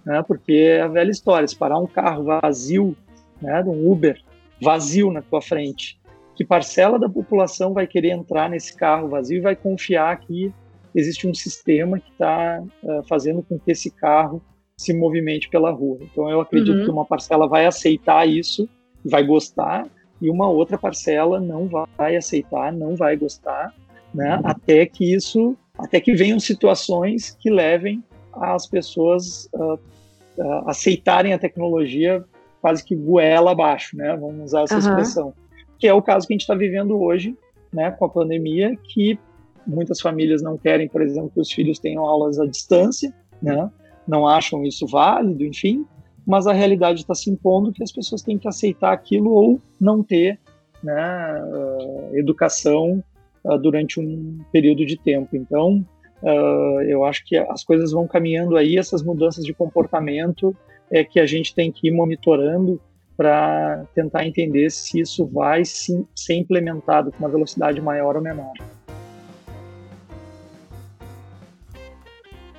Né, 0.04 0.22
porque 0.28 0.52
é 0.52 0.82
a 0.82 0.88
velha 0.88 1.10
história, 1.10 1.48
se 1.48 1.56
parar 1.56 1.78
um 1.78 1.86
carro 1.86 2.24
vazio, 2.24 2.94
né, 3.40 3.62
um 3.62 3.90
Uber 3.90 4.20
vazio 4.60 5.10
na 5.10 5.22
tua 5.22 5.40
frente, 5.40 5.98
que 6.42 6.44
parcela 6.44 6.98
da 6.98 7.08
população 7.08 7.72
vai 7.72 7.86
querer 7.86 8.10
entrar 8.10 8.50
nesse 8.50 8.76
carro 8.76 9.08
vazio 9.08 9.38
e 9.38 9.40
vai 9.40 9.54
confiar 9.54 10.18
que 10.18 10.52
existe 10.92 11.28
um 11.28 11.32
sistema 11.32 12.00
que 12.00 12.10
está 12.10 12.60
uh, 12.82 13.06
fazendo 13.08 13.42
com 13.42 13.58
que 13.58 13.70
esse 13.70 13.90
carro 13.92 14.42
se 14.76 14.92
movimente 14.92 15.48
pela 15.48 15.70
rua. 15.70 15.98
Então 16.00 16.28
eu 16.28 16.40
acredito 16.40 16.78
uhum. 16.78 16.84
que 16.84 16.90
uma 16.90 17.04
parcela 17.04 17.46
vai 17.46 17.64
aceitar 17.64 18.26
isso, 18.26 18.68
vai 19.04 19.24
gostar, 19.24 19.86
e 20.20 20.28
uma 20.28 20.48
outra 20.48 20.76
parcela 20.76 21.40
não 21.40 21.68
vai 21.96 22.16
aceitar, 22.16 22.72
não 22.72 22.96
vai 22.96 23.16
gostar, 23.16 23.72
né? 24.12 24.40
Até 24.42 24.84
que 24.84 25.14
isso, 25.14 25.56
até 25.78 26.00
que 26.00 26.12
venham 26.12 26.40
situações 26.40 27.36
que 27.38 27.50
levem 27.50 28.02
as 28.32 28.66
pessoas 28.66 29.48
uh, 29.54 29.74
uh, 29.74 30.68
aceitarem 30.68 31.32
a 31.32 31.38
tecnologia 31.38 32.24
quase 32.60 32.84
que 32.84 32.96
goela 32.96 33.52
abaixo, 33.52 33.96
né? 33.96 34.16
Vamos 34.16 34.46
usar 34.46 34.62
essa 34.62 34.74
uhum. 34.74 34.80
expressão, 34.80 35.34
que 35.82 35.88
é 35.88 35.92
o 35.92 36.00
caso 36.00 36.28
que 36.28 36.32
a 36.32 36.36
gente 36.36 36.42
está 36.42 36.54
vivendo 36.54 36.96
hoje, 36.96 37.36
né? 37.72 37.90
Com 37.90 38.04
a 38.04 38.08
pandemia, 38.08 38.78
que 38.84 39.18
muitas 39.66 40.00
famílias 40.00 40.40
não 40.40 40.56
querem, 40.56 40.86
por 40.86 41.02
exemplo, 41.02 41.32
que 41.34 41.40
os 41.40 41.50
filhos 41.50 41.80
tenham 41.80 42.04
aulas 42.04 42.38
à 42.38 42.46
distância, 42.46 43.12
né? 43.42 43.68
Não 44.06 44.24
acham 44.24 44.62
isso 44.62 44.86
válido, 44.86 45.44
enfim, 45.44 45.84
mas 46.24 46.46
a 46.46 46.52
realidade 46.52 47.00
está 47.00 47.16
se 47.16 47.28
impondo 47.28 47.72
que 47.72 47.82
as 47.82 47.90
pessoas 47.90 48.22
têm 48.22 48.38
que 48.38 48.46
aceitar 48.46 48.92
aquilo 48.92 49.32
ou 49.32 49.60
não 49.80 50.04
ter 50.04 50.38
né, 50.84 51.42
uh, 51.42 52.16
educação 52.16 53.02
uh, 53.42 53.58
durante 53.58 53.98
um 53.98 54.38
período 54.52 54.86
de 54.86 54.96
tempo. 54.96 55.34
Então, 55.34 55.84
uh, 56.22 56.80
eu 56.82 57.04
acho 57.04 57.24
que 57.24 57.36
as 57.36 57.64
coisas 57.64 57.90
vão 57.90 58.06
caminhando 58.06 58.56
aí, 58.56 58.78
essas 58.78 59.02
mudanças 59.02 59.44
de 59.44 59.52
comportamento 59.52 60.54
é 60.92 61.02
que 61.02 61.18
a 61.18 61.26
gente 61.26 61.52
tem 61.52 61.72
que 61.72 61.88
ir 61.88 61.90
monitorando 61.90 62.80
para 63.22 63.84
tentar 63.94 64.26
entender 64.26 64.68
se 64.68 64.98
isso 64.98 65.24
vai 65.24 65.64
sim, 65.64 66.04
ser 66.12 66.34
implementado 66.34 67.12
com 67.12 67.18
uma 67.20 67.28
velocidade 67.28 67.80
maior 67.80 68.16
ou 68.16 68.22
menor. 68.22 68.52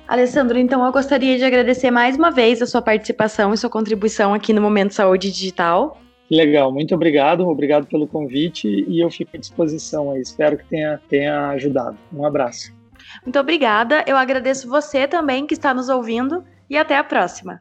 Alessandro, 0.08 0.56
então 0.56 0.84
eu 0.86 0.90
gostaria 0.90 1.36
de 1.36 1.44
agradecer 1.44 1.90
mais 1.90 2.16
uma 2.16 2.30
vez 2.30 2.62
a 2.62 2.66
sua 2.66 2.80
participação 2.80 3.52
e 3.52 3.58
sua 3.58 3.68
contribuição 3.68 4.32
aqui 4.32 4.54
no 4.54 4.62
Momento 4.62 4.94
Saúde 4.94 5.30
Digital. 5.30 6.00
Legal, 6.30 6.72
muito 6.72 6.94
obrigado, 6.94 7.46
obrigado 7.46 7.86
pelo 7.86 8.06
convite 8.06 8.66
e 8.66 9.00
eu 9.00 9.10
fico 9.10 9.36
à 9.36 9.38
disposição 9.38 10.12
aí. 10.12 10.22
Espero 10.22 10.56
que 10.56 10.64
tenha, 10.64 10.98
tenha 11.10 11.48
ajudado. 11.50 11.98
Um 12.10 12.24
abraço. 12.24 12.72
Muito 13.22 13.38
obrigada, 13.38 14.02
eu 14.06 14.16
agradeço 14.16 14.66
você 14.66 15.06
também 15.06 15.46
que 15.46 15.52
está 15.52 15.74
nos 15.74 15.90
ouvindo 15.90 16.42
e 16.70 16.78
até 16.78 16.96
a 16.96 17.04
próxima. 17.04 17.60